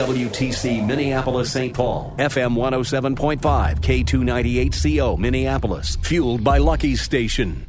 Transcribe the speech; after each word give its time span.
WTC 0.00 0.86
Minneapolis 0.86 1.52
St. 1.52 1.74
Paul, 1.74 2.14
FM 2.18 2.54
107.5, 2.56 3.40
K298CO 3.80 5.18
Minneapolis, 5.18 5.96
fueled 5.96 6.42
by 6.42 6.56
Lucky's 6.56 7.02
Station. 7.02 7.66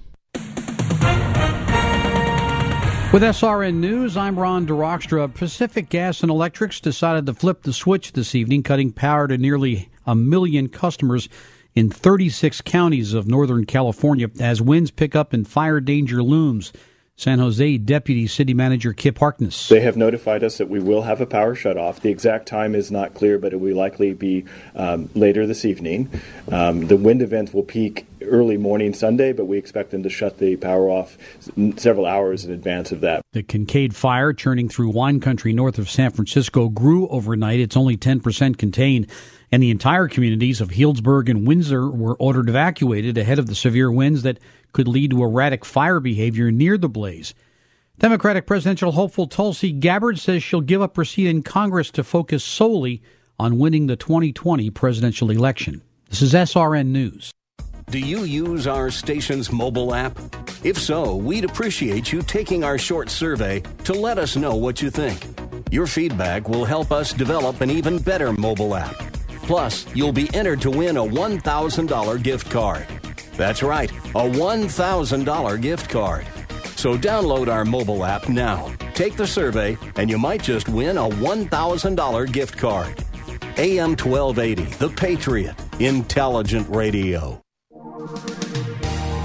With 3.12 3.22
SRN 3.22 3.76
News, 3.76 4.16
I'm 4.16 4.40
Ron 4.40 4.66
DeRockstra. 4.66 5.34
Pacific 5.34 5.90
Gas 5.90 6.22
and 6.22 6.32
Electrics 6.32 6.80
decided 6.80 7.26
to 7.26 7.34
flip 7.34 7.64
the 7.64 7.74
switch 7.74 8.14
this 8.14 8.34
evening, 8.34 8.64
cutting 8.64 8.94
power 8.94 9.28
to 9.28 9.38
nearly 9.38 9.90
a 10.06 10.16
million 10.16 10.70
customers 10.70 11.28
in 11.76 11.90
36 11.90 12.62
counties 12.62 13.14
of 13.14 13.28
Northern 13.28 13.66
California 13.66 14.30
as 14.40 14.62
winds 14.62 14.90
pick 14.90 15.18
up 15.18 15.34
and 15.34 15.46
fire 15.46 15.82
danger 15.82 16.24
looms. 16.24 16.72
San 17.22 17.38
Jose 17.38 17.78
Deputy 17.78 18.26
City 18.26 18.56
Manager 18.56 18.94
Kip 18.94 19.20
Harkness. 19.20 19.70
They 19.70 19.82
have 19.82 19.96
notified 19.96 20.44
us 20.44 20.58
that 20.58 20.70
we 20.70 20.80
will 20.80 21.04
have 21.04 21.22
a 21.22 21.28
power 21.28 21.56
shutoff. 21.56 22.00
The 22.00 22.10
exact 22.10 22.48
time 22.48 22.74
is 22.74 22.90
not 22.90 23.14
clear, 23.14 23.38
but 23.38 23.54
it 23.54 23.58
will 23.58 23.78
likely 23.78 24.14
be 24.14 24.46
um, 24.74 25.08
later 25.14 25.46
this 25.46 25.64
evening. 25.64 26.10
Um, 26.52 26.88
the 26.88 26.98
wind 26.98 27.22
event 27.22 27.54
will 27.54 27.62
peak 27.62 28.08
early 28.24 28.58
morning 28.58 28.96
Sunday, 28.96 29.34
but 29.34 29.46
we 29.46 29.60
expect 29.60 29.92
them 29.92 30.02
to 30.02 30.10
shut 30.10 30.40
the 30.40 30.56
power 30.56 30.90
off 30.90 31.16
several 31.78 32.08
hours 32.08 32.44
in 32.44 32.52
advance 32.52 32.92
of 32.92 33.02
that. 33.02 33.22
The 33.34 33.44
Kincade 33.44 33.94
fire, 33.94 34.34
churning 34.34 34.68
through 34.68 34.90
wine 34.90 35.20
country 35.20 35.54
north 35.54 35.78
of 35.78 35.92
San 35.92 36.10
Francisco, 36.10 36.70
grew 36.70 37.08
overnight. 37.10 37.60
It's 37.60 37.78
only 37.78 37.98
10% 37.98 38.58
contained 38.58 39.06
and 39.52 39.62
the 39.62 39.72
entire 39.72 40.08
communities 40.08 40.62
of 40.62 40.70
Healdsburg 40.70 41.30
and 41.30 41.46
Windsor 41.46 41.90
were 41.90 42.16
ordered 42.16 42.50
evacuated 42.50 43.18
ahead 43.18 43.40
of 43.40 43.48
the 43.48 43.56
severe 43.56 43.92
winds 43.92 44.24
that 44.24 44.40
could 44.72 44.88
lead 44.88 45.12
to 45.12 45.24
erratic 45.24 45.66
fire 45.66 46.00
behavior 46.00 46.52
near 46.52 46.78
the 46.78 46.88
blaze. 46.88 47.34
Democratic 48.00 48.48
presidential 48.48 48.94
hopeful 48.94 49.28
Tulsi 49.28 49.72
Gabbard 49.72 50.18
says 50.18 50.42
she'll 50.42 50.62
give 50.62 50.82
up 50.82 50.96
her 50.96 51.06
seat 51.06 51.28
in 51.28 51.44
Congress 51.44 51.92
to 51.92 52.04
focus 52.04 52.44
solely 52.44 53.02
on 53.38 53.60
winning 53.60 53.88
the 53.88 53.96
2020 53.96 54.70
presidential 54.70 55.30
election. 55.30 55.82
This 56.10 56.22
is 56.22 56.34
SRN 56.34 56.88
News. 56.88 57.32
Do 57.90 58.00
you 58.00 58.24
use 58.24 58.68
our 58.68 58.90
station's 58.90 59.52
mobile 59.52 59.94
app? 59.94 60.18
If 60.64 60.78
so, 60.78 61.16
we'd 61.16 61.44
appreciate 61.44 62.12
you 62.12 62.22
taking 62.22 62.64
our 62.64 62.78
short 62.78 63.10
survey 63.10 63.62
to 63.84 63.94
let 63.94 64.18
us 64.18 64.36
know 64.36 64.56
what 64.56 64.82
you 64.82 64.90
think. 64.90 65.26
Your 65.72 65.88
feedback 65.88 66.48
will 66.48 66.66
help 66.66 66.92
us 66.92 67.12
develop 67.14 67.62
an 67.62 67.70
even 67.70 67.98
better 68.00 68.32
mobile 68.32 68.76
app. 68.76 69.21
Plus, 69.52 69.86
you'll 69.94 70.14
be 70.14 70.34
entered 70.34 70.62
to 70.62 70.72
win 70.72 70.96
a 70.96 71.04
$1,000 71.04 72.24
gift 72.24 72.50
card. 72.50 72.88
That's 73.36 73.62
right, 73.62 73.92
a 73.92 74.24
$1,000 74.24 75.62
gift 75.62 75.90
card. 75.90 76.26
So 76.78 76.98
download 76.98 77.50
our 77.50 77.66
mobile 77.66 78.06
app 78.06 78.30
now. 78.30 78.74
Take 78.94 79.18
the 79.18 79.28
survey, 79.28 79.78
and 79.98 80.10
you 80.10 80.18
might 80.18 80.42
just 80.42 80.70
win 80.70 80.98
a 80.98 81.10
$1,000 81.10 82.32
gift 82.32 82.58
card. 82.58 83.04
AM 83.58 83.98
1280, 83.98 84.64
The 84.78 84.88
Patriot, 84.88 85.56
Intelligent 85.80 86.74
Radio. 86.74 87.42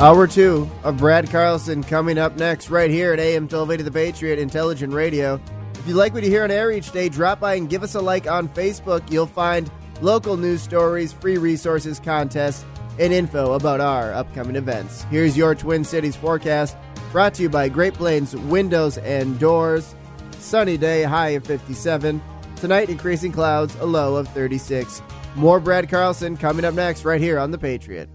Hour 0.00 0.26
two 0.26 0.68
of 0.82 0.96
Brad 0.96 1.30
Carlson 1.30 1.84
coming 1.84 2.18
up 2.18 2.36
next, 2.36 2.68
right 2.68 2.90
here 2.90 3.12
at 3.12 3.20
AM 3.20 3.44
1280, 3.44 3.84
The 3.84 3.92
Patriot, 3.92 4.40
Intelligent 4.40 4.92
Radio. 4.92 5.40
If 5.74 5.86
you 5.86 5.94
like 5.94 6.14
what 6.14 6.24
you 6.24 6.30
hear 6.30 6.42
on 6.42 6.50
air 6.50 6.72
each 6.72 6.90
day, 6.90 7.08
drop 7.08 7.38
by 7.38 7.54
and 7.54 7.70
give 7.70 7.84
us 7.84 7.94
a 7.94 8.00
like 8.00 8.28
on 8.28 8.48
Facebook. 8.48 9.08
You'll 9.08 9.28
find 9.28 9.70
local 10.02 10.36
news 10.36 10.62
stories, 10.62 11.12
free 11.12 11.38
resources, 11.38 12.00
contests, 12.00 12.64
and 12.98 13.12
info 13.12 13.52
about 13.52 13.80
our 13.80 14.12
upcoming 14.12 14.56
events. 14.56 15.02
Here's 15.04 15.36
your 15.36 15.54
Twin 15.54 15.84
Cities 15.84 16.16
forecast 16.16 16.76
brought 17.12 17.34
to 17.34 17.42
you 17.42 17.48
by 17.48 17.68
Great 17.68 17.94
Plains 17.94 18.36
Windows 18.36 18.98
and 18.98 19.38
Doors. 19.38 19.94
Sunny 20.38 20.76
day, 20.76 21.02
high 21.02 21.30
of 21.30 21.46
57. 21.46 22.22
Tonight, 22.56 22.90
increasing 22.90 23.32
clouds, 23.32 23.74
a 23.76 23.86
low 23.86 24.16
of 24.16 24.28
36. 24.28 25.02
More 25.34 25.60
Brad 25.60 25.88
Carlson 25.88 26.36
coming 26.36 26.64
up 26.64 26.74
next, 26.74 27.04
right 27.04 27.20
here 27.20 27.38
on 27.38 27.50
The 27.50 27.58
Patriot. 27.58 28.08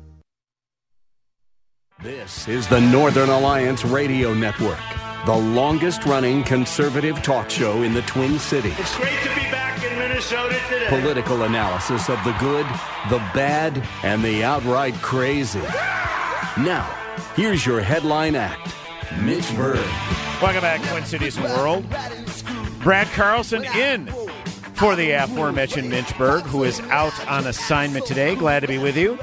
This 2.02 2.48
is 2.48 2.68
the 2.68 2.82
Northern 2.82 3.30
Alliance 3.30 3.86
Radio 3.86 4.34
Network, 4.34 4.80
the 5.28 5.36
longest 5.36 6.04
running 6.06 6.44
conservative 6.44 7.22
talk 7.22 7.50
show 7.50 7.84
in 7.84 7.94
the 7.94 8.02
Twin 8.04 8.40
Cities. 8.40 8.74
It's 8.80 8.98
great 8.98 9.20
to 9.22 9.30
be 9.30 9.42
back 9.42 9.42
in 9.42 9.42
Minnesota 9.42 9.52
today. 9.52 9.61
Political 10.90 11.44
analysis 11.44 12.10
of 12.10 12.24
the 12.24 12.34
good, 12.34 12.66
the 13.10 13.18
bad, 13.34 13.88
and 14.04 14.24
the 14.24 14.44
outright 14.44 14.94
crazy. 14.96 15.60
Now, 16.58 16.90
here's 17.36 17.66
your 17.66 17.82
headline 17.82 18.36
act 18.36 18.74
Mitch 19.20 19.56
Berg. 19.56 19.80
Welcome 20.42 20.62
back, 20.62 20.82
Twin 20.90 21.06
Cities 21.06 21.38
and 21.38 21.46
World. 21.46 21.86
Brad 22.82 23.08
Carlson 23.08 23.64
in 23.66 24.08
for 24.74 24.96
the 24.96 25.12
aforementioned 25.12 25.90
Mitch 25.90 26.18
Berg, 26.18 26.44
who 26.44 26.64
is 26.64 26.80
out 26.82 27.28
on 27.28 27.48
assignment 27.48 28.06
today. 28.06 28.36
Glad 28.36 28.62
to 28.62 28.68
be 28.68 28.78
with 28.78 28.98
you. 28.98 29.18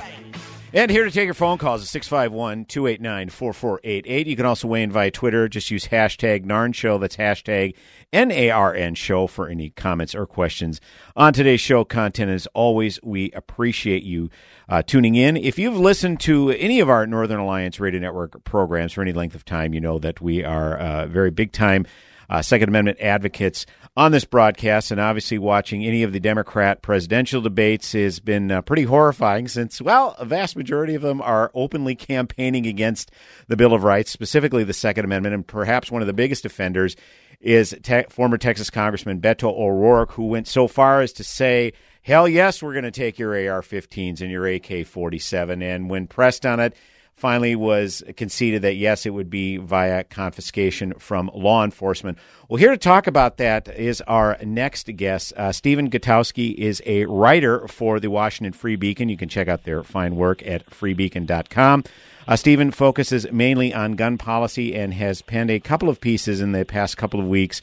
And 0.75 0.91
here 0.91 1.05
to 1.05 1.11
take 1.11 1.25
your 1.25 1.33
phone 1.33 1.57
calls 1.57 1.81
is 1.81 1.89
651 1.89 2.67
289 2.67 3.31
4488. 3.31 4.27
You 4.27 4.37
can 4.37 4.45
also 4.45 4.69
weigh 4.69 4.83
in 4.83 4.93
via 4.93 5.11
Twitter. 5.11 5.49
Just 5.49 5.71
use 5.71 5.87
hashtag 5.87 6.45
NARN 6.45 6.75
Show. 6.75 6.99
That's 6.99 7.17
hashtag 7.17 7.75
N 8.13 8.31
A 8.31 8.51
R 8.51 8.75
N 8.75 8.95
Show 8.95 9.27
for 9.29 9.49
any 9.49 9.71
comments 9.71 10.15
or 10.15 10.27
questions 10.27 10.79
on 11.17 11.33
today's 11.33 11.63
show 11.63 11.85
content. 11.85 12.31
As 12.31 12.47
always, 12.49 13.01
we 13.03 13.31
appreciate 13.33 14.03
you 14.03 14.29
uh, 14.69 14.83
tuning 14.83 15.15
in. 15.15 15.39
If 15.39 15.59
you've 15.59 15.79
listened 15.79 16.21
to 16.21 16.51
any 16.51 16.81
of 16.81 16.91
our 16.91 17.07
Northern 17.07 17.41
Alliance 17.41 17.81
Radio 17.81 18.01
Network 18.01 18.45
programs 18.45 18.93
for 18.93 19.01
any 19.01 19.15
length 19.15 19.35
of 19.35 19.47
time, 19.47 19.73
you 19.73 19.81
know 19.81 19.99
that 19.99 20.21
we 20.21 20.45
are 20.45 20.77
uh, 20.77 21.07
very 21.07 21.31
big 21.31 21.51
time 21.51 21.87
uh, 22.29 22.43
Second 22.43 22.69
Amendment 22.69 22.99
advocates 23.01 23.67
on 23.97 24.13
this 24.13 24.25
broadcast, 24.25 24.91
and 24.91 25.01
obviously 25.01 25.39
watching 25.39 25.85
any 25.85 26.03
of 26.03 26.13
the 26.13 26.21
Democrat 26.21 26.83
presidential 26.83 27.41
debates 27.41 27.93
has 27.93 28.21
been 28.21 28.51
uh, 28.51 28.63
pretty 28.63 28.85
horrifying 28.85 29.49
since, 29.49 29.83
well, 29.83 30.15
a 30.19 30.25
vast 30.25 30.57
majority 30.57 30.95
of 30.95 31.03
them 31.03 31.21
are 31.21 31.51
openly 31.55 31.95
campaigning 31.95 32.67
against 32.67 33.11
the 33.49 33.57
Bill 33.57 33.75
of 33.75 33.83
Rights, 33.83 34.11
specifically 34.11 34.65
the 34.65 34.73
Second 34.73 35.05
Amendment, 35.05 35.35
and 35.35 35.47
perhaps 35.47 35.91
one 35.91 36.03
of 36.03 36.07
the 36.07 36.13
biggest 36.13 36.45
offenders 36.45 36.97
is 37.41 37.75
te- 37.83 38.05
former 38.09 38.39
Texas 38.39 38.71
Congressman 38.71 39.21
Beto 39.21 39.53
O'Rourke, 39.53 40.13
who 40.13 40.27
went 40.27 40.47
so 40.49 40.69
far 40.69 41.01
as 41.01 41.13
to 41.15 41.25
say, 41.25 41.73
Hell 42.03 42.29
yes, 42.29 42.63
we're 42.63 42.73
going 42.73 42.85
to 42.85 42.91
take 42.91 43.19
your 43.19 43.33
AR 43.33 43.61
15s 43.61 44.23
and 44.23 44.31
your 44.31 44.47
AK 44.47 44.87
47. 44.87 45.61
And 45.61 45.91
when 45.91 46.07
pressed 46.07 46.47
on 46.47 46.59
it, 46.59 46.75
finally 47.19 47.57
was 47.57 48.03
conceded 48.17 48.63
that 48.63 48.75
yes, 48.75 49.05
it 49.05 49.11
would 49.11 49.29
be 49.29 49.57
via 49.57 50.05
confiscation 50.05 50.95
from 50.95 51.31
law 51.35 51.65
enforcement. 51.65 52.17
Well, 52.49 52.59
here 52.59 52.71
to 52.71 52.79
talk 52.79 53.07
about 53.07 53.39
that 53.39 53.69
is 53.69 54.01
our 54.03 54.39
next 54.43 54.87
guest. 54.97 55.33
Uh, 55.37 55.53
Stephen 55.53 55.91
Gutowski 55.91 56.55
is 56.55 56.81
a 56.87 57.05
writer 57.07 57.67
for 57.69 58.01
the 58.01 58.09
Washington 58.09 58.53
Free 58.53 58.77
Beacon. 58.77 59.09
You 59.09 59.17
can 59.17 59.29
check 59.29 59.49
out 59.49 59.65
their 59.65 59.83
fine 59.83 60.17
work 60.17 60.47
at 60.47 60.65
freebeacon.com. 60.67 61.85
Uh, 62.27 62.37
Stephen 62.37 62.71
focuses 62.71 63.31
mainly 63.33 63.75
on 63.75 63.93
gun 63.93 64.19
policy 64.19 64.75
and 64.75 64.95
has 64.95 65.23
penned 65.23 65.51
a 65.51 65.61
couple 65.61 65.89
of 65.89 66.01
pieces 66.01 66.41
in 66.41 66.53
the 66.53 66.65
past 66.65 66.97
couple 66.97 67.19
of 67.21 67.27
weeks 67.27 67.61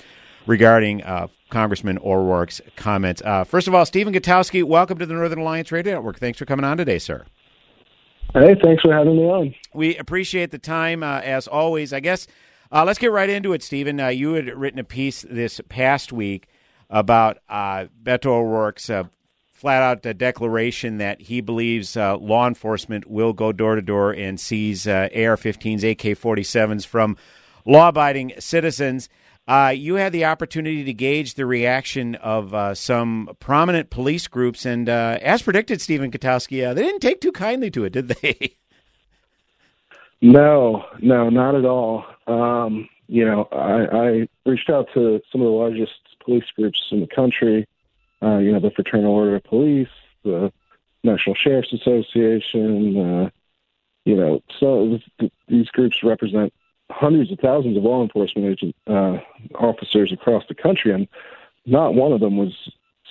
regarding 0.48 1.04
uh, 1.04 1.28
Congressman 1.50 2.00
O'Rourke's 2.04 2.62
comments. 2.76 3.22
Uh, 3.24 3.44
first 3.44 3.68
of 3.68 3.76
all, 3.76 3.86
Stephen 3.86 4.14
Gutowski, 4.14 4.64
welcome 4.64 4.98
to 4.98 5.06
the 5.06 5.14
Northern 5.14 5.40
Alliance 5.40 5.72
Radio 5.72 5.94
Network. 5.94 6.20
Thanks 6.20 6.40
for 6.40 6.46
coming 6.46 6.66
on 6.66 6.78
today, 6.78 7.00
sir. 7.00 7.26
Hey, 8.34 8.56
thanks 8.62 8.82
for 8.82 8.94
having 8.94 9.16
me 9.16 9.24
on. 9.24 9.56
We 9.74 9.98
appreciate 9.98 10.52
the 10.52 10.58
time, 10.60 11.04
uh, 11.04 11.22
as 11.22 11.48
always. 11.48 11.94
I 11.94 12.00
guess 12.00 12.28
uh, 12.72 12.84
let's 12.86 13.00
get 13.00 13.12
right 13.12 13.30
into 13.30 13.54
it, 13.54 13.64
Stephen. 13.64 14.00
Uh, 14.00 14.08
you 14.08 14.34
had 14.34 14.48
written 14.48 14.80
a 14.80 14.84
piece 14.84 15.26
this 15.30 15.62
past 15.70 16.12
week 16.12 16.48
about 16.90 17.38
uh, 17.48 17.86
Beto 18.04 18.28
O'Rourke's 18.28 18.90
uh, 18.90 19.06
flat 19.54 19.82
out 19.82 20.06
uh, 20.06 20.14
declaration 20.14 20.98
that 20.98 21.22
he 21.22 21.40
believes 21.42 21.96
law 21.96 22.48
enforcement 22.48 23.08
will 23.08 23.34
go 23.34 23.52
door 23.52 23.76
to 23.76 23.82
door 23.82 24.12
and 24.12 24.40
seize 24.40 24.86
AR 24.86 25.38
15s, 25.38 25.84
AK 25.90 26.18
47s 26.18 26.86
from 26.86 27.16
law 27.66 27.88
abiding 27.90 28.34
citizens. 28.40 29.08
Uh, 29.48 29.72
you 29.76 29.96
had 29.96 30.12
the 30.12 30.26
opportunity 30.26 30.84
to 30.84 30.94
gauge 30.94 31.36
the 31.36 31.46
reaction 31.46 32.16
of 32.16 32.54
uh, 32.54 32.74
some 32.74 33.30
prominent 33.40 33.92
police 33.92 34.28
groups, 34.28 34.66
and 34.66 34.90
uh, 34.90 35.20
as 35.22 35.44
predicted, 35.44 35.80
Stephen 35.82 36.10
Gutowski, 36.10 36.68
uh, 36.68 36.74
they 36.74 36.82
didn't 36.82 37.02
take 37.02 37.22
too 37.22 37.32
kindly 37.32 37.70
to 37.70 37.84
it, 37.86 37.94
did 37.94 38.08
they? 38.08 38.58
No, 40.22 40.86
no, 41.02 41.30
not 41.30 41.54
at 41.56 41.66
all. 41.66 42.06
Um, 42.26 42.90
you 43.08 43.26
know, 43.26 43.48
I, 43.52 43.86
I 43.96 44.28
reached 44.50 44.70
out 44.70 44.88
to 44.94 45.22
some 45.32 45.42
of 45.42 45.46
the 45.46 45.52
largest 45.52 45.92
police 46.24 46.46
groups 46.56 46.82
in 46.90 47.02
the 47.02 47.08
country, 47.08 47.68
uh, 48.24 48.38
you 48.38 48.52
know, 48.52 48.60
the 48.60 48.72
Fraternal 48.72 49.14
Order 49.14 49.36
of 49.36 49.44
Police, 49.44 49.90
the 50.24 50.52
National 51.04 51.36
Sheriff's 51.36 51.74
Association, 51.74 52.98
uh, 52.98 53.30
you 54.06 54.16
know, 54.16 54.42
so 54.60 55.00
th- 55.20 55.32
these 55.48 55.68
groups 55.68 56.02
represent 56.02 56.54
hundreds 56.90 57.32
of 57.32 57.40
thousands 57.40 57.78
of 57.78 57.84
law 57.84 58.02
enforcement 58.04 58.48
agent 58.48 58.76
uh, 58.88 59.18
officers 59.56 60.12
across 60.12 60.44
the 60.48 60.56
country, 60.56 60.92
and 60.94 61.08
not 61.66 61.96
one 61.96 62.12
of 62.12 62.20
them 62.20 62.38
was 62.38 62.54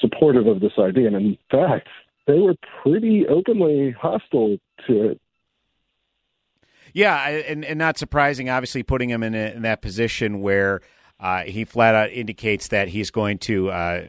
supportive 0.01 0.47
of 0.47 0.61
this 0.61 0.79
idea. 0.79 1.09
And 1.09 1.17
in 1.17 1.39
fact, 1.51 1.89
they 2.27 2.39
were 2.39 2.55
pretty 2.83 3.27
openly 3.27 3.91
hostile 3.91 4.57
to 4.87 5.11
it. 5.11 5.21
Yeah, 6.93 7.29
and, 7.29 7.65
and 7.65 7.79
not 7.79 7.99
surprising, 7.99 8.49
obviously, 8.49 8.85
putting 8.85 9.11
him 9.11 9.23
in, 9.25 9.35
a, 9.35 9.53
in 9.57 9.63
that 9.63 9.83
position 9.83 10.41
where 10.41 10.81
uh, 11.19 11.43
he 11.43 11.65
flat 11.65 11.95
out 11.95 12.11
indicates 12.11 12.69
that 12.69 12.89
he's 12.89 13.11
going 13.11 13.39
to 13.39 13.71
uh, 13.71 14.05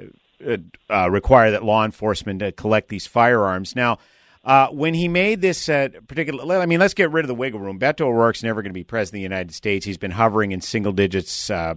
uh, 0.92 1.10
require 1.10 1.50
that 1.50 1.64
law 1.64 1.84
enforcement 1.84 2.40
to 2.40 2.52
collect 2.52 2.90
these 2.90 3.08
firearms. 3.08 3.76
Now, 3.76 3.98
uh, 4.46 4.68
when 4.68 4.94
he 4.94 5.08
made 5.08 5.42
this 5.42 5.68
uh, 5.68 5.90
particular, 6.08 6.58
I 6.58 6.68
mean, 6.68 6.80
let's 6.80 6.94
get 6.94 7.12
rid 7.12 7.26
of 7.26 7.28
the 7.28 7.36
wiggle 7.36 7.60
room. 7.60 7.80
Beto 7.80 8.02
O'Rourke's 8.02 8.44
never 8.44 8.62
going 8.62 8.70
to 8.70 8.80
be 8.80 8.84
president 8.84 9.18
of 9.18 9.20
the 9.20 9.36
United 9.36 9.54
States. 9.56 9.86
He's 9.86 9.98
been 9.98 10.12
hovering 10.12 10.52
in 10.52 10.62
single 10.62 10.92
digits 10.92 11.50
uh, 11.50 11.76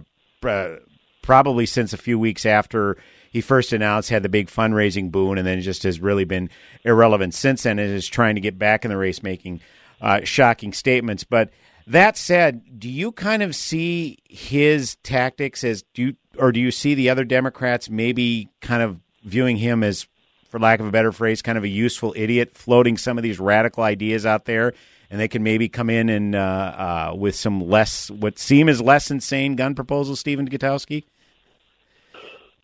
probably 1.21 1.65
since 1.65 1.93
a 1.93 1.97
few 1.97 2.19
weeks 2.19 2.45
after 2.45 2.97
he 3.31 3.41
first 3.41 3.73
announced, 3.73 4.09
had 4.09 4.23
the 4.23 4.29
big 4.29 4.47
fundraising 4.47 5.11
boon, 5.11 5.37
and 5.37 5.45
then 5.45 5.61
just 5.61 5.83
has 5.83 5.99
really 5.99 6.25
been 6.25 6.49
irrelevant 6.83 7.33
since 7.33 7.63
then 7.63 7.79
and 7.79 7.91
is 7.91 8.07
trying 8.07 8.35
to 8.35 8.41
get 8.41 8.57
back 8.57 8.85
in 8.85 8.89
the 8.89 8.97
race, 8.97 9.21
making 9.21 9.61
uh, 10.01 10.21
shocking 10.23 10.73
statements. 10.73 11.23
But 11.23 11.51
that 11.85 12.17
said, 12.17 12.79
do 12.79 12.89
you 12.89 13.11
kind 13.11 13.43
of 13.43 13.55
see 13.55 14.17
his 14.29 14.95
tactics 14.97 15.63
as 15.63 15.83
do 15.93 16.01
you, 16.03 16.15
or 16.37 16.51
do 16.51 16.59
you 16.59 16.71
see 16.71 16.95
the 16.95 17.09
other 17.09 17.23
Democrats 17.23 17.89
maybe 17.89 18.49
kind 18.61 18.81
of 18.81 18.99
viewing 19.23 19.57
him 19.57 19.83
as, 19.83 20.07
for 20.49 20.59
lack 20.59 20.79
of 20.79 20.87
a 20.87 20.91
better 20.91 21.11
phrase, 21.11 21.41
kind 21.41 21.57
of 21.57 21.63
a 21.63 21.69
useful 21.69 22.13
idiot, 22.17 22.55
floating 22.55 22.97
some 22.97 23.17
of 23.17 23.23
these 23.23 23.39
radical 23.39 23.83
ideas 23.83 24.25
out 24.25 24.45
there, 24.45 24.73
and 25.09 25.19
they 25.19 25.27
can 25.27 25.43
maybe 25.43 25.69
come 25.69 25.89
in 25.89 26.09
and 26.09 26.35
uh, 26.35 26.39
uh, 26.39 27.15
with 27.15 27.35
some 27.35 27.67
less, 27.69 28.09
what 28.09 28.37
seem 28.37 28.67
as 28.67 28.81
less 28.81 29.09
insane 29.09 29.55
gun 29.55 29.75
proposals, 29.75 30.19
Stephen 30.19 30.49
Gutowski? 30.49 31.05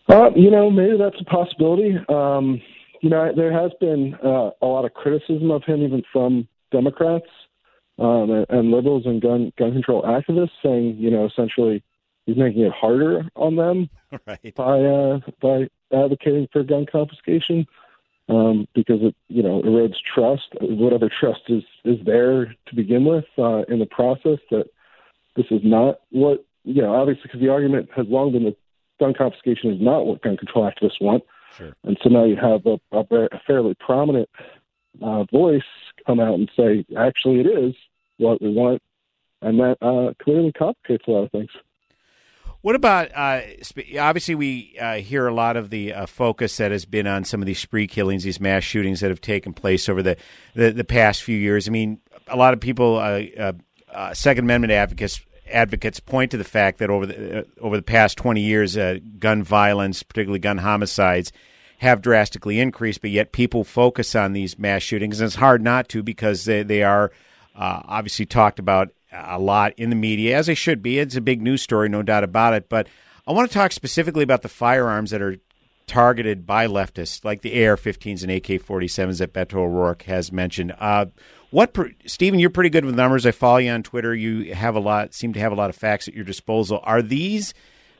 Uh, 0.07 0.29
you 0.35 0.51
know, 0.51 0.69
maybe 0.69 0.97
that's 0.97 1.19
a 1.19 1.25
possibility. 1.25 1.95
Um, 2.09 2.61
you 3.01 3.09
know, 3.09 3.31
there 3.35 3.51
has 3.51 3.71
been 3.79 4.15
uh, 4.23 4.51
a 4.61 4.65
lot 4.65 4.85
of 4.85 4.93
criticism 4.93 5.51
of 5.51 5.63
him, 5.63 5.83
even 5.83 6.03
from 6.11 6.47
Democrats 6.71 7.27
um, 7.99 8.29
and, 8.31 8.45
and 8.49 8.71
liberals 8.71 9.03
and 9.05 9.21
gun 9.21 9.51
gun 9.57 9.71
control 9.73 10.03
activists, 10.03 10.49
saying, 10.63 10.97
you 10.97 11.09
know, 11.09 11.25
essentially 11.25 11.83
he's 12.25 12.37
making 12.37 12.63
it 12.63 12.71
harder 12.71 13.23
on 13.35 13.55
them 13.55 13.89
right. 14.27 14.53
by 14.55 14.79
uh, 14.79 15.19
by 15.41 15.67
advocating 15.95 16.47
for 16.51 16.63
gun 16.63 16.85
confiscation 16.91 17.65
um, 18.27 18.67
because 18.73 18.99
it 19.01 19.15
you 19.27 19.43
know 19.43 19.61
erodes 19.61 19.95
trust, 20.13 20.47
whatever 20.61 21.09
trust 21.09 21.41
is 21.47 21.63
is 21.83 21.97
there 22.05 22.55
to 22.67 22.75
begin 22.75 23.05
with 23.05 23.25
uh, 23.37 23.63
in 23.69 23.79
the 23.79 23.85
process. 23.85 24.39
That 24.51 24.65
this 25.35 25.45
is 25.51 25.61
not 25.63 25.99
what 26.09 26.45
you 26.63 26.81
know, 26.81 26.95
obviously, 26.95 27.23
because 27.23 27.39
the 27.39 27.49
argument 27.49 27.89
has 27.95 28.07
long 28.09 28.31
been 28.31 28.45
that 28.45 28.57
gun 28.99 29.13
confiscation 29.13 29.71
is 29.71 29.81
not 29.81 30.05
what 30.05 30.21
gun 30.21 30.37
control 30.37 30.69
activists 30.69 31.01
want. 31.01 31.23
Sure. 31.55 31.73
And 31.83 31.97
so 32.03 32.09
now 32.09 32.25
you 32.25 32.35
have 32.35 32.65
a, 32.65 32.79
a, 32.91 33.25
a 33.31 33.41
fairly 33.45 33.75
prominent 33.79 34.27
uh, 35.01 35.23
voice 35.31 35.61
come 36.05 36.19
out 36.19 36.35
and 36.35 36.49
say, 36.57 36.85
actually, 36.97 37.41
it 37.41 37.47
is 37.47 37.75
what 38.17 38.41
we 38.41 38.49
want. 38.49 38.81
And 39.41 39.59
that 39.59 39.77
uh, 39.81 40.13
clearly 40.23 40.51
complicates 40.51 41.03
a 41.07 41.11
lot 41.11 41.23
of 41.25 41.31
things. 41.31 41.51
What 42.65 42.73
about 42.73 43.11
uh, 43.13 43.41
obviously 43.99 44.33
we 44.33 44.75
uh, 44.81 44.95
hear 44.95 45.27
a 45.27 45.33
lot 45.35 45.55
of 45.55 45.69
the 45.69 45.93
uh, 45.93 46.05
focus 46.07 46.57
that 46.57 46.71
has 46.71 46.83
been 46.83 47.05
on 47.05 47.23
some 47.23 47.39
of 47.39 47.45
these 47.45 47.59
spree 47.59 47.85
killings, 47.85 48.23
these 48.23 48.39
mass 48.39 48.63
shootings 48.63 49.01
that 49.01 49.11
have 49.11 49.21
taken 49.21 49.53
place 49.53 49.87
over 49.87 50.01
the 50.01 50.17
the, 50.55 50.71
the 50.71 50.83
past 50.83 51.21
few 51.21 51.37
years. 51.37 51.67
I 51.67 51.71
mean, 51.71 51.99
a 52.27 52.35
lot 52.35 52.55
of 52.55 52.59
people, 52.59 52.97
uh, 52.97 53.21
uh, 53.37 53.53
uh, 53.93 54.15
Second 54.15 54.45
Amendment 54.45 54.73
advocates 54.73 55.21
advocates 55.47 55.99
point 55.99 56.31
to 56.31 56.37
the 56.37 56.43
fact 56.43 56.79
that 56.79 56.89
over 56.89 57.05
the 57.05 57.45
over 57.61 57.75
the 57.75 57.83
past 57.83 58.17
20 58.17 58.41
years, 58.41 58.75
gun 59.19 59.43
violence, 59.43 60.01
particularly 60.01 60.39
gun 60.39 60.57
homicides, 60.57 61.31
have 61.77 62.01
drastically 62.01 62.59
increased. 62.59 62.99
But 62.99 63.11
yet, 63.11 63.31
people 63.31 63.63
focus 63.63 64.15
on 64.15 64.33
these 64.33 64.57
mass 64.57 64.81
shootings, 64.81 65.19
and 65.19 65.27
it's 65.27 65.35
hard 65.35 65.61
not 65.61 65.87
to 65.89 66.01
because 66.01 66.45
they, 66.45 66.63
they 66.63 66.81
are 66.81 67.11
uh, 67.55 67.81
obviously 67.85 68.25
talked 68.25 68.57
about 68.57 68.89
a 69.23 69.39
lot 69.39 69.73
in 69.77 69.89
the 69.89 69.95
media, 69.95 70.37
as 70.37 70.47
they 70.47 70.55
should 70.55 70.81
be. 70.81 70.99
It's 70.99 71.15
a 71.15 71.21
big 71.21 71.41
news 71.41 71.61
story, 71.61 71.89
no 71.89 72.01
doubt 72.01 72.23
about 72.23 72.53
it. 72.53 72.69
But 72.69 72.87
I 73.27 73.31
want 73.31 73.49
to 73.49 73.53
talk 73.53 73.71
specifically 73.71 74.23
about 74.23 74.41
the 74.41 74.49
firearms 74.49 75.11
that 75.11 75.21
are 75.21 75.37
targeted 75.87 76.45
by 76.45 76.67
leftists, 76.67 77.23
like 77.23 77.41
the 77.41 77.65
AR-15s 77.65 78.23
and 78.23 78.31
AK-47s 78.31 79.19
that 79.19 79.33
Beto 79.33 79.55
O'Rourke 79.55 80.03
has 80.03 80.31
mentioned. 80.31 80.73
Uh, 80.79 81.05
what, 81.51 81.75
Stephen? 82.05 82.39
You're 82.39 82.49
pretty 82.49 82.69
good 82.69 82.85
with 82.85 82.95
numbers. 82.95 83.25
I 83.25 83.31
follow 83.31 83.57
you 83.57 83.71
on 83.71 83.83
Twitter. 83.83 84.13
You 84.13 84.53
have 84.53 84.75
a 84.75 84.79
lot, 84.79 85.13
seem 85.13 85.33
to 85.33 85.39
have 85.39 85.51
a 85.51 85.55
lot 85.55 85.69
of 85.69 85.75
facts 85.75 86.07
at 86.07 86.13
your 86.13 86.25
disposal. 86.25 86.79
Are 86.83 87.01
these 87.01 87.53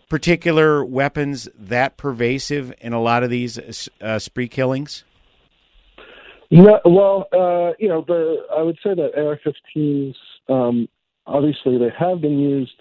particular 0.10 0.84
weapons 0.84 1.48
that 1.58 1.98
pervasive 1.98 2.74
in 2.82 2.94
a 2.94 3.02
lot 3.02 3.24
of 3.24 3.30
these 3.30 3.90
uh, 4.02 4.20
spree 4.20 4.48
killings? 4.48 5.04
No, 6.52 6.80
well, 6.86 7.28
uh, 7.34 7.74
you 7.80 7.88
know, 7.88 8.04
the 8.08 8.46
I 8.56 8.62
would 8.62 8.78
say 8.84 8.94
that 8.94 9.12
AR-15s, 9.16 10.16
um, 10.48 10.88
obviously, 11.26 11.78
they 11.78 11.92
have 11.98 12.22
been 12.22 12.40
used 12.40 12.76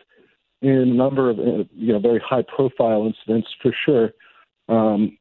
in 0.62 0.70
a 0.70 0.86
number 0.86 1.30
of 1.30 1.38
you 1.38 1.92
know 1.92 1.98
very 1.98 2.20
high-profile 2.20 3.06
incidents 3.06 3.48
for 3.62 3.72
sure. 3.84 4.12
Um, 4.68 5.18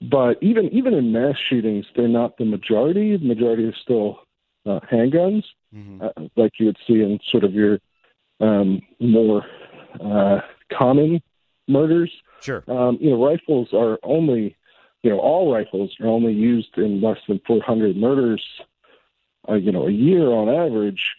but 0.00 0.38
even 0.42 0.68
even 0.72 0.94
in 0.94 1.12
mass 1.12 1.36
shootings, 1.48 1.86
they're 1.94 2.08
not 2.08 2.36
the 2.38 2.44
majority. 2.44 3.16
The 3.16 3.24
majority 3.24 3.64
is 3.64 3.74
still 3.82 4.20
uh, 4.66 4.80
handguns, 4.92 5.44
mm-hmm. 5.74 6.02
uh, 6.02 6.26
like 6.36 6.52
you 6.58 6.66
would 6.66 6.78
see 6.86 7.00
in 7.00 7.18
sort 7.30 7.44
of 7.44 7.54
your 7.54 7.78
um, 8.40 8.80
more 9.00 9.44
uh, 10.02 10.40
common 10.72 11.22
murders. 11.68 12.10
Sure. 12.40 12.62
Um, 12.68 12.98
you 13.00 13.10
know, 13.10 13.24
rifles 13.24 13.68
are 13.72 13.98
only, 14.02 14.56
you 15.02 15.10
know, 15.10 15.18
all 15.18 15.52
rifles 15.52 15.94
are 16.00 16.08
only 16.08 16.32
used 16.32 16.76
in 16.76 17.00
less 17.00 17.18
than 17.28 17.40
400 17.46 17.96
murders, 17.96 18.44
uh, 19.48 19.54
you 19.54 19.72
know, 19.72 19.86
a 19.86 19.90
year 19.90 20.28
on 20.30 20.48
average. 20.48 21.14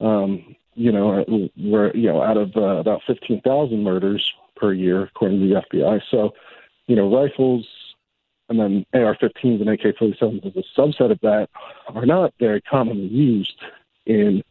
Um, 0.00 0.56
you 0.74 0.92
know, 0.92 1.24
we're, 1.56 1.92
you 1.94 2.08
know, 2.08 2.22
out 2.22 2.36
of 2.36 2.56
uh, 2.56 2.60
about 2.60 3.02
15,000 3.06 3.82
murders 3.82 4.32
per 4.56 4.72
year, 4.72 5.04
according 5.04 5.40
to 5.40 5.48
the 5.48 5.62
FBI. 5.62 6.00
So, 6.10 6.34
you 6.86 6.96
know, 6.96 7.14
rifles 7.14 7.66
and 8.48 8.60
then 8.60 8.84
AR-15s 8.92 9.60
and 9.60 9.70
AK-47s 9.70 10.46
as 10.46 10.56
a 10.56 10.80
subset 10.80 11.10
of 11.10 11.20
that 11.20 11.48
are 11.88 12.06
not 12.06 12.34
very 12.38 12.60
commonly 12.60 13.06
used 13.06 13.58
in 14.06 14.42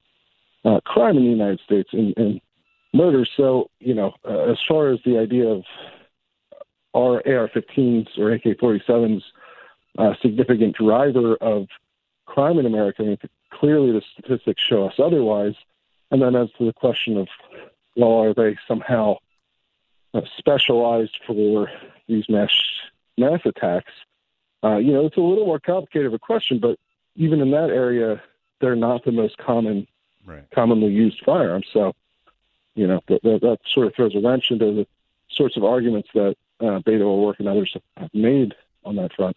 uh, 0.65 0.79
crime 0.81 1.17
in 1.17 1.23
the 1.23 1.29
United 1.29 1.59
States 1.59 1.89
in, 1.93 2.13
in 2.13 2.41
murder. 2.93 3.25
So, 3.37 3.69
you 3.79 3.93
know, 3.93 4.13
uh, 4.25 4.51
as 4.51 4.57
far 4.67 4.89
as 4.89 4.99
the 5.05 5.19
idea 5.19 5.47
of 5.47 5.63
are 6.95 7.21
AR-15s 7.27 8.17
or 8.17 8.31
AK-47s 8.31 9.23
a 9.97 10.15
significant 10.21 10.75
driver 10.75 11.35
of 11.35 11.67
crime 12.25 12.57
in 12.57 12.65
America, 12.65 13.03
I 13.03 13.05
mean, 13.05 13.17
clearly 13.51 13.91
the 13.91 14.01
statistics 14.13 14.61
show 14.61 14.87
us 14.87 14.95
otherwise. 14.97 15.55
And 16.13 16.21
then 16.21 16.35
as 16.35 16.49
to 16.59 16.65
the 16.65 16.73
question 16.73 17.17
of, 17.17 17.27
well, 17.97 18.19
are 18.19 18.35
they 18.35 18.55
somehow 18.67 19.17
uh, 20.13 20.21
specialized 20.37 21.17
for 21.25 21.67
these 22.07 22.25
mass 22.29 22.51
mass 23.17 23.39
attacks, 23.45 23.91
uh, 24.63 24.77
you 24.77 24.93
know, 24.93 25.07
it's 25.07 25.17
a 25.17 25.21
little 25.21 25.47
more 25.47 25.59
complicated 25.59 26.05
of 26.05 26.13
a 26.13 26.19
question, 26.19 26.59
but 26.59 26.77
even 27.15 27.41
in 27.41 27.49
that 27.49 27.71
area, 27.71 28.21
they're 28.61 28.75
not 28.75 29.03
the 29.05 29.11
most 29.11 29.39
common, 29.39 29.87
right. 30.23 30.43
commonly 30.53 30.91
used 30.91 31.19
firearms. 31.25 31.65
So, 31.73 31.93
you 32.75 32.85
know, 32.85 33.01
that, 33.07 33.23
that, 33.23 33.41
that, 33.41 33.57
sort 33.73 33.87
of 33.87 33.95
throws 33.95 34.15
a 34.15 34.19
wrench 34.19 34.51
into 34.51 34.65
the 34.65 34.87
sorts 35.31 35.57
of 35.57 35.63
arguments 35.63 36.09
that 36.13 36.35
uh, 36.59 36.79
Beto 36.79 37.01
O'Rourke 37.01 37.39
and 37.39 37.47
others 37.47 37.75
have 37.97 38.13
made 38.13 38.53
on 38.85 38.97
that 38.97 39.13
front. 39.13 39.35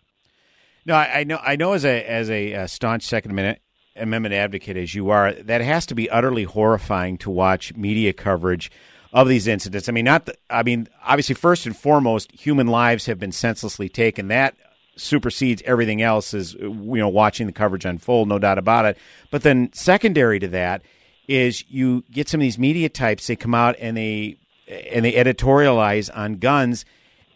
No, 0.84 0.94
I, 0.94 1.20
I 1.20 1.24
know. 1.24 1.38
I 1.42 1.56
know. 1.56 1.72
As 1.72 1.86
a 1.86 2.04
as 2.04 2.30
a, 2.30 2.52
a 2.52 2.68
staunch 2.68 3.02
Second 3.02 3.30
Amendment, 3.30 3.60
Amendment 3.98 4.34
advocate 4.34 4.76
as 4.76 4.94
you 4.94 5.10
are, 5.10 5.32
that 5.32 5.60
has 5.60 5.86
to 5.86 5.94
be 5.94 6.10
utterly 6.10 6.44
horrifying 6.44 7.18
to 7.18 7.30
watch 7.30 7.74
media 7.74 8.12
coverage 8.12 8.70
of 9.12 9.28
these 9.28 9.46
incidents. 9.46 9.88
I 9.88 9.92
mean, 9.92 10.04
not. 10.04 10.26
The, 10.26 10.36
I 10.50 10.62
mean, 10.62 10.88
obviously, 11.04 11.34
first 11.34 11.66
and 11.66 11.76
foremost, 11.76 12.30
human 12.32 12.66
lives 12.66 13.06
have 13.06 13.18
been 13.18 13.32
senselessly 13.32 13.88
taken. 13.88 14.28
That 14.28 14.54
supersedes 14.96 15.62
everything 15.64 16.02
else. 16.02 16.34
Is 16.34 16.54
you 16.54 16.96
know 16.96 17.08
watching 17.08 17.46
the 17.46 17.52
coverage 17.52 17.84
unfold, 17.84 18.28
no 18.28 18.38
doubt 18.38 18.58
about 18.58 18.84
it. 18.84 18.98
But 19.30 19.42
then, 19.42 19.72
secondary 19.72 20.38
to 20.40 20.48
that, 20.48 20.82
is 21.28 21.64
you 21.68 22.04
get 22.10 22.28
some 22.28 22.40
of 22.40 22.42
these 22.42 22.58
media 22.58 22.88
types. 22.88 23.26
They 23.26 23.36
come 23.36 23.54
out 23.54 23.76
and 23.78 23.96
they 23.96 24.36
and 24.68 25.04
they 25.04 25.12
editorialize 25.12 26.10
on 26.14 26.36
guns, 26.36 26.84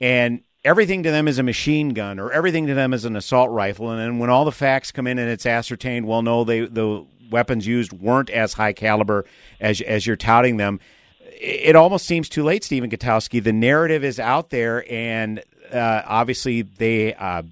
and 0.01 0.43
everything 0.65 1.03
to 1.03 1.11
them 1.11 1.29
is 1.29 1.39
a 1.39 1.43
machine 1.43 1.91
gun 1.91 2.19
or 2.19 2.33
everything 2.33 2.67
to 2.67 2.75
them 2.75 2.93
is 2.93 3.05
an 3.05 3.17
assault 3.17 3.51
rifle. 3.51 3.91
And 3.91 4.01
then 4.01 4.19
when 4.19 4.31
all 4.31 4.45
the 4.45 4.53
facts 4.53 4.93
come 4.93 5.07
in 5.07 5.19
and 5.19 5.31
it's 5.31 5.47
ascertained, 5.47 6.07
well, 6.07 6.23
no, 6.23 6.45
they 6.45 6.61
the 6.61 7.07
weapons 7.31 7.67
used 7.67 7.93
weren't 7.93 8.31
as 8.31 8.55
high 8.55 8.73
caliber 8.73 9.25
as 9.61 9.81
as 9.81 10.07
you're 10.07 10.17
touting 10.17 10.57
them 10.57 10.81
it 11.41 11.75
almost 11.75 12.07
seems 12.07 12.29
too 12.29 12.43
late, 12.43 12.63
Stephen 12.63 12.91
Gutowski. 12.91 13.43
The 13.43 13.53
narrative 13.53 14.05
is 14.05 14.21
out 14.21 14.51
there, 14.51 14.85
and 14.93 15.43
uh, 15.73 16.03
obviously 16.05 16.63
they 16.63 17.15
uh, 17.15 17.43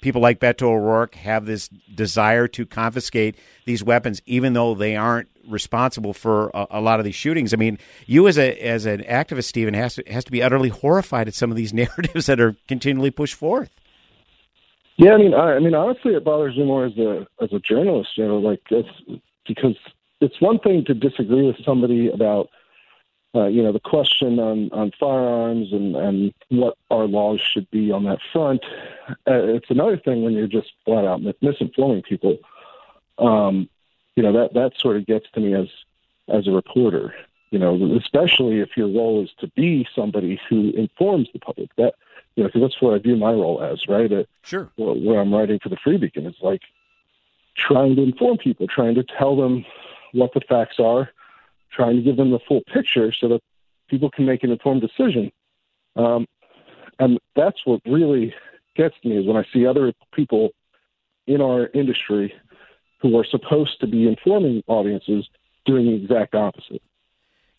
people 0.00 0.20
like 0.20 0.38
Beto 0.38 0.62
O'Rourke 0.62 1.16
have 1.16 1.44
this 1.44 1.68
desire 1.94 2.46
to 2.48 2.64
confiscate 2.64 3.36
these 3.64 3.82
weapons, 3.82 4.22
even 4.26 4.52
though 4.52 4.74
they 4.74 4.96
aren't 4.96 5.28
responsible 5.48 6.12
for 6.12 6.50
a, 6.54 6.66
a, 6.72 6.80
lot 6.80 6.98
of 6.98 7.04
these 7.04 7.14
shootings. 7.14 7.52
I 7.52 7.56
mean, 7.56 7.78
you 8.06 8.28
as 8.28 8.38
a 8.38 8.56
as 8.58 8.86
an 8.86 9.02
activist, 9.02 9.44
Stephen, 9.44 9.74
has 9.74 9.96
to 9.96 10.04
has 10.08 10.24
to 10.24 10.30
be 10.30 10.42
utterly 10.42 10.68
horrified 10.68 11.28
at 11.28 11.34
some 11.34 11.50
of 11.50 11.56
these 11.56 11.72
narratives 11.82 12.26
that 12.26 12.40
are 12.40 12.56
continually 12.66 13.10
pushed 13.10 13.34
forth. 13.34 13.70
Yeah, 14.96 15.12
I 15.12 15.18
mean, 15.18 15.34
I, 15.34 15.54
I 15.54 15.58
mean, 15.60 15.74
honestly, 15.74 16.14
it 16.14 16.24
bothers 16.24 16.56
me 16.56 16.64
more 16.64 16.86
as 16.86 16.96
a 16.98 17.26
as 17.40 17.52
a 17.52 17.58
journalist. 17.60 18.10
You 18.16 18.26
know, 18.26 18.38
like 18.38 18.62
it's 18.70 19.20
because 19.46 19.76
it's 20.20 20.40
one 20.40 20.58
thing 20.58 20.84
to 20.86 20.94
disagree 20.94 21.46
with 21.46 21.56
somebody 21.64 22.10
about 22.10 22.50
uh, 23.34 23.46
you 23.46 23.62
know, 23.62 23.72
the 23.72 23.80
question 23.80 24.38
on, 24.38 24.70
on 24.72 24.90
firearms 24.98 25.72
and, 25.72 25.94
and 25.96 26.34
what 26.48 26.76
our 26.90 27.06
laws 27.06 27.40
should 27.40 27.70
be 27.70 27.92
on 27.92 28.04
that 28.04 28.18
front. 28.32 28.64
Uh, 29.10 29.14
it's 29.54 29.70
another 29.70 29.98
thing 29.98 30.22
when 30.22 30.32
you're 30.32 30.46
just 30.46 30.72
flat 30.84 31.04
out 31.04 31.20
misinforming 31.42 32.02
people. 32.04 32.38
Um, 33.18 33.68
you 34.18 34.24
know, 34.24 34.32
that, 34.32 34.52
that 34.54 34.72
sort 34.76 34.96
of 34.96 35.06
gets 35.06 35.30
to 35.30 35.38
me 35.38 35.54
as, 35.54 35.68
as 36.26 36.48
a 36.48 36.50
reporter, 36.50 37.14
you 37.50 37.58
know, 37.60 37.94
especially 37.94 38.58
if 38.58 38.76
your 38.76 38.88
role 38.88 39.22
is 39.22 39.30
to 39.38 39.46
be 39.54 39.86
somebody 39.94 40.40
who 40.48 40.70
informs 40.70 41.28
the 41.32 41.38
public 41.38 41.70
that, 41.76 41.94
you 42.34 42.42
know, 42.42 42.48
because 42.48 42.62
that's 42.62 42.82
what 42.82 42.94
I 42.94 42.98
view 42.98 43.14
my 43.14 43.30
role 43.30 43.62
as, 43.62 43.86
right? 43.86 44.10
Sure. 44.42 44.68
Where 44.74 45.20
I'm 45.20 45.32
writing 45.32 45.60
for 45.62 45.68
the 45.68 45.76
Free 45.76 45.98
Beacon 45.98 46.26
is 46.26 46.34
like 46.40 46.62
trying 47.56 47.94
to 47.94 48.02
inform 48.02 48.38
people, 48.38 48.66
trying 48.66 48.96
to 48.96 49.04
tell 49.04 49.36
them 49.36 49.64
what 50.10 50.34
the 50.34 50.40
facts 50.40 50.80
are, 50.80 51.10
trying 51.70 51.94
to 51.94 52.02
give 52.02 52.16
them 52.16 52.32
the 52.32 52.40
full 52.40 52.62
picture 52.62 53.12
so 53.12 53.28
that 53.28 53.40
people 53.86 54.10
can 54.10 54.26
make 54.26 54.42
an 54.42 54.50
informed 54.50 54.80
decision. 54.80 55.30
Um, 55.94 56.26
and 56.98 57.20
that's 57.36 57.64
what 57.64 57.82
really 57.86 58.34
gets 58.74 58.96
me 59.04 59.16
is 59.16 59.26
when 59.26 59.36
I 59.36 59.44
see 59.52 59.64
other 59.64 59.92
people 60.12 60.50
in 61.28 61.40
our 61.40 61.68
industry 61.72 62.34
who 63.00 63.16
are 63.18 63.24
supposed 63.24 63.80
to 63.80 63.86
be 63.86 64.06
informing 64.06 64.62
audiences 64.66 65.28
doing 65.64 65.86
the 65.86 65.94
exact 65.94 66.34
opposite. 66.34 66.82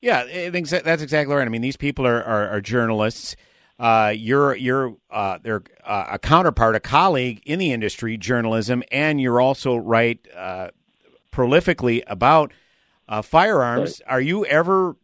Yeah, 0.01 0.21
I 0.21 0.49
think 0.49 0.69
that's 0.69 1.01
exactly 1.01 1.35
right. 1.35 1.45
I 1.45 1.49
mean, 1.49 1.61
these 1.61 1.77
people 1.77 2.07
are, 2.07 2.23
are, 2.23 2.47
are 2.49 2.61
journalists. 2.61 3.35
Uh, 3.77 4.13
you're 4.15 4.55
you're 4.55 4.95
uh, 5.09 5.39
they're 5.41 5.63
uh, 5.85 6.05
a 6.11 6.19
counterpart, 6.19 6.75
a 6.75 6.79
colleague 6.79 7.41
in 7.45 7.59
the 7.59 7.71
industry, 7.71 8.17
journalism, 8.17 8.83
and 8.91 9.21
you're 9.21 9.39
also 9.39 9.75
write 9.77 10.27
uh, 10.35 10.69
prolifically 11.31 12.03
about 12.07 12.53
uh, 13.07 13.21
firearms. 13.21 14.01
Right. 14.05 14.13
Are 14.13 14.21
you 14.21 14.45
ever 14.45 14.95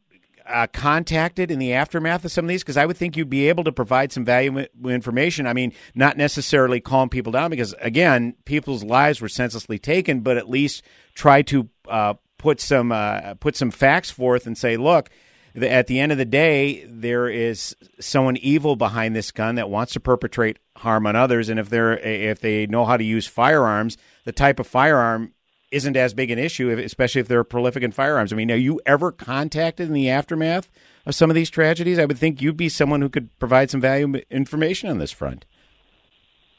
uh, 0.48 0.68
contacted 0.72 1.52
in 1.52 1.60
the 1.60 1.74
aftermath 1.74 2.26
of 2.26 2.32
some 2.32 2.46
of 2.46 2.50
these? 2.50 2.64
Because 2.64 2.78
I 2.78 2.86
would 2.86 2.98
think 2.98 3.18
you'd 3.18 3.30
be 3.30 3.50
able 3.50 3.64
to 3.64 3.72
provide 3.72 4.12
some 4.12 4.26
valuable 4.26 4.66
information. 4.86 5.48
I 5.48 5.54
mean, 5.54 5.74
not 5.94 6.18
necessarily 6.18 6.80
calm 6.80 7.10
people 7.10 7.32
down, 7.32 7.50
because 7.50 7.74
again, 7.80 8.36
people's 8.46 8.84
lives 8.84 9.22
were 9.22 9.30
senselessly 9.30 9.80
taken, 9.80 10.22
but 10.22 10.38
at 10.38 10.50
least 10.50 10.84
try 11.14 11.42
to 11.44 11.70
uh, 11.88 12.16
put 12.38 12.60
some 12.62 12.92
uh, 12.92 13.36
put 13.36 13.56
some 13.56 13.72
facts 13.72 14.12
forth 14.12 14.46
and 14.48 14.58
say, 14.58 14.78
look. 14.78 15.10
At 15.58 15.88
the 15.88 16.02
end 16.02 16.12
of 16.12 16.18
the 16.18 16.26
day, 16.26 16.84
there 16.86 17.30
is 17.30 17.78
someone 18.02 18.36
evil 18.36 18.76
behind 18.76 19.16
this 19.16 19.32
gun 19.32 19.56
that 19.56 19.70
wants 19.70 19.94
to 19.94 20.02
perpetrate 20.02 20.60
harm 20.76 21.08
on 21.08 21.16
others, 21.16 21.48
and 21.48 21.58
if 21.58 21.70
they're 21.70 21.98
if 21.98 22.42
they 22.42 22.68
know 22.68 22.84
how 22.84 22.98
to 22.98 23.04
use 23.06 23.26
firearms, 23.26 23.96
the 24.26 24.34
type 24.34 24.60
of 24.60 24.68
firearm 24.68 25.32
isn't 25.76 25.98
as 25.98 26.14
big 26.14 26.32
an 26.32 26.40
issue, 26.40 26.70
especially 26.70 27.20
if 27.20 27.28
they're 27.28 27.44
prolific 27.44 27.84
in 27.84 27.92
firearms. 27.92 28.32
I 28.32 28.38
mean, 28.38 28.50
are 28.50 28.56
you 28.56 28.80
ever 28.86 29.12
contacted 29.12 29.90
in 29.90 29.94
the 29.94 30.10
aftermath 30.10 30.72
of 31.06 31.14
some 31.14 31.30
of 31.30 31.36
these 31.36 31.50
tragedies? 31.50 32.00
I 32.00 32.06
would 32.06 32.18
think 32.18 32.42
you'd 32.42 32.56
be 32.56 32.70
someone 32.70 33.02
who 33.02 33.10
could 33.10 33.38
provide 33.40 33.70
some 33.70 33.82
valuable 33.82 34.22
information 34.30 34.90
on 34.90 35.00
this 35.00 35.12
front. 35.12 35.46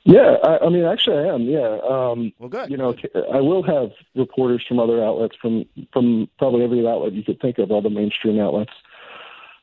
Yeah, 0.04 0.36
I, 0.44 0.66
I 0.66 0.68
mean, 0.68 0.84
actually, 0.84 1.16
I 1.16 1.34
am. 1.34 1.42
Yeah. 1.44 1.78
Um, 1.88 2.32
well, 2.38 2.50
good. 2.50 2.70
You 2.70 2.76
know, 2.76 2.94
I 3.32 3.40
will 3.40 3.62
have 3.62 3.90
reporters 4.14 4.62
from 4.68 4.78
other 4.78 5.02
outlets, 5.02 5.34
from 5.40 5.64
from 5.92 6.28
probably 6.38 6.62
every 6.62 6.86
outlet 6.86 7.14
you 7.14 7.24
could 7.24 7.40
think 7.40 7.58
of, 7.58 7.70
all 7.72 7.82
the 7.82 7.90
mainstream 7.90 8.38
outlets, 8.38 8.72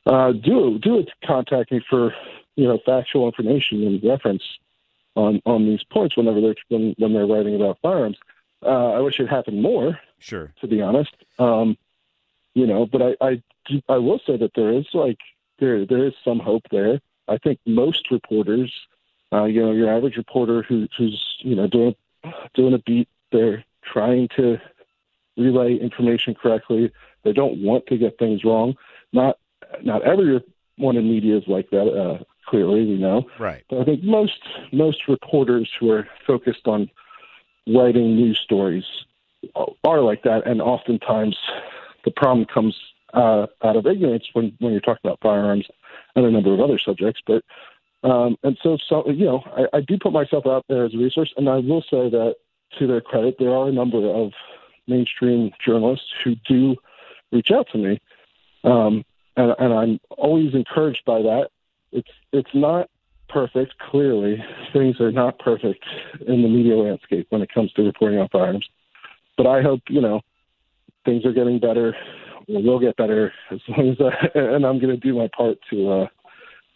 uh, 0.08 0.34
do 0.34 0.80
do 0.80 1.06
contact 1.24 1.72
me 1.72 1.82
for 1.90 2.14
you 2.56 2.68
know 2.68 2.80
factual 2.86 3.28
information 3.28 3.84
and 3.88 4.04
reference 4.04 4.44
on 5.16 5.42
on 5.46 5.66
these 5.66 5.84
points 5.84 6.18
whenever 6.18 6.42
they're 6.42 6.56
when, 6.68 6.94
when 6.98 7.14
they're 7.14 7.28
writing 7.28 7.56
about 7.56 7.78
firearms. 7.82 8.18
Uh, 8.66 8.94
I 8.94 9.00
wish 9.00 9.20
it 9.20 9.30
happened 9.30 9.62
more. 9.62 10.00
Sure. 10.20 10.54
To 10.62 10.68
be 10.68 10.82
honest, 10.82 11.14
um, 11.40 11.78
you 12.54 12.66
know, 12.66 12.86
but 12.86 13.02
I, 13.02 13.16
I 13.22 13.42
I 13.90 13.98
will 13.98 14.20
say 14.26 14.38
that 14.38 14.52
there 14.56 14.72
is 14.72 14.86
like 14.94 15.20
there 15.60 15.86
there 15.86 16.06
is 16.06 16.14
some 16.24 16.40
hope 16.40 16.64
there. 16.72 17.02
I 17.28 17.38
think 17.38 17.60
most 17.66 18.12
reporters, 18.12 18.72
uh, 19.32 19.46
you 19.46 19.62
know, 19.62 19.72
your 19.72 19.94
average 19.94 20.18
reporter 20.18 20.62
who, 20.62 20.88
who's 20.98 21.38
you 21.40 21.56
know 21.56 21.68
doing 21.68 21.96
doing 22.54 22.74
a 22.74 22.80
beat, 22.80 23.10
they're 23.32 23.66
trying 23.84 24.30
to 24.38 24.60
relay 25.36 25.76
information 25.76 26.36
correctly. 26.36 26.92
They 27.24 27.34
don't 27.34 27.62
want 27.62 27.88
to 27.88 27.98
get 27.98 28.18
things 28.18 28.44
wrong. 28.44 28.76
Not 29.12 29.38
not 29.82 30.04
everyone 30.04 30.44
in 30.80 31.10
media 31.10 31.38
is 31.38 31.48
like 31.48 31.70
that. 31.72 31.88
Uh, 31.88 32.24
clearly, 32.46 32.84
you 32.84 32.98
know. 32.98 33.26
Right. 33.40 33.64
But 33.70 33.80
I 33.80 33.86
think 33.86 34.04
most 34.04 34.40
most 34.72 35.08
reporters 35.08 35.70
who 35.80 35.92
are 35.92 36.08
focused 36.26 36.68
on 36.68 36.90
writing 37.68 38.16
news 38.16 38.40
stories 38.40 38.86
are 39.84 40.02
like 40.02 40.24
that, 40.24 40.48
and 40.48 40.62
oftentimes 40.62 41.38
the 42.06 42.12
problem 42.12 42.46
comes 42.46 42.76
uh, 43.14 43.48
out 43.64 43.76
of 43.76 43.86
ignorance 43.86 44.26
when 44.34 44.56
when 44.60 44.72
you're 44.72 44.82
talking 44.82 45.02
about 45.04 45.20
firearms 45.22 45.68
and 46.16 46.26
a 46.26 46.32
number 46.32 46.54
of 46.54 46.60
other 46.60 46.80
subjects. 46.80 47.22
But 47.26 47.44
um, 48.04 48.38
and 48.44 48.58
so, 48.62 48.78
so 48.88 49.10
you 49.10 49.26
know, 49.26 49.44
I, 49.46 49.78
I 49.78 49.82
do 49.82 49.98
put 49.98 50.12
myself 50.12 50.46
out 50.46 50.66
there 50.68 50.86
as 50.86 50.94
a 50.94 50.98
resource, 50.98 51.34
and 51.38 51.50
I 51.50 51.58
will 51.58 51.82
say 51.82 52.10
that 52.10 52.36
to 52.80 52.88
their 52.88 53.02
credit, 53.02 53.36
there 53.40 53.52
are 53.52 53.70
a 53.70 53.72
number 53.72 54.10
of 54.10 54.32
mainstream 54.88 55.52
journalists 55.66 56.08
who 56.24 56.36
do 56.48 56.76
reach 57.32 57.52
out 57.52 57.68
to 57.72 57.78
me, 57.78 58.00
um, 58.64 59.06
and, 59.38 59.56
and 59.58 59.74
I'm 59.74 60.00
always 60.10 60.54
encouraged 60.54 61.04
by 61.06 61.22
that. 61.22 61.50
It's 61.92 62.10
it's 62.32 62.54
not 62.54 62.90
perfect. 63.34 63.74
Clearly, 63.90 64.38
things 64.72 65.00
are 65.00 65.12
not 65.12 65.40
perfect 65.40 65.84
in 66.28 66.44
the 66.44 66.48
media 66.48 66.78
landscape 66.78 67.28
when 67.30 67.42
it 67.42 67.50
comes 67.54 67.72
to 67.74 67.82
reporting 67.82 68.20
on 68.20 68.30
firearms. 68.30 68.68
But 69.38 69.48
I 69.48 69.62
hope 69.62 69.82
you 69.90 70.02
know 70.02 70.22
things 71.06 71.26
are 71.26 71.34
getting 71.34 71.60
better. 71.60 71.96
Or 72.50 72.62
will 72.62 72.80
get 72.80 72.98
better 72.98 73.32
as 73.52 73.60
long 73.70 73.90
as 73.90 73.98
I, 74.00 74.38
and 74.38 74.66
I'm 74.66 74.80
going 74.80 74.94
to 74.94 74.98
do 74.98 75.16
my 75.16 75.30
part 75.36 75.58
to 75.72 75.92
uh, 75.92 76.08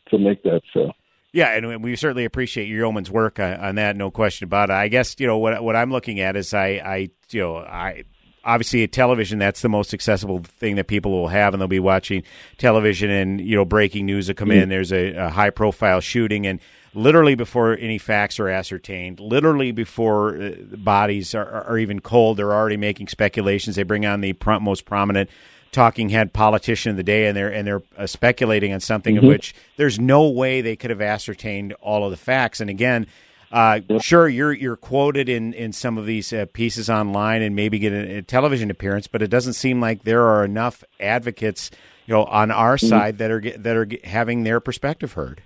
to 0.09 0.17
make 0.17 0.43
that 0.43 0.61
so. 0.73 0.91
Yeah, 1.33 1.49
and 1.49 1.83
we 1.83 1.95
certainly 1.95 2.25
appreciate 2.25 2.67
your 2.67 2.77
yeoman's 2.77 3.11
work 3.11 3.39
on, 3.39 3.59
on, 3.59 3.75
that. 3.75 3.95
No 3.95 4.09
question 4.09 4.45
about 4.45 4.69
it. 4.69 4.73
I 4.73 4.87
guess 4.87 5.15
you 5.19 5.27
know 5.27 5.37
what 5.37 5.61
what 5.63 5.75
I'm 5.75 5.91
looking 5.91 6.19
at 6.19 6.35
is 6.35 6.53
I, 6.53 6.67
I 6.83 7.09
you 7.29 7.41
know 7.41 7.57
I 7.57 8.05
obviously 8.44 8.84
a 8.84 8.88
television 8.88 9.39
that's 9.39 9.62
the 9.62 9.70
most 9.70 9.94
accessible 9.94 10.41
thing 10.44 10.75
that 10.75 10.88
people 10.88 11.12
will 11.12 11.27
have 11.27 11.53
and 11.53 11.62
they'll 11.62 11.67
be 11.67 11.79
watching 11.79 12.24
television 12.58 13.10
and 13.10 13.41
you 13.41 13.56
know 13.56 13.65
breaking 13.65 14.06
news 14.06 14.27
will 14.27 14.36
come 14.36 14.50
mm-hmm. 14.50 14.63
in 14.63 14.70
there's 14.70 14.91
a, 14.91 15.13
a 15.13 15.29
high 15.29 15.50
profile 15.50 16.00
shooting 16.00 16.48
and 16.48 16.60
literally 16.94 17.36
before 17.36 17.74
any 17.77 17.98
facts 17.98 18.39
are 18.39 18.50
ascertained 18.50 19.20
literally 19.20 19.72
before 19.72 20.38
uh, 20.38 20.51
bodies 20.77 21.36
are, 21.36 21.65
are, 21.67 21.77
even 21.77 22.00
cold 22.00 22.38
they're 22.38 22.53
already 22.53 22.77
making 22.77 23.08
speculations 23.08 23.75
they 23.75 23.84
bring 23.84 24.06
on 24.06 24.22
the 24.22 24.34
pro- 24.34 24.60
most 24.60 24.86
prominent 24.86 25.29
talking 25.72 26.10
head 26.10 26.32
politician 26.34 26.91
of 26.91 26.98
the 26.98 27.03
day 27.03 27.27
and 27.27 27.36
they're 27.36 27.51
and 27.51 27.67
they're 27.67 27.84
uh, 27.98 28.08
speculating 28.08 28.74
on 28.74 28.79
something 28.79 29.15
mm-hmm. 29.15 29.25
of 29.25 29.29
which 29.29 29.53
there's 29.75 30.00
no 30.00 30.27
way 30.27 30.62
they 30.62 30.75
could 30.75 30.89
have 30.89 31.01
ascertained 31.01 31.74
all 31.82 32.06
of 32.06 32.12
the 32.12 32.17
facts 32.17 32.62
and 32.62 32.70
again 32.70 33.06
uh, 33.51 33.80
sure, 34.00 34.27
you're 34.27 34.54
you're 34.54 34.75
quoted 34.75 35.30
in, 35.30 35.54
in 35.54 35.72
some 35.72 35.98
of 35.98 36.06
these 36.06 36.34
uh, 36.34 36.46
pieces 36.51 36.89
online 36.89 37.42
and 37.42 37.56
maybe 37.56 37.80
get 37.80 37.94
a, 37.94 38.18
a, 38.18 38.22
television 38.22 38.70
appearance, 38.70 39.08
but 39.08 39.22
it 39.22 39.30
doesn't 39.30 39.54
seem 39.54 39.80
like 39.80 40.04
there 40.04 40.24
are 40.24 40.44
enough 40.44 40.84
advocates, 41.00 41.72
you 42.06 42.13
know, 42.13 42.25
on 42.25 42.51
our 42.51 42.75
mm-hmm. 42.75 42.88
side 42.88 43.18
that 43.20 43.32
are 43.32 43.42
that 43.42 43.75
are 43.75 43.88
having 44.04 44.44
their 44.44 44.60
perspective 44.60 45.13
heard. 45.13 45.42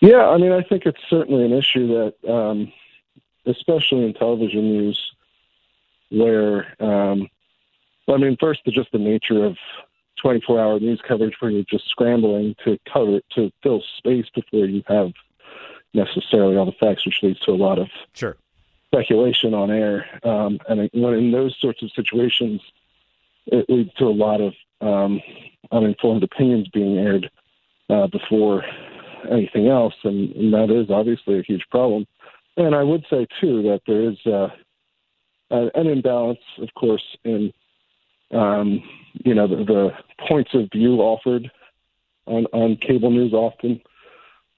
Yeah, 0.00 0.28
I 0.28 0.36
mean, 0.36 0.52
I 0.52 0.62
think 0.62 0.84
it's 0.84 1.00
certainly 1.08 1.46
an 1.46 1.52
issue 1.52 1.88
that, 1.88 2.30
um, 2.30 2.70
especially 3.46 4.04
in 4.04 4.12
television 4.12 4.64
news, 4.64 5.12
where 6.10 6.66
um, 6.82 7.28
I 8.06 8.18
mean, 8.18 8.36
first, 8.38 8.60
just 8.66 8.92
the 8.92 8.98
nature 8.98 9.46
of 9.46 9.56
24-hour 10.22 10.80
news 10.80 11.00
coverage, 11.06 11.34
where 11.40 11.50
you're 11.50 11.64
just 11.64 11.88
scrambling 11.88 12.54
to 12.64 12.78
cover 12.92 13.20
to 13.34 13.50
fill 13.62 13.82
space 13.96 14.26
before 14.34 14.66
you 14.66 14.82
have 14.86 15.12
necessarily 15.94 16.56
all 16.56 16.66
the 16.66 16.72
facts, 16.72 17.06
which 17.06 17.22
leads 17.22 17.40
to 17.40 17.52
a 17.52 17.52
lot 17.52 17.78
of 17.78 17.88
sure 18.12 18.36
speculation 18.94 19.54
on 19.54 19.70
air. 19.70 20.06
Um, 20.22 20.60
and 20.68 20.88
when 20.92 21.14
in 21.14 21.32
those 21.32 21.56
sorts 21.58 21.82
of 21.82 21.90
situations, 21.92 22.60
it 23.46 23.68
leads 23.68 23.92
to 23.94 24.04
a 24.04 24.14
lot 24.14 24.40
of 24.40 24.54
um, 24.80 25.20
uninformed 25.72 26.22
opinions 26.22 26.68
being 26.68 26.98
aired 26.98 27.30
uh, 27.90 28.06
before 28.06 28.64
anything 29.30 29.68
else, 29.68 29.94
and, 30.04 30.30
and, 30.36 30.52
that 30.52 30.70
is 30.70 30.90
obviously 30.90 31.38
a 31.38 31.42
huge 31.42 31.64
problem. 31.70 32.06
And 32.56 32.74
I 32.74 32.82
would 32.82 33.04
say 33.08 33.26
too 33.40 33.62
that 33.62 33.80
there 33.86 34.02
is 34.02 34.18
uh, 34.26 34.48
an 35.50 35.86
imbalance, 35.86 36.40
of 36.58 36.68
course, 36.74 37.16
in 37.24 37.52
um, 38.30 38.82
you 39.24 39.34
know, 39.34 39.46
the, 39.46 39.56
the 39.64 39.92
points 40.28 40.54
of 40.54 40.70
view 40.72 41.00
offered 41.00 41.50
on, 42.26 42.46
on 42.52 42.76
cable 42.76 43.10
news 43.10 43.32
often 43.32 43.80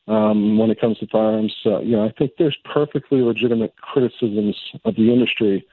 um, 0.08 0.58
when 0.58 0.70
it 0.70 0.80
comes 0.80 0.98
to 0.98 1.06
firearms. 1.06 1.54
Uh, 1.64 1.80
you 1.80 1.96
know, 1.96 2.04
I 2.04 2.12
think 2.12 2.32
there's 2.38 2.56
perfectly 2.64 3.20
legitimate 3.20 3.74
criticisms 3.76 4.56
of 4.84 4.94
the 4.96 5.12
industry. 5.12 5.66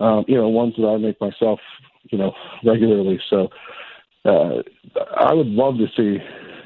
Um, 0.00 0.24
you 0.28 0.36
know, 0.36 0.48
ones 0.48 0.74
that 0.76 0.86
I 0.86 0.96
make 0.96 1.20
myself, 1.20 1.60
you 2.10 2.18
know, 2.18 2.32
regularly. 2.64 3.20
So 3.28 3.50
uh, 4.24 4.62
I 5.16 5.34
would 5.34 5.48
love 5.48 5.78
to 5.78 5.88
see 5.96 6.22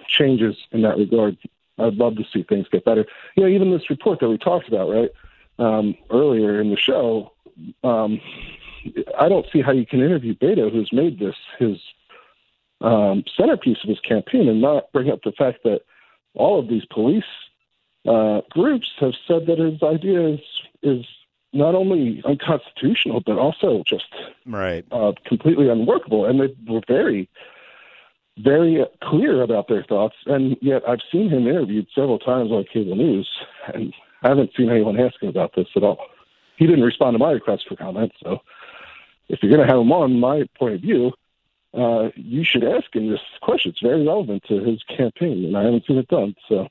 changes 0.06 0.56
in 0.72 0.82
that 0.82 0.98
regard. 0.98 1.36
I'd 1.78 1.94
love 1.94 2.16
to 2.16 2.24
see 2.32 2.42
things 2.42 2.66
get 2.70 2.84
better. 2.84 3.06
You 3.36 3.44
know, 3.44 3.48
even 3.48 3.70
this 3.70 3.88
report 3.88 4.20
that 4.20 4.28
we 4.28 4.38
talked 4.38 4.68
about, 4.68 4.90
right, 4.90 5.10
um, 5.58 5.94
earlier 6.10 6.60
in 6.60 6.70
the 6.70 6.76
show. 6.76 7.32
Um, 7.82 8.20
I 9.18 9.28
don't 9.28 9.46
see 9.52 9.62
how 9.62 9.72
you 9.72 9.86
can 9.86 10.00
interview 10.00 10.34
Beto, 10.34 10.70
who's 10.70 10.90
made 10.92 11.18
this 11.18 11.36
his 11.58 11.78
um, 12.80 13.24
centerpiece 13.36 13.78
of 13.82 13.88
his 13.88 14.00
campaign, 14.00 14.48
and 14.48 14.60
not 14.60 14.92
bring 14.92 15.10
up 15.10 15.20
the 15.24 15.32
fact 15.32 15.62
that 15.64 15.82
all 16.34 16.58
of 16.58 16.68
these 16.68 16.84
police 16.86 17.24
uh, 18.06 18.40
groups 18.50 18.90
have 18.98 19.14
said 19.26 19.46
that 19.46 19.58
his 19.58 19.82
idea 19.82 20.28
is 20.28 20.40
is 20.82 21.06
not 21.52 21.74
only 21.74 22.22
unconstitutional 22.24 23.20
but 23.24 23.38
also 23.38 23.82
just 23.86 24.06
right 24.46 24.84
uh, 24.90 25.12
completely 25.24 25.68
unworkable, 25.68 26.24
and 26.26 26.40
they 26.40 26.54
were 26.72 26.82
very 26.88 27.28
very 28.38 28.84
clear 29.02 29.42
about 29.42 29.68
their 29.68 29.84
thoughts. 29.84 30.16
And 30.26 30.56
yet, 30.62 30.82
I've 30.88 31.02
seen 31.12 31.28
him 31.28 31.46
interviewed 31.46 31.86
several 31.94 32.18
times 32.18 32.50
on 32.50 32.64
cable 32.72 32.96
news, 32.96 33.28
and 33.74 33.92
I 34.22 34.28
haven't 34.28 34.52
seen 34.56 34.70
anyone 34.70 34.98
ask 34.98 35.22
him 35.22 35.28
about 35.28 35.54
this 35.54 35.68
at 35.76 35.84
all. 35.84 36.06
He 36.56 36.66
didn't 36.66 36.84
respond 36.84 37.14
to 37.14 37.18
my 37.18 37.32
request 37.32 37.66
for 37.68 37.76
comment, 37.76 38.12
so 38.22 38.40
if 39.28 39.42
you're 39.42 39.50
going 39.50 39.66
to 39.66 39.70
have 39.70 39.80
him 39.80 39.92
on, 39.92 40.18
my 40.18 40.44
point 40.58 40.74
of 40.74 40.80
view, 40.80 41.12
uh, 41.74 42.10
you 42.16 42.44
should 42.44 42.64
ask 42.64 42.94
him 42.94 43.10
this 43.10 43.20
question. 43.40 43.70
It's 43.70 43.80
very 43.80 44.06
relevant 44.06 44.44
to 44.48 44.62
his 44.62 44.82
campaign, 44.84 45.44
and 45.44 45.56
I 45.56 45.64
haven't 45.64 45.86
seen 45.86 45.98
it 45.98 46.08
done. 46.08 46.34
So, 46.48 46.68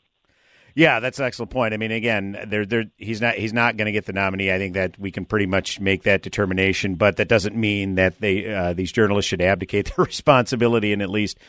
yeah, 0.75 0.99
that's 0.99 1.19
an 1.19 1.25
excellent 1.25 1.51
point. 1.51 1.73
I 1.73 1.77
mean, 1.77 1.91
again, 1.91 2.37
there, 2.47 2.65
there, 2.65 2.85
he's 2.97 3.19
not, 3.19 3.35
he's 3.35 3.53
not 3.53 3.77
going 3.77 3.87
to 3.87 3.91
get 3.91 4.05
the 4.05 4.13
nominee. 4.13 4.51
I 4.51 4.57
think 4.57 4.75
that 4.75 4.99
we 4.99 5.11
can 5.11 5.25
pretty 5.25 5.47
much 5.47 5.79
make 5.79 6.03
that 6.03 6.21
determination, 6.21 6.95
but 6.95 7.17
that 7.17 7.27
doesn't 7.27 7.55
mean 7.55 7.95
that 7.95 8.19
they, 8.19 8.53
uh, 8.53 8.73
these 8.73 8.91
journalists 8.91 9.29
should 9.29 9.41
abdicate 9.41 9.85
their 9.95 10.05
responsibility 10.05 10.93
and 10.93 11.01
at 11.01 11.09
least 11.09 11.39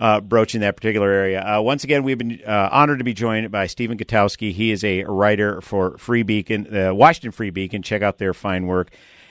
uh, 0.00 0.20
broaching 0.20 0.62
that 0.62 0.76
particular 0.76 1.10
area. 1.10 1.40
Uh, 1.42 1.60
once 1.60 1.84
again, 1.84 2.02
we've 2.02 2.18
been 2.18 2.40
uh, 2.46 2.68
honored 2.72 2.98
to 2.98 3.04
be 3.04 3.14
joined 3.14 3.50
by 3.50 3.66
Stephen 3.66 3.98
Gutowski. 3.98 4.52
He 4.52 4.70
is 4.70 4.82
a 4.84 5.04
writer 5.04 5.60
for 5.60 5.96
Free 5.98 6.22
Beacon, 6.22 6.74
uh, 6.74 6.94
Washington 6.94 7.30
Free 7.30 7.50
Beacon. 7.50 7.82
Check 7.82 8.02
out 8.02 8.18
their 8.18 8.34
fine 8.34 8.66
work 8.66 8.90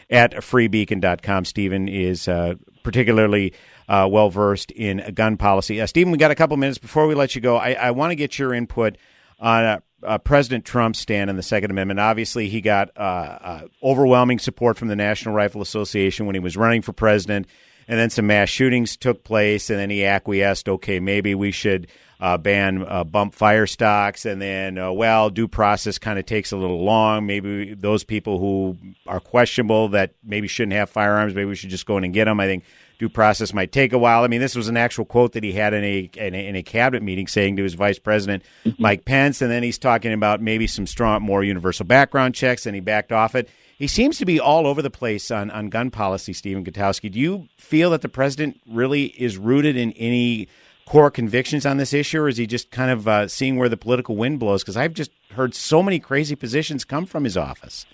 at 0.09 0.33
freebeacon.com. 0.33 1.45
Stephen 1.45 1.87
is 1.87 2.27
uh, 2.27 2.55
particularly 2.83 3.53
uh, 3.87 4.07
well 4.09 4.29
versed 4.29 4.71
in 4.71 5.13
gun 5.13 5.37
policy. 5.37 5.81
Uh, 5.81 5.87
Stephen, 5.87 6.11
we 6.11 6.17
got 6.17 6.31
a 6.31 6.35
couple 6.35 6.55
minutes 6.57 6.77
before 6.77 7.07
we 7.07 7.15
let 7.15 7.35
you 7.35 7.41
go. 7.41 7.57
I, 7.57 7.73
I 7.73 7.91
want 7.91 8.11
to 8.11 8.15
get 8.15 8.39
your 8.39 8.53
input 8.53 8.97
on 9.39 9.63
uh, 9.63 9.79
uh, 10.03 10.17
President 10.17 10.65
Trump's 10.65 10.99
stand 10.99 11.29
on 11.29 11.35
the 11.35 11.43
Second 11.43 11.71
Amendment. 11.71 11.99
Obviously, 11.99 12.49
he 12.49 12.61
got 12.61 12.95
uh, 12.97 13.61
overwhelming 13.83 14.39
support 14.39 14.77
from 14.77 14.87
the 14.87 14.95
National 14.95 15.35
Rifle 15.35 15.61
Association 15.61 16.25
when 16.25 16.35
he 16.35 16.39
was 16.39 16.57
running 16.57 16.81
for 16.81 16.93
president, 16.93 17.47
and 17.87 17.99
then 17.99 18.09
some 18.09 18.27
mass 18.27 18.49
shootings 18.49 18.97
took 18.97 19.23
place, 19.23 19.69
and 19.69 19.79
then 19.79 19.89
he 19.89 20.05
acquiesced. 20.05 20.69
Okay, 20.69 20.99
maybe 20.99 21.35
we 21.35 21.51
should 21.51 21.87
uh, 22.21 22.37
ban 22.37 22.85
uh, 22.87 23.03
bump 23.03 23.33
fire 23.33 23.65
stocks, 23.65 24.25
and 24.25 24.39
then 24.39 24.77
uh, 24.77 24.91
well, 24.91 25.31
due 25.31 25.47
process 25.47 25.97
kind 25.97 26.19
of 26.19 26.25
takes 26.25 26.51
a 26.51 26.57
little 26.57 26.83
long. 26.83 27.25
Maybe 27.25 27.73
those 27.73 28.03
people 28.03 28.37
who 28.37 28.77
are 29.07 29.19
questionable 29.19 29.89
that 29.89 30.13
maybe 30.23 30.47
shouldn't 30.47 30.73
have 30.73 30.89
firearms, 30.89 31.33
maybe 31.33 31.49
we 31.49 31.55
should 31.55 31.71
just 31.71 31.87
go 31.87 31.97
in 31.97 32.03
and 32.03 32.13
get 32.13 32.25
them. 32.25 32.39
I 32.39 32.45
think 32.45 32.63
due 32.99 33.09
process 33.09 33.51
might 33.51 33.71
take 33.71 33.91
a 33.91 33.97
while. 33.97 34.23
I 34.23 34.27
mean, 34.27 34.39
this 34.39 34.55
was 34.55 34.67
an 34.67 34.77
actual 34.77 35.05
quote 35.05 35.33
that 35.33 35.43
he 35.43 35.51
had 35.53 35.73
in 35.73 35.83
a 35.83 36.09
in 36.15 36.35
a, 36.35 36.47
in 36.49 36.55
a 36.55 36.61
cabinet 36.61 37.01
meeting, 37.01 37.25
saying 37.25 37.57
to 37.57 37.63
his 37.63 37.73
vice 37.73 37.97
president 37.97 38.43
mm-hmm. 38.63 38.79
Mike 38.79 39.03
Pence, 39.03 39.41
and 39.41 39.51
then 39.51 39.63
he's 39.63 39.79
talking 39.79 40.13
about 40.13 40.41
maybe 40.41 40.67
some 40.67 40.85
strong, 40.85 41.23
more 41.23 41.43
universal 41.43 41.87
background 41.87 42.35
checks, 42.35 42.67
and 42.67 42.75
he 42.75 42.81
backed 42.81 43.11
off 43.11 43.33
it. 43.33 43.49
He 43.79 43.87
seems 43.87 44.19
to 44.19 44.25
be 44.25 44.39
all 44.39 44.67
over 44.67 44.83
the 44.83 44.91
place 44.91 45.31
on, 45.31 45.49
on 45.49 45.69
gun 45.69 45.89
policy, 45.89 46.33
Stephen 46.33 46.63
Gutowski. 46.63 47.11
Do 47.11 47.19
you 47.19 47.47
feel 47.57 47.89
that 47.89 48.03
the 48.03 48.09
president 48.09 48.61
really 48.69 49.05
is 49.05 49.39
rooted 49.39 49.75
in 49.75 49.91
any 49.93 50.47
core 50.91 51.09
convictions 51.09 51.65
on 51.65 51.77
this 51.77 51.93
issue, 51.93 52.19
or 52.19 52.27
is 52.27 52.35
he 52.35 52.45
just 52.45 52.69
kind 52.69 52.91
of 52.91 53.07
uh, 53.07 53.25
seeing 53.25 53.55
where 53.55 53.69
the 53.69 53.77
political 53.77 54.17
wind 54.17 54.37
blows? 54.41 54.61
Because 54.61 54.75
I've 54.75 54.93
just 54.93 55.09
heard 55.29 55.55
so 55.55 55.81
many 55.81 55.99
crazy 55.99 56.35
positions 56.35 56.83
come 56.83 57.05
from 57.05 57.23
his 57.23 57.37
office. 57.37 57.85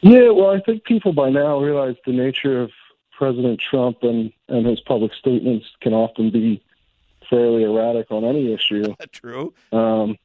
Yeah, 0.00 0.30
well, 0.30 0.50
I 0.50 0.58
think 0.62 0.82
people 0.82 1.12
by 1.12 1.30
now 1.30 1.60
realize 1.60 1.94
the 2.06 2.12
nature 2.12 2.60
of 2.60 2.72
President 3.16 3.60
Trump 3.60 3.98
and, 4.02 4.32
and 4.48 4.66
his 4.66 4.80
public 4.80 5.12
statements 5.14 5.64
can 5.80 5.94
often 5.94 6.32
be 6.32 6.60
fairly 7.30 7.62
erratic 7.62 8.10
on 8.10 8.24
any 8.24 8.52
issue. 8.52 8.92
True. 9.12 9.54
Um, 9.70 10.16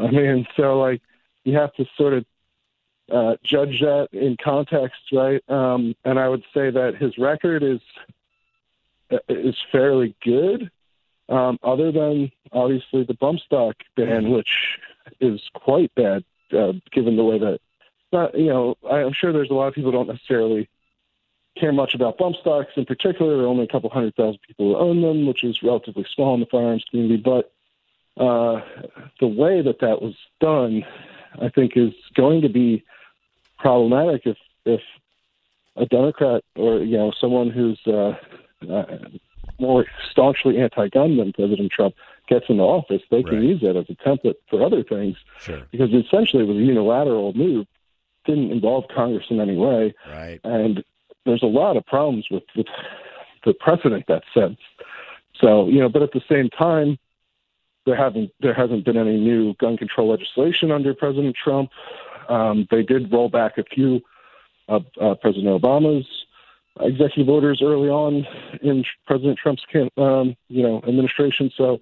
I 0.00 0.08
mean, 0.12 0.46
so 0.56 0.78
like 0.78 1.02
you 1.42 1.56
have 1.56 1.74
to 1.74 1.86
sort 1.96 2.12
of 2.12 2.24
uh, 3.10 3.36
judge 3.42 3.80
that 3.80 4.10
in 4.12 4.36
context, 4.36 5.00
right? 5.12 5.42
Um, 5.50 5.96
and 6.04 6.16
I 6.16 6.28
would 6.28 6.44
say 6.54 6.70
that 6.70 6.94
his 6.94 7.18
record 7.18 7.64
is 7.64 7.80
is 9.28 9.56
fairly 9.72 10.14
good 10.22 10.70
um, 11.28 11.58
other 11.62 11.92
than 11.92 12.30
obviously 12.52 13.04
the 13.04 13.14
bump 13.14 13.40
stock 13.40 13.76
ban, 13.96 14.24
mm-hmm. 14.24 14.32
which 14.32 14.78
is 15.20 15.40
quite 15.54 15.94
bad, 15.94 16.24
uh, 16.52 16.72
given 16.92 17.16
the 17.16 17.24
way 17.24 17.38
that, 17.38 17.60
not, 18.12 18.38
you 18.38 18.46
know, 18.46 18.76
I'm 18.90 19.12
sure 19.12 19.32
there's 19.32 19.50
a 19.50 19.54
lot 19.54 19.68
of 19.68 19.74
people 19.74 19.90
who 19.90 19.96
don't 19.96 20.08
necessarily 20.08 20.68
care 21.56 21.72
much 21.72 21.94
about 21.94 22.18
bump 22.18 22.36
stocks 22.36 22.72
in 22.76 22.84
particular. 22.84 23.36
There 23.36 23.46
are 23.46 23.48
only 23.48 23.64
a 23.64 23.68
couple 23.68 23.90
hundred 23.90 24.14
thousand 24.14 24.40
people 24.46 24.68
who 24.68 24.76
own 24.76 25.02
them, 25.02 25.26
which 25.26 25.42
is 25.42 25.62
relatively 25.62 26.06
small 26.14 26.34
in 26.34 26.40
the 26.40 26.46
firearms 26.46 26.84
community. 26.90 27.16
But 27.16 27.52
uh, 28.16 28.60
the 29.20 29.26
way 29.26 29.62
that 29.62 29.80
that 29.80 30.00
was 30.00 30.14
done, 30.40 30.84
I 31.40 31.48
think, 31.48 31.76
is 31.76 31.92
going 32.14 32.42
to 32.42 32.48
be 32.48 32.84
problematic 33.58 34.26
if 34.26 34.36
if 34.64 34.82
a 35.76 35.86
Democrat 35.86 36.42
or 36.56 36.78
you 36.78 36.96
know 36.96 37.12
someone 37.18 37.50
who's 37.50 37.80
uh, 37.86 38.16
uh, 38.70 38.84
more 39.58 39.86
staunchly 40.10 40.58
anti-gun 40.58 41.16
than 41.16 41.32
President 41.32 41.70
Trump 41.72 41.94
gets 42.28 42.46
into 42.48 42.62
office, 42.62 43.02
they 43.10 43.22
can 43.22 43.36
right. 43.36 43.44
use 43.44 43.60
that 43.62 43.76
as 43.76 43.86
a 43.88 43.94
template 43.94 44.34
for 44.50 44.62
other 44.64 44.82
things. 44.82 45.16
Sure. 45.40 45.62
Because 45.70 45.90
essentially 45.92 46.42
it 46.42 46.46
was 46.46 46.56
a 46.56 46.60
unilateral 46.60 47.32
move, 47.34 47.66
didn't 48.24 48.50
involve 48.50 48.84
Congress 48.94 49.26
in 49.30 49.40
any 49.40 49.56
way, 49.56 49.94
right. 50.08 50.40
and 50.44 50.82
there's 51.24 51.42
a 51.42 51.46
lot 51.46 51.76
of 51.76 51.86
problems 51.86 52.26
with, 52.30 52.44
with 52.56 52.66
the 53.44 53.54
precedent 53.54 54.04
that 54.08 54.22
sets. 54.34 54.60
So 55.40 55.68
you 55.68 55.80
know, 55.80 55.88
but 55.88 56.02
at 56.02 56.12
the 56.12 56.22
same 56.28 56.48
time, 56.50 56.98
there 57.84 57.96
haven't 57.96 58.32
there 58.40 58.54
hasn't 58.54 58.84
been 58.84 58.96
any 58.96 59.16
new 59.16 59.54
gun 59.54 59.76
control 59.76 60.10
legislation 60.10 60.70
under 60.70 60.94
President 60.94 61.36
Trump. 61.36 61.70
Um, 62.28 62.66
they 62.70 62.82
did 62.82 63.12
roll 63.12 63.28
back 63.28 63.58
a 63.58 63.64
few 63.64 64.00
of 64.68 64.84
uh, 65.00 65.14
President 65.14 65.46
Obama's 65.62 66.06
executive 66.80 67.28
orders 67.28 67.60
early 67.62 67.88
on 67.88 68.26
in 68.62 68.84
President 69.06 69.38
Trump's 69.38 69.64
um, 69.96 70.36
you 70.48 70.62
know 70.62 70.82
administration. 70.86 71.50
So 71.56 71.80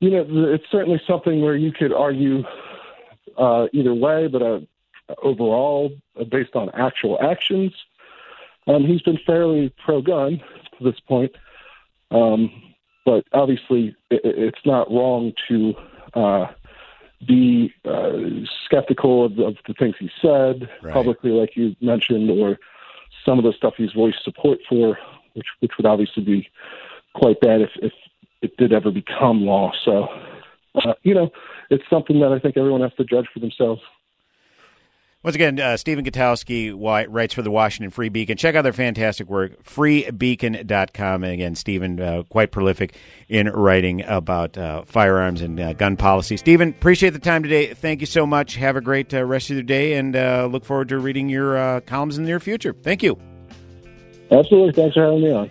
you 0.00 0.10
know 0.10 0.26
it's 0.52 0.64
certainly 0.70 1.00
something 1.06 1.40
where 1.40 1.56
you 1.56 1.72
could 1.72 1.92
argue 1.92 2.44
uh, 3.36 3.66
either 3.72 3.94
way, 3.94 4.28
but 4.28 4.42
uh, 4.42 4.60
overall, 5.22 5.92
uh, 6.18 6.24
based 6.24 6.54
on 6.54 6.70
actual 6.74 7.18
actions, 7.22 7.72
um, 8.66 8.84
he's 8.84 9.02
been 9.02 9.18
fairly 9.26 9.72
pro-gun 9.84 10.40
to 10.78 10.84
this 10.84 11.00
point. 11.00 11.32
Um, 12.10 12.50
but 13.04 13.24
obviously, 13.32 13.96
it, 14.10 14.20
it's 14.24 14.66
not 14.66 14.90
wrong 14.90 15.32
to 15.48 15.74
uh, 16.14 16.46
be 17.26 17.72
uh, 17.84 18.12
skeptical 18.64 19.24
of, 19.24 19.38
of, 19.38 19.56
the 19.66 19.74
things 19.74 19.94
he 19.98 20.10
said 20.20 20.68
right. 20.82 20.92
publicly, 20.92 21.30
like 21.30 21.56
you 21.56 21.74
mentioned, 21.80 22.30
or 22.30 22.58
some 23.24 23.38
of 23.38 23.44
the 23.44 23.52
stuff 23.56 23.74
he's 23.76 23.92
voiced 23.92 24.24
support 24.24 24.58
for, 24.68 24.98
which 25.34 25.46
which 25.60 25.72
would 25.76 25.86
obviously 25.86 26.22
be 26.22 26.48
quite 27.14 27.40
bad 27.40 27.60
if 27.60 27.70
if 27.76 27.92
it 28.42 28.56
did 28.56 28.72
ever 28.72 28.90
become 28.90 29.42
law. 29.46 29.70
So, 29.84 30.08
uh, 30.74 30.94
you 31.02 31.14
know, 31.14 31.30
it's 31.70 31.84
something 31.88 32.20
that 32.20 32.32
I 32.32 32.38
think 32.38 32.56
everyone 32.56 32.80
has 32.80 32.94
to 32.94 33.04
judge 33.04 33.26
for 33.32 33.40
themselves. 33.40 33.80
Once 35.22 35.36
again, 35.36 35.60
uh, 35.60 35.76
Stephen 35.76 36.04
Gutowski 36.04 36.74
writes 37.08 37.32
for 37.32 37.42
the 37.42 37.50
Washington 37.50 37.90
Free 37.90 38.08
Beacon. 38.08 38.36
Check 38.36 38.56
out 38.56 38.62
their 38.62 38.72
fantastic 38.72 39.28
work, 39.28 39.62
freebeacon.com. 39.62 41.22
And 41.22 41.32
again, 41.32 41.54
Stephen, 41.54 42.00
uh, 42.00 42.24
quite 42.28 42.50
prolific 42.50 42.96
in 43.28 43.48
writing 43.48 44.02
about 44.02 44.58
uh, 44.58 44.82
firearms 44.84 45.40
and 45.40 45.60
uh, 45.60 45.74
gun 45.74 45.96
policy. 45.96 46.36
Stephen, 46.36 46.70
appreciate 46.70 47.10
the 47.10 47.20
time 47.20 47.44
today. 47.44 47.72
Thank 47.72 48.00
you 48.00 48.06
so 48.06 48.26
much. 48.26 48.56
Have 48.56 48.74
a 48.74 48.80
great 48.80 49.14
uh, 49.14 49.24
rest 49.24 49.48
of 49.50 49.56
your 49.56 49.62
day 49.62 49.94
and 49.94 50.16
uh, 50.16 50.48
look 50.50 50.64
forward 50.64 50.88
to 50.88 50.98
reading 50.98 51.28
your 51.28 51.80
columns 51.82 52.18
in 52.18 52.24
the 52.24 52.28
near 52.28 52.40
future. 52.40 52.74
Thank 52.82 53.04
you. 53.04 53.16
Absolutely. 54.32 54.72
Thanks 54.72 54.94
for 54.94 55.04
having 55.04 55.22
me 55.22 55.32
on. 55.32 55.50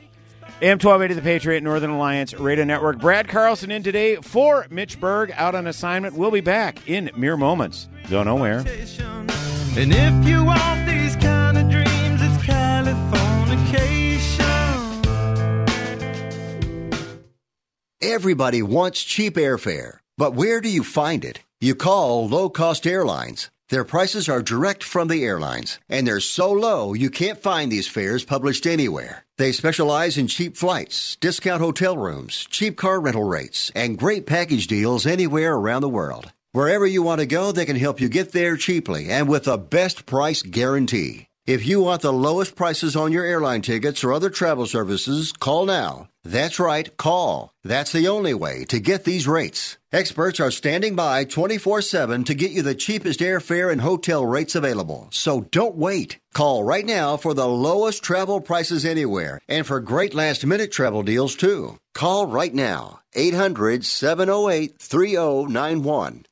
AM 0.62 0.78
1280 0.78 1.14
The 1.14 1.22
Patriot 1.22 1.64
Northern 1.64 1.92
Alliance 1.92 2.34
Radio 2.34 2.66
Network. 2.66 3.00
Brad 3.00 3.30
Carlson 3.30 3.72
in 3.72 3.84
today 3.84 4.18
for 4.18 4.68
Mitch 4.70 5.00
Berg 5.00 5.32
out 5.36 5.56
on 5.56 5.66
assignment. 5.66 6.16
We'll 6.16 6.30
be 6.30 6.42
back 6.42 6.90
in 6.90 7.10
mere 7.16 7.38
moments. 7.38 7.88
Go 8.10 8.22
nowhere. 8.22 8.64
And 9.74 9.94
if 9.94 10.28
you 10.28 10.44
want 10.44 10.86
these 10.86 11.16
kind 11.16 11.58
of 11.58 11.70
dreams, 11.70 12.22
it's 12.22 12.44
Californication. 12.44 12.92
Everybody 18.02 18.62
wants 18.62 19.02
cheap 19.02 19.36
airfare, 19.36 20.00
but 20.18 20.34
where 20.34 20.60
do 20.60 20.68
you 20.68 20.84
find 20.84 21.24
it? 21.24 21.40
You 21.62 21.76
call 21.76 22.28
low 22.28 22.50
cost 22.50 22.86
airlines. 22.86 23.50
Their 23.70 23.86
prices 23.86 24.28
are 24.28 24.42
direct 24.42 24.84
from 24.84 25.08
the 25.08 25.24
airlines, 25.24 25.80
and 25.88 26.06
they're 26.06 26.20
so 26.20 26.52
low 26.52 26.94
you 26.94 27.10
can't 27.10 27.40
find 27.42 27.72
these 27.72 27.88
fares 27.88 28.26
published 28.26 28.68
anywhere. 28.68 29.26
They 29.38 29.54
specialize 29.54 30.18
in 30.18 30.28
cheap 30.28 30.58
flights, 30.58 31.16
discount 31.16 31.62
hotel 31.62 31.96
rooms, 31.96 32.46
cheap 32.50 32.76
car 32.76 33.00
rental 33.00 33.24
rates, 33.24 33.72
and 33.74 33.98
great 33.98 34.26
package 34.26 34.68
deals 34.68 35.08
anywhere 35.08 35.54
around 35.56 35.82
the 35.84 35.88
world. 35.88 36.34
Wherever 36.54 36.86
you 36.86 37.02
want 37.02 37.22
to 37.22 37.26
go, 37.26 37.54
they 37.54 37.66
can 37.66 37.78
help 37.78 38.02
you 38.02 38.10
get 38.10 38.34
there 38.34 38.58
cheaply 38.58 39.10
and 39.10 39.30
with 39.30 39.48
a 39.48 39.58
best 39.58 40.06
price 40.06 40.42
guarantee. 40.42 41.28
If 41.46 41.66
you 41.66 41.80
want 41.80 42.02
the 42.02 42.12
lowest 42.12 42.58
prices 42.58 42.94
on 42.94 43.14
your 43.14 43.24
airline 43.24 43.62
tickets 43.62 44.04
or 44.04 44.12
other 44.12 44.30
travel 44.30 44.66
services, 44.66 45.32
call 45.32 45.66
now. 45.66 46.10
That's 46.26 46.60
right, 46.60 46.96
call. 46.98 47.54
That's 47.64 47.94
the 47.94 48.10
only 48.10 48.34
way 48.34 48.66
to 48.66 48.82
get 48.82 49.06
these 49.06 49.30
rates. 49.30 49.78
Experts 49.94 50.42
are 50.42 50.52
standing 50.52 50.94
by 50.94 51.24
24 51.24 51.84
7 51.84 52.26
to 52.26 52.34
get 52.34 52.52
you 52.52 52.64
the 52.64 52.76
cheapest 52.76 53.22
airfare 53.22 53.72
and 53.72 53.80
hotel 53.80 54.26
rates 54.26 54.54
available. 54.54 55.08
So 55.12 55.48
don't 55.52 55.78
wait. 55.78 56.20
Call 56.34 56.66
right 56.66 56.86
now 56.86 57.16
for 57.16 57.34
the 57.34 57.48
lowest 57.48 58.04
travel 58.04 58.42
prices 58.42 58.86
anywhere 58.86 59.40
and 59.48 59.66
for 59.66 59.80
great 59.80 60.14
last 60.14 60.46
minute 60.46 60.74
travel 60.74 61.02
deals 61.02 61.38
too. 61.38 61.78
Call 61.94 62.28
right 62.28 62.54
now. 62.54 63.00
800 63.14 63.86
708 63.86 64.80
3091. 64.80 66.26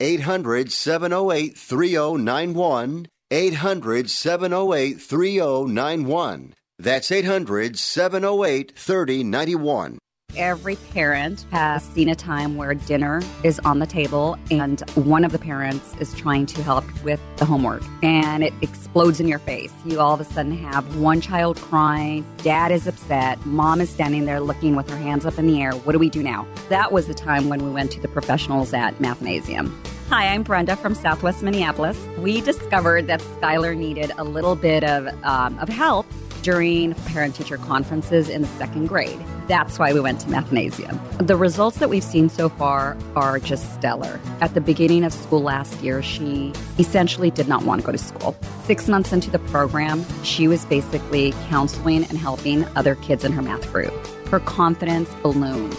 800 0.00 0.72
708 0.72 1.56
3091. 1.56 3.06
800 3.30 4.10
708 4.10 5.00
3091. 5.00 6.54
That's 6.78 7.12
800 7.12 7.78
708 7.78 8.72
3091. 8.76 9.98
Every 10.36 10.74
parent 10.74 11.46
has 11.52 11.84
seen 11.84 12.08
a 12.08 12.16
time 12.16 12.56
where 12.56 12.74
dinner 12.74 13.22
is 13.44 13.60
on 13.60 13.78
the 13.78 13.86
table 13.86 14.36
and 14.50 14.80
one 14.96 15.24
of 15.24 15.30
the 15.30 15.38
parents 15.38 15.94
is 16.00 16.12
trying 16.14 16.46
to 16.46 16.62
help 16.62 16.84
with 17.04 17.20
the 17.36 17.44
homework 17.44 17.84
and 18.02 18.42
it 18.42 18.52
explodes 18.60 19.20
in 19.20 19.28
your 19.28 19.38
face. 19.38 19.72
You 19.84 20.00
all 20.00 20.14
of 20.14 20.20
a 20.20 20.24
sudden 20.24 20.56
have 20.58 20.96
one 20.96 21.20
child 21.20 21.58
crying, 21.58 22.26
dad 22.38 22.72
is 22.72 22.88
upset, 22.88 23.44
mom 23.46 23.80
is 23.80 23.90
standing 23.90 24.24
there 24.24 24.40
looking 24.40 24.74
with 24.74 24.90
her 24.90 24.96
hands 24.96 25.24
up 25.24 25.38
in 25.38 25.46
the 25.46 25.62
air. 25.62 25.72
What 25.72 25.92
do 25.92 26.00
we 26.00 26.10
do 26.10 26.22
now? 26.22 26.48
That 26.68 26.90
was 26.90 27.06
the 27.06 27.14
time 27.14 27.48
when 27.48 27.64
we 27.64 27.70
went 27.70 27.92
to 27.92 28.00
the 28.00 28.08
professionals 28.08 28.72
at 28.72 28.98
Mathnasium. 28.98 29.72
Hi, 30.10 30.26
I'm 30.26 30.42
Brenda 30.42 30.76
from 30.76 30.94
Southwest 30.94 31.42
Minneapolis. 31.42 31.98
We 32.18 32.40
discovered 32.40 33.06
that 33.06 33.20
Skylar 33.20 33.76
needed 33.76 34.12
a 34.18 34.24
little 34.24 34.56
bit 34.56 34.82
of, 34.84 35.06
um, 35.24 35.58
of 35.60 35.68
help 35.68 36.06
during 36.44 36.92
parent 37.06 37.34
teacher 37.34 37.56
conferences 37.56 38.28
in 38.28 38.42
the 38.42 38.48
second 38.48 38.86
grade. 38.86 39.18
That's 39.48 39.78
why 39.78 39.94
we 39.94 40.00
went 40.00 40.20
to 40.20 40.26
Mathnasium. 40.26 41.00
The 41.26 41.36
results 41.36 41.78
that 41.78 41.88
we've 41.88 42.04
seen 42.04 42.28
so 42.28 42.50
far 42.50 42.98
are 43.16 43.38
just 43.38 43.74
stellar. 43.74 44.20
At 44.42 44.52
the 44.52 44.60
beginning 44.60 45.04
of 45.04 45.12
school 45.14 45.40
last 45.40 45.80
year, 45.80 46.02
she 46.02 46.52
essentially 46.78 47.30
did 47.30 47.48
not 47.48 47.64
want 47.64 47.80
to 47.80 47.86
go 47.86 47.92
to 47.92 47.98
school. 47.98 48.36
Six 48.64 48.88
months 48.88 49.10
into 49.10 49.30
the 49.30 49.38
program, 49.38 50.04
she 50.22 50.46
was 50.46 50.66
basically 50.66 51.32
counseling 51.48 52.04
and 52.04 52.18
helping 52.18 52.66
other 52.76 52.94
kids 52.96 53.24
in 53.24 53.32
her 53.32 53.42
math 53.42 53.72
group. 53.72 53.92
Her 54.28 54.40
confidence 54.40 55.08
ballooned. 55.22 55.74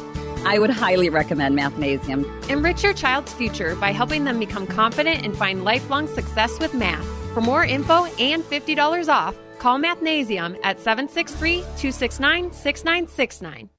I 0.47 0.57
would 0.57 0.71
highly 0.71 1.09
recommend 1.09 1.57
Mathnasium. 1.57 2.49
Enrich 2.49 2.83
your 2.83 2.93
child's 2.93 3.33
future 3.33 3.75
by 3.75 3.91
helping 3.91 4.23
them 4.23 4.39
become 4.39 4.65
confident 4.65 5.23
and 5.23 5.37
find 5.37 5.63
lifelong 5.63 6.07
success 6.07 6.59
with 6.59 6.73
math. 6.73 7.05
For 7.35 7.41
more 7.41 7.63
info 7.63 8.05
and 8.17 8.43
$50 8.43 9.09
off, 9.09 9.35
call 9.55 9.79
Mathnasium 9.79 10.59
at 10.63 10.79
763 10.79 11.61
269 11.77 12.51
6969. 12.51 13.69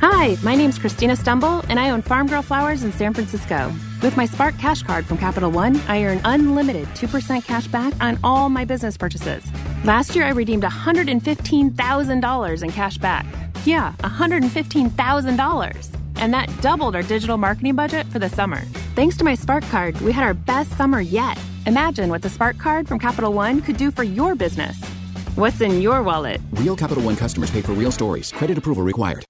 Hi, 0.00 0.36
my 0.42 0.54
name's 0.54 0.78
Christina 0.78 1.14
Stembel, 1.14 1.64
and 1.68 1.80
I 1.80 1.90
own 1.90 2.02
Farmgirl 2.02 2.44
Flowers 2.44 2.84
in 2.84 2.92
San 2.92 3.12
Francisco. 3.12 3.72
With 4.02 4.16
my 4.16 4.26
Spark 4.26 4.56
Cash 4.58 4.82
Card 4.82 5.04
from 5.04 5.18
Capital 5.18 5.50
One, 5.50 5.76
I 5.88 6.04
earn 6.04 6.20
unlimited 6.24 6.86
2% 6.88 7.44
cash 7.44 7.66
back 7.66 7.92
on 8.00 8.18
all 8.22 8.48
my 8.48 8.64
business 8.64 8.96
purchases. 8.96 9.44
Last 9.84 10.14
year, 10.14 10.24
I 10.24 10.30
redeemed 10.30 10.62
$115,000 10.62 12.62
in 12.62 12.72
cash 12.72 12.98
back. 12.98 13.26
Yeah, 13.64 13.92
$115,000 14.00 16.00
and 16.20 16.34
that 16.34 16.48
doubled 16.60 16.94
our 16.94 17.02
digital 17.02 17.38
marketing 17.38 17.74
budget 17.74 18.06
for 18.08 18.18
the 18.18 18.28
summer. 18.28 18.60
Thanks 18.94 19.16
to 19.16 19.24
my 19.24 19.34
Spark 19.34 19.64
card, 19.64 19.98
we 20.02 20.12
had 20.12 20.22
our 20.22 20.34
best 20.34 20.70
summer 20.76 21.00
yet. 21.00 21.38
Imagine 21.66 22.10
what 22.10 22.22
the 22.22 22.30
Spark 22.30 22.58
card 22.58 22.86
from 22.86 22.98
Capital 22.98 23.32
One 23.32 23.62
could 23.62 23.76
do 23.76 23.90
for 23.90 24.04
your 24.04 24.34
business. 24.34 24.78
What's 25.36 25.60
in 25.60 25.80
your 25.80 26.02
wallet? 26.02 26.40
Real 26.54 26.74
Capital 26.74 27.04
One 27.04 27.14
customers 27.14 27.52
pay 27.52 27.62
for 27.62 27.72
real 27.72 27.92
stories. 27.92 28.32
Credit 28.32 28.58
approval 28.58 28.82
required. 28.82 29.24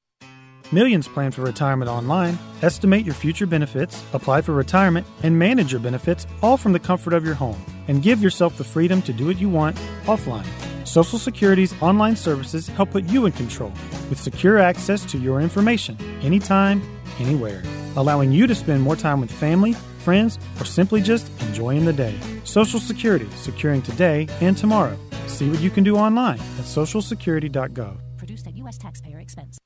Millions 0.73 1.07
plan 1.07 1.31
for 1.31 1.43
retirement 1.43 1.91
online. 1.91 2.39
Estimate 2.63 3.05
your 3.05 3.15
future 3.15 3.47
benefits, 3.47 4.03
apply 4.15 4.41
for 4.41 4.53
retirement, 4.53 5.07
and 5.23 5.39
manage 5.39 5.73
your 5.73 5.81
benefits 5.81 6.27
all 6.43 6.57
from 6.57 6.73
the 6.73 6.79
comfort 6.79 7.13
of 7.13 7.23
your 7.23 7.35
home. 7.35 7.61
And 7.87 8.03
give 8.03 8.23
yourself 8.23 8.57
the 8.57 8.65
freedom 8.65 9.03
to 9.03 9.13
do 9.13 9.27
what 9.27 9.39
you 9.39 9.51
want 9.51 9.77
offline. 10.05 10.47
Social 10.87 11.19
Security's 11.19 11.75
online 11.83 12.17
services 12.17 12.67
help 12.69 12.93
put 12.93 13.05
you 13.05 13.27
in 13.27 13.33
control 13.33 13.73
with 14.09 14.19
secure 14.19 14.57
access 14.57 15.05
to 15.05 15.19
your 15.19 15.43
information 15.43 15.99
anytime, 16.23 16.83
anywhere, 17.19 17.63
allowing 17.97 18.33
you 18.33 18.47
to 18.47 18.55
spend 18.55 18.81
more 18.81 18.97
time 18.97 19.21
with 19.21 19.31
family, 19.31 19.75
friends, 19.99 20.39
or 20.59 20.65
simply 20.65 21.03
just 21.03 21.31
enjoying 21.43 21.85
the 21.85 21.93
day. 21.93 22.19
Social 22.45 22.81
Security, 22.81 23.29
securing 23.37 23.83
today 23.83 24.29
and 24.41 24.57
tomorrow. 24.57 24.97
See 25.31 25.49
what 25.49 25.61
you 25.61 25.71
can 25.71 25.85
do 25.85 25.97
online 25.97 26.39
at 26.39 26.67
socialsecurity.gov. 26.67 27.97
Produced 28.19 28.47
at 28.47 28.57
U.S. 28.57 28.77
taxpayer 28.77 29.19
expense. 29.19 29.59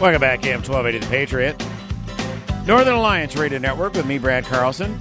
Welcome 0.00 0.20
back, 0.20 0.44
AM 0.46 0.62
1280 0.62 0.98
The 0.98 1.06
Patriot. 1.06 1.56
Northern 2.66 2.94
Alliance 2.94 3.34
Radio 3.34 3.58
Network 3.58 3.94
with 3.94 4.06
me, 4.06 4.18
Brad 4.18 4.44
Carlson. 4.44 4.96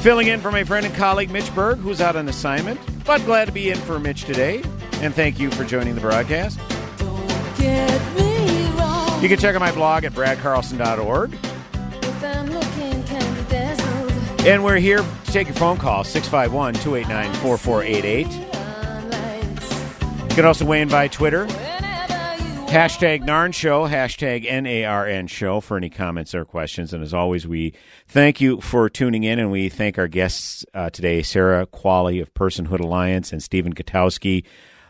Filling 0.00 0.28
in 0.28 0.40
for 0.40 0.50
my 0.52 0.64
friend 0.64 0.86
and 0.86 0.94
colleague 0.94 1.30
Mitch 1.30 1.52
Berg, 1.54 1.78
who's 1.78 2.00
out 2.00 2.16
on 2.16 2.28
assignment, 2.28 2.80
but 3.04 3.22
glad 3.26 3.46
to 3.46 3.52
be 3.52 3.70
in 3.70 3.78
for 3.78 3.98
Mitch 3.98 4.24
today. 4.24 4.62
And 5.02 5.12
thank 5.14 5.38
you 5.38 5.50
for 5.50 5.64
joining 5.64 5.94
the 5.94 6.00
broadcast. 6.00 6.58
You 9.22 9.28
can 9.28 9.38
check 9.38 9.54
out 9.54 9.60
my 9.60 9.72
blog 9.72 10.04
at 10.04 10.12
bradcarlson.org. 10.12 11.36
And 14.44 14.64
we're 14.64 14.78
here 14.78 14.98
to 14.98 15.32
take 15.32 15.46
your 15.46 15.54
phone 15.54 15.76
call, 15.76 16.02
651 16.02 16.74
289 16.74 17.32
4488. 17.34 18.26
You 20.30 20.36
can 20.36 20.44
also 20.44 20.64
weigh 20.64 20.80
in 20.80 20.88
by 20.88 21.06
Twitter. 21.06 21.46
Hashtag 21.46 23.22
Narn 23.24 23.54
Show, 23.54 23.86
hashtag 23.86 24.44
N 24.44 24.66
A 24.66 24.84
R 24.84 25.06
N 25.06 25.28
Show 25.28 25.60
for 25.60 25.76
any 25.76 25.90
comments 25.90 26.34
or 26.34 26.44
questions. 26.44 26.92
And 26.92 27.04
as 27.04 27.14
always, 27.14 27.46
we 27.46 27.74
thank 28.08 28.40
you 28.40 28.60
for 28.60 28.90
tuning 28.90 29.22
in 29.22 29.38
and 29.38 29.52
we 29.52 29.68
thank 29.68 29.96
our 29.96 30.08
guests 30.08 30.64
uh, 30.74 30.90
today 30.90 31.22
Sarah 31.22 31.64
Qualley 31.64 32.20
of 32.20 32.34
Personhood 32.34 32.80
Alliance 32.80 33.30
and 33.30 33.40
Stephen 33.40 33.72
Gutowski, 33.72 34.44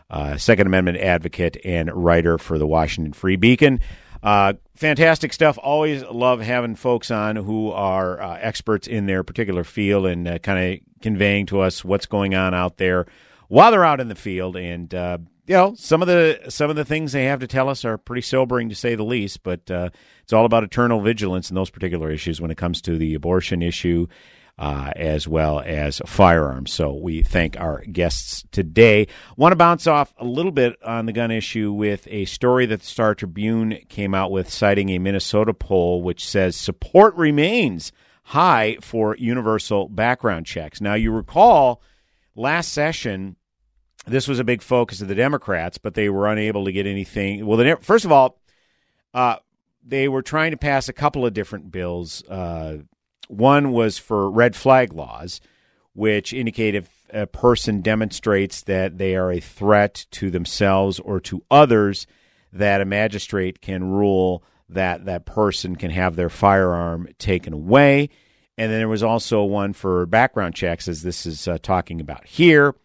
uh, 0.09 0.35
Second 0.37 0.65
Amendment 0.65 0.97
advocate 0.97 1.57
and 1.63 1.93
writer 1.93 2.39
for 2.39 2.57
the 2.57 2.65
Washington 2.65 3.13
Free 3.13 3.35
Beacon. 3.35 3.81
Uh, 4.23 4.53
fantastic 4.73 5.33
stuff. 5.33 5.59
Always 5.61 6.01
love 6.03 6.39
having 6.39 6.75
folks 6.75 7.11
on 7.11 7.35
who 7.35 7.71
are 7.71 8.21
uh, 8.21 8.37
experts 8.39 8.87
in 8.87 9.05
their 9.05 9.21
particular 9.21 9.65
field 9.65 10.05
and 10.05 10.25
uh, 10.25 10.39
kind 10.39 10.73
of 10.73 11.01
conveying 11.01 11.45
to 11.47 11.59
us 11.59 11.83
what's 11.83 12.05
going 12.05 12.33
on 12.33 12.53
out 12.53 12.77
there 12.77 13.05
while 13.49 13.69
they're 13.71 13.83
out 13.83 13.99
in 13.99 14.07
the 14.07 14.15
field. 14.15 14.55
And 14.55 14.93
uh, 14.95 15.17
you 15.45 15.55
know, 15.55 15.75
some 15.75 16.01
of 16.01 16.07
the 16.07 16.39
some 16.47 16.69
of 16.69 16.77
the 16.77 16.85
things 16.85 17.11
they 17.11 17.25
have 17.25 17.41
to 17.41 17.47
tell 17.47 17.67
us 17.67 17.83
are 17.83 17.97
pretty 17.97 18.21
sobering 18.21 18.69
to 18.69 18.75
say 18.75 18.95
the 18.95 19.03
least. 19.03 19.43
But 19.43 19.69
uh, 19.69 19.89
it's 20.21 20.31
all 20.31 20.45
about 20.45 20.63
eternal 20.63 21.01
vigilance 21.01 21.49
in 21.49 21.55
those 21.55 21.69
particular 21.69 22.09
issues 22.09 22.39
when 22.39 22.49
it 22.49 22.57
comes 22.57 22.81
to 22.83 22.97
the 22.97 23.15
abortion 23.15 23.61
issue. 23.61 24.07
Uh, 24.55 24.91
as 24.95 25.27
well 25.27 25.61
as 25.65 25.99
firearms. 26.05 26.71
So 26.71 26.93
we 26.93 27.23
thank 27.23 27.59
our 27.59 27.81
guests 27.91 28.43
today. 28.51 29.07
Want 29.35 29.51
to 29.51 29.55
bounce 29.55 29.87
off 29.87 30.13
a 30.17 30.25
little 30.25 30.51
bit 30.51 30.77
on 30.85 31.07
the 31.07 31.11
gun 31.11 31.31
issue 31.31 31.71
with 31.71 32.07
a 32.07 32.25
story 32.25 32.67
that 32.67 32.81
the 32.81 32.85
Star 32.85 33.15
Tribune 33.15 33.79
came 33.89 34.13
out 34.13 34.29
with, 34.29 34.47
citing 34.47 34.89
a 34.89 34.99
Minnesota 34.99 35.55
poll 35.55 36.03
which 36.03 36.23
says 36.23 36.55
support 36.55 37.15
remains 37.15 37.91
high 38.25 38.77
for 38.79 39.15
universal 39.17 39.89
background 39.89 40.45
checks. 40.45 40.79
Now, 40.79 40.93
you 40.93 41.11
recall 41.11 41.81
last 42.35 42.71
session 42.71 43.35
this 44.05 44.27
was 44.27 44.39
a 44.39 44.43
big 44.43 44.61
focus 44.61 45.01
of 45.01 45.07
the 45.07 45.15
Democrats, 45.15 45.77
but 45.77 45.93
they 45.93 46.09
were 46.09 46.27
unable 46.27 46.65
to 46.65 46.71
get 46.71 46.85
anything. 46.85 47.45
Well, 47.45 47.77
first 47.81 48.05
of 48.05 48.11
all, 48.11 48.39
uh, 49.13 49.37
they 49.85 50.07
were 50.07 50.21
trying 50.21 50.51
to 50.51 50.57
pass 50.57 50.89
a 50.89 50.93
couple 50.93 51.25
of 51.25 51.33
different 51.33 51.71
bills. 51.71 52.23
Uh, 52.27 52.79
one 53.33 53.71
was 53.71 53.97
for 53.97 54.29
red 54.29 54.55
flag 54.55 54.93
laws, 54.93 55.41
which 55.93 56.33
indicate 56.33 56.75
if 56.75 56.89
a 57.11 57.27
person 57.27 57.81
demonstrates 57.81 58.61
that 58.63 58.97
they 58.97 59.15
are 59.15 59.31
a 59.31 59.39
threat 59.39 60.05
to 60.11 60.29
themselves 60.29 60.99
or 60.99 61.19
to 61.21 61.43
others, 61.51 62.07
that 62.51 62.81
a 62.81 62.85
magistrate 62.85 63.61
can 63.61 63.83
rule 63.83 64.43
that 64.69 65.05
that 65.05 65.25
person 65.25 65.75
can 65.75 65.91
have 65.91 66.15
their 66.15 66.29
firearm 66.29 67.07
taken 67.19 67.53
away. 67.53 68.09
And 68.57 68.71
then 68.71 68.79
there 68.79 68.87
was 68.87 69.03
also 69.03 69.43
one 69.43 69.73
for 69.73 70.05
background 70.05 70.55
checks, 70.55 70.87
as 70.87 71.01
this 71.01 71.25
is 71.25 71.47
uh, 71.47 71.57
talking 71.61 71.99
about 71.99 72.25
here 72.25 72.75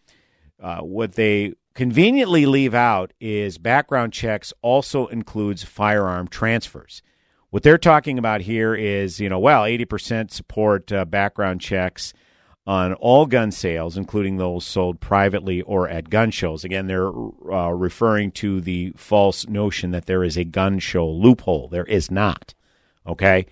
uh, 0.61 0.81
what 0.81 1.13
they 1.13 1.55
conveniently 1.75 2.47
leave 2.47 2.75
out 2.75 3.13
is 3.21 3.59
background 3.59 4.13
checks 4.13 4.53
also 4.63 5.07
includes 5.07 5.63
firearm 5.63 6.29
transfers. 6.29 7.03
What 7.51 7.63
they're 7.63 7.79
talking 7.79 8.19
about 8.19 8.43
here 8.43 8.75
is, 8.75 9.21
you 9.21 9.29
know, 9.29 9.39
well, 9.39 9.63
80% 9.63 10.31
support 10.31 10.93
uh, 10.93 11.05
background 11.07 11.61
checks 11.61 12.13
on 12.67 12.93
all 12.95 13.25
gun 13.25 13.51
sales, 13.51 13.97
including 13.97 14.37
those 14.37 14.67
sold 14.67 15.01
privately 15.01 15.63
or 15.63 15.89
at 15.89 16.11
gun 16.11 16.31
shows. 16.31 16.63
Again, 16.63 16.87
they're 16.87 17.09
uh, 17.09 17.71
referring 17.71 18.31
to 18.33 18.61
the 18.61 18.93
false 18.97 19.49
notion 19.49 19.93
that 19.93 20.05
there 20.05 20.23
is 20.23 20.37
a 20.37 20.45
gun 20.45 20.79
show 20.79 21.09
loophole. 21.09 21.69
There 21.69 21.87
is 21.87 22.11
not. 22.11 22.53
Okay? 23.07 23.47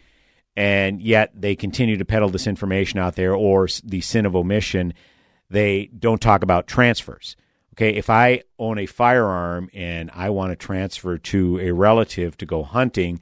And 0.55 1.01
yet 1.01 1.31
they 1.35 1.57
continue 1.57 1.97
to 1.97 2.05
peddle 2.05 2.29
this 2.29 2.47
information 2.47 2.99
out 2.99 3.17
there 3.17 3.35
or 3.35 3.69
the 3.83 4.03
sin 4.03 4.27
of 4.27 4.37
omission. 4.37 4.93
They 5.49 5.87
don't 5.99 6.21
talk 6.21 6.43
about 6.43 6.67
transfers. 6.67 7.37
Okay, 7.75 7.95
if 7.95 8.09
I 8.09 8.43
own 8.59 8.79
a 8.79 8.87
firearm 8.87 9.69
and 9.75 10.11
I 10.15 10.31
want 10.31 10.51
to 10.53 10.57
transfer 10.57 11.19
to 11.19 11.59
a 11.61 11.73
relative 11.73 12.37
to 12.39 12.47
go 12.47 12.63
hunting, 12.63 13.21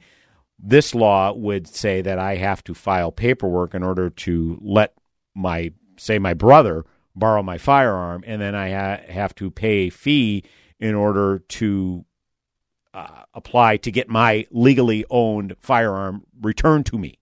this 0.57 0.95
law 0.95 1.33
would 1.33 1.67
say 1.67 2.01
that 2.01 2.19
I 2.19 2.35
have 2.35 2.63
to 2.65 2.73
file 2.73 3.11
paperwork 3.11 3.73
in 3.73 3.83
order 3.83 4.09
to 4.09 4.57
let 4.61 4.93
my 5.33 5.71
say 5.97 6.19
my 6.19 6.33
brother 6.33 6.85
borrow 7.15 7.41
my 7.43 7.57
firearm, 7.57 8.23
and 8.25 8.41
then 8.41 8.55
I 8.55 8.71
ha- 8.71 9.03
have 9.07 9.33
to 9.35 9.49
pay 9.51 9.87
a 9.87 9.89
fee 9.89 10.43
in 10.79 10.95
order 10.95 11.39
to 11.39 12.05
uh, 12.93 13.23
apply 13.33 13.77
to 13.77 13.91
get 13.91 14.09
my 14.09 14.45
legally 14.51 15.05
owned 15.09 15.55
firearm 15.59 16.23
returned 16.41 16.85
to 16.87 16.97
me. 16.97 17.19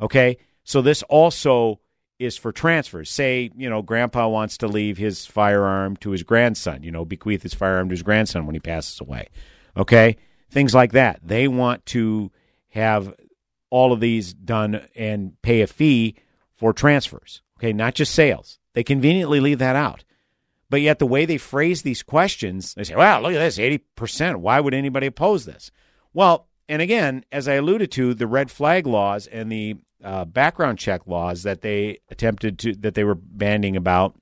Okay, 0.00 0.38
so 0.64 0.82
this 0.82 1.02
also 1.04 1.80
is 2.18 2.36
for 2.36 2.52
transfers. 2.52 3.10
Say, 3.10 3.50
you 3.56 3.68
know, 3.68 3.82
grandpa 3.82 4.28
wants 4.28 4.58
to 4.58 4.68
leave 4.68 4.98
his 4.98 5.26
firearm 5.26 5.96
to 5.98 6.10
his 6.10 6.22
grandson, 6.22 6.82
you 6.82 6.90
know, 6.90 7.04
bequeath 7.04 7.42
his 7.42 7.54
firearm 7.54 7.88
to 7.88 7.92
his 7.94 8.02
grandson 8.02 8.46
when 8.46 8.54
he 8.54 8.60
passes 8.60 9.00
away. 9.00 9.28
Okay, 9.76 10.16
things 10.50 10.74
like 10.74 10.92
that. 10.92 11.20
They 11.22 11.48
want 11.48 11.86
to 11.86 12.30
have 12.70 13.14
all 13.70 13.92
of 13.92 14.00
these 14.00 14.34
done 14.34 14.86
and 14.94 15.40
pay 15.42 15.60
a 15.60 15.66
fee 15.66 16.16
for 16.56 16.72
transfers. 16.72 17.42
Okay, 17.58 17.72
not 17.72 17.94
just 17.94 18.14
sales. 18.14 18.58
They 18.72 18.82
conveniently 18.82 19.40
leave 19.40 19.58
that 19.58 19.76
out. 19.76 20.04
But 20.68 20.80
yet, 20.80 21.00
the 21.00 21.06
way 21.06 21.24
they 21.24 21.36
phrase 21.36 21.82
these 21.82 22.02
questions, 22.02 22.74
they 22.74 22.84
say, 22.84 22.94
well, 22.94 23.20
look 23.22 23.34
at 23.34 23.38
this 23.38 23.58
80%. 23.58 24.36
Why 24.36 24.60
would 24.60 24.72
anybody 24.72 25.08
oppose 25.08 25.44
this? 25.44 25.72
Well, 26.14 26.46
and 26.68 26.80
again, 26.80 27.24
as 27.32 27.48
I 27.48 27.54
alluded 27.54 27.90
to, 27.92 28.14
the 28.14 28.28
red 28.28 28.50
flag 28.50 28.86
laws 28.86 29.26
and 29.26 29.50
the 29.50 29.76
uh, 30.02 30.24
background 30.24 30.78
check 30.78 31.06
laws 31.08 31.42
that 31.42 31.62
they 31.62 31.98
attempted 32.08 32.60
to, 32.60 32.74
that 32.76 32.94
they 32.94 33.02
were 33.02 33.16
banding 33.16 33.76
about, 33.76 34.14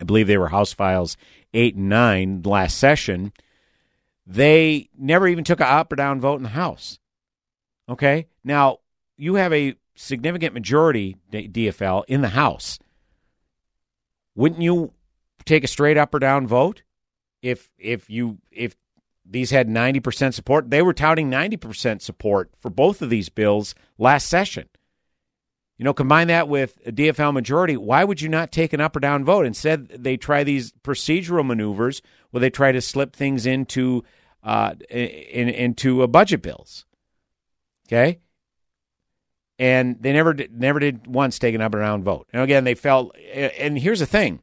I 0.00 0.04
believe 0.04 0.26
they 0.26 0.38
were 0.38 0.48
House 0.48 0.72
Files 0.72 1.16
8 1.54 1.76
and 1.76 1.88
9 1.88 2.42
last 2.44 2.76
session, 2.76 3.32
they 4.26 4.88
never 4.98 5.28
even 5.28 5.44
took 5.44 5.60
a 5.60 5.66
up 5.66 5.92
or 5.92 5.96
down 5.96 6.20
vote 6.20 6.36
in 6.36 6.42
the 6.42 6.48
House. 6.50 6.98
Okay? 7.88 8.26
Now, 8.44 8.78
you 9.16 9.36
have 9.36 9.52
a 9.52 9.76
significant 9.94 10.54
majority 10.54 11.16
DFL 11.32 12.04
in 12.06 12.20
the 12.20 12.28
House, 12.28 12.78
wouldn't 14.34 14.62
you 14.62 14.92
take 15.44 15.64
a 15.64 15.68
straight 15.68 15.96
up 15.96 16.14
or 16.14 16.18
down 16.18 16.46
vote 16.46 16.82
if 17.42 17.70
if 17.78 18.10
you 18.10 18.38
if 18.50 18.76
these 19.28 19.50
had 19.50 19.68
90% 19.68 20.34
support? 20.34 20.70
They 20.70 20.82
were 20.82 20.92
touting 20.92 21.30
90% 21.30 22.00
support 22.00 22.50
for 22.60 22.70
both 22.70 23.02
of 23.02 23.10
these 23.10 23.28
bills 23.28 23.74
last 23.98 24.28
session. 24.28 24.68
You 25.78 25.84
know, 25.84 25.92
combine 25.92 26.28
that 26.28 26.48
with 26.48 26.78
a 26.86 26.92
DFL 26.92 27.34
majority. 27.34 27.76
Why 27.76 28.04
would 28.04 28.20
you 28.20 28.28
not 28.28 28.52
take 28.52 28.72
an 28.72 28.80
up 28.80 28.96
or 28.96 29.00
down 29.00 29.24
vote? 29.24 29.44
Instead, 29.44 29.88
they 29.88 30.16
try 30.16 30.42
these 30.42 30.72
procedural 30.72 31.44
maneuvers 31.44 32.00
where 32.30 32.40
they 32.40 32.48
try 32.48 32.72
to 32.72 32.80
slip 32.80 33.14
things 33.14 33.44
into 33.44 34.02
uh, 34.42 34.74
in, 34.88 35.48
into 35.48 36.06
budget 36.06 36.40
bills. 36.40 36.85
Okay, 37.86 38.20
and 39.58 39.96
they 40.00 40.12
never 40.12 40.34
did, 40.34 40.58
never 40.58 40.78
did 40.78 41.06
once 41.06 41.38
take 41.38 41.54
an 41.54 41.60
up 41.60 41.74
and 41.74 41.82
down 41.82 42.02
vote. 42.02 42.28
And 42.32 42.42
again, 42.42 42.64
they 42.64 42.74
felt. 42.74 43.16
And 43.16 43.78
here's 43.78 44.00
the 44.00 44.06
thing: 44.06 44.42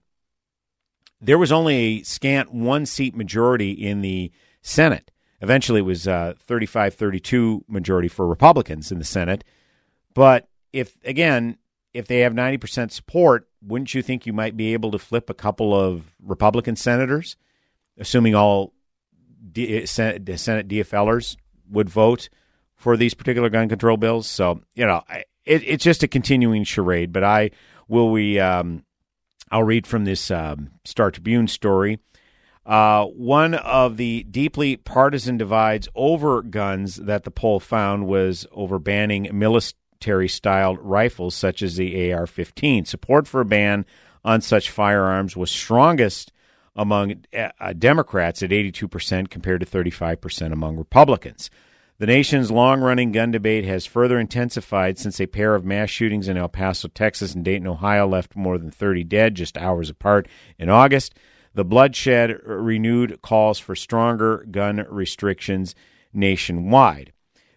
there 1.21 1.37
was 1.37 1.51
only 1.51 1.75
a 1.75 2.03
scant 2.03 2.53
one 2.53 2.85
seat 2.85 3.15
majority 3.15 3.71
in 3.71 4.01
the 4.01 4.31
Senate. 4.61 5.11
Eventually, 5.41 5.79
it 5.79 5.83
was 5.83 6.07
uh, 6.07 6.33
35 6.39 6.93
32 6.93 7.65
majority 7.67 8.07
for 8.07 8.27
Republicans 8.27 8.91
in 8.91 8.99
the 8.99 9.05
Senate. 9.05 9.43
But 10.13 10.47
if, 10.71 10.97
again, 11.03 11.57
if 11.93 12.07
they 12.07 12.19
have 12.19 12.33
90% 12.33 12.91
support, 12.91 13.47
wouldn't 13.61 13.93
you 13.93 14.01
think 14.01 14.25
you 14.25 14.33
might 14.33 14.57
be 14.57 14.73
able 14.73 14.91
to 14.91 14.99
flip 14.99 15.29
a 15.29 15.33
couple 15.33 15.73
of 15.73 16.15
Republican 16.21 16.75
senators, 16.75 17.35
assuming 17.97 18.35
all 18.35 18.73
D- 19.51 19.85
Senate, 19.85 20.39
Senate 20.39 20.67
DFLers 20.67 21.37
would 21.69 21.89
vote 21.89 22.29
for 22.83 22.97
these 22.97 23.13
particular 23.13 23.49
gun 23.49 23.69
control 23.69 23.95
bills. 23.95 24.27
So 24.27 24.61
you 24.75 24.85
know, 24.85 25.03
it, 25.45 25.63
it's 25.65 25.83
just 25.83 26.03
a 26.03 26.07
continuing 26.07 26.65
charade. 26.65 27.13
But 27.13 27.23
I 27.23 27.51
will 27.87 28.11
we 28.11 28.39
um, 28.39 28.83
I'll 29.49 29.63
read 29.63 29.87
from 29.87 30.03
this 30.03 30.29
um, 30.29 30.71
Star 30.83 31.09
Tribune 31.09 31.47
story. 31.47 31.99
Uh, 32.65 33.05
one 33.05 33.53
of 33.55 33.97
the 33.97 34.23
deeply 34.23 34.75
partisan 34.75 35.37
divides 35.37 35.87
over 35.95 36.41
guns 36.41 36.97
that 36.97 37.23
the 37.23 37.31
poll 37.31 37.59
found 37.59 38.05
was 38.05 38.45
over 38.51 38.79
banning 38.79 39.29
military 39.33 40.27
styled 40.27 40.79
rifles 40.79 41.35
such 41.35 41.61
as 41.61 41.77
the 41.77 42.13
AR 42.13 42.27
15. 42.27 42.85
Support 42.85 43.27
for 43.27 43.41
a 43.41 43.45
ban 43.45 43.85
on 44.25 44.41
such 44.41 44.69
firearms 44.69 45.35
was 45.37 45.51
strongest 45.51 46.31
among 46.75 47.23
uh, 47.33 47.73
Democrats 47.73 48.41
at 48.43 48.49
82% 48.49 49.29
compared 49.29 49.59
to 49.59 49.65
35% 49.65 50.51
among 50.51 50.77
Republicans. 50.77 51.49
The 51.99 52.07
nation's 52.07 52.49
long 52.49 52.81
running 52.81 53.11
gun 53.11 53.31
debate 53.31 53.65
has 53.65 53.85
further 53.85 54.19
intensified 54.19 54.97
since 54.97 55.21
a 55.21 55.27
pair 55.27 55.53
of 55.53 55.63
mass 55.63 55.89
shootings 55.89 56.27
in 56.27 56.37
El 56.37 56.49
Paso, 56.49 56.87
Texas, 56.87 57.35
and 57.35 57.45
Dayton, 57.45 57.67
Ohio 57.67 58.07
left 58.07 58.35
more 58.35 58.57
than 58.57 58.71
30 58.71 59.03
dead 59.03 59.35
just 59.35 59.57
hours 59.57 59.89
apart 59.89 60.27
in 60.57 60.69
August. 60.69 61.13
The 61.53 61.63
bloodshed 61.63 62.39
renewed 62.43 63.21
calls 63.21 63.59
for 63.59 63.75
stronger 63.75 64.45
gun 64.49 64.85
restrictions 64.89 65.75
nationwide. 66.11 67.13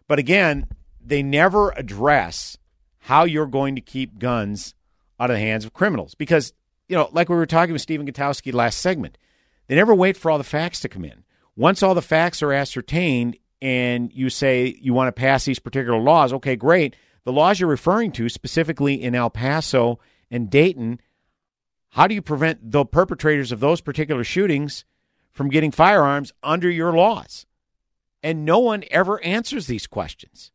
But 0.07 0.19
again, 0.19 0.67
they 1.01 1.23
never 1.23 1.71
address 1.71 2.59
how 2.99 3.25
you're 3.25 3.47
going 3.47 3.75
to 3.75 3.81
keep 3.81 4.19
guns 4.19 4.75
out 5.19 5.31
of 5.31 5.37
the 5.37 5.41
hands 5.41 5.65
of 5.65 5.73
criminals. 5.73 6.15
Because, 6.15 6.53
you 6.89 6.97
know, 6.97 7.09
like 7.13 7.31
we 7.31 7.37
were 7.37 7.47
talking 7.47 7.73
with 7.73 7.83
Stephen 7.83 8.07
Gutowski 8.07 8.53
last 8.53 8.81
segment, 8.83 9.17
they 9.67 9.77
never 9.77 9.95
wait 9.95 10.17
for 10.17 10.31
all 10.31 10.39
the 10.39 10.45
facts 10.45 10.81
to 10.81 10.91
come 10.91 11.05
in. 11.05 11.25
Once 11.57 11.83
all 11.83 11.95
the 11.95 12.03
facts 12.03 12.43
are 12.43 12.53
ascertained, 12.53 13.39
and 13.67 14.13
you 14.13 14.31
say 14.31 14.79
you 14.81 14.95
want 14.95 15.09
to 15.09 15.21
pass 15.21 15.45
these 15.45 15.59
particular 15.59 15.99
laws, 15.99 16.33
okay, 16.33 16.55
great. 16.55 16.95
The 17.25 17.33
laws 17.33 17.59
you're 17.59 17.69
referring 17.69 18.13
to, 18.13 18.29
specifically 18.29 19.03
in 19.03 19.17
El 19.17 19.29
Paso 19.29 19.99
and 20.31 20.49
Dayton, 20.49 21.01
how 21.89 22.07
do 22.07 22.15
you 22.15 22.23
prevent 22.23 22.71
the 22.71 22.85
perpetrators 22.85 23.51
of 23.51 23.59
those 23.59 23.81
particular 23.81 24.23
shootings 24.23 24.85
from 25.33 25.49
getting 25.49 25.73
firearms 25.73 26.33
under 26.45 26.71
your 26.71 26.93
laws? 26.93 27.45
And 28.23 28.45
no 28.45 28.61
one 28.61 28.85
ever 28.89 29.21
answers 29.25 29.67
these 29.67 29.89
questions. 29.89 30.53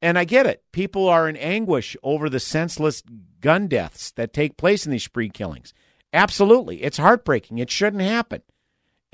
And 0.00 0.18
I 0.18 0.24
get 0.24 0.46
it. 0.46 0.64
People 0.72 1.06
are 1.06 1.28
in 1.28 1.36
anguish 1.36 1.98
over 2.02 2.30
the 2.30 2.40
senseless 2.40 3.02
gun 3.42 3.66
deaths 3.66 4.10
that 4.12 4.32
take 4.32 4.56
place 4.56 4.86
in 4.86 4.92
these 4.92 5.04
spree 5.04 5.28
killings. 5.28 5.74
Absolutely. 6.14 6.82
It's 6.82 6.96
heartbreaking. 6.96 7.58
It 7.58 7.70
shouldn't 7.70 8.02
happen. 8.02 8.40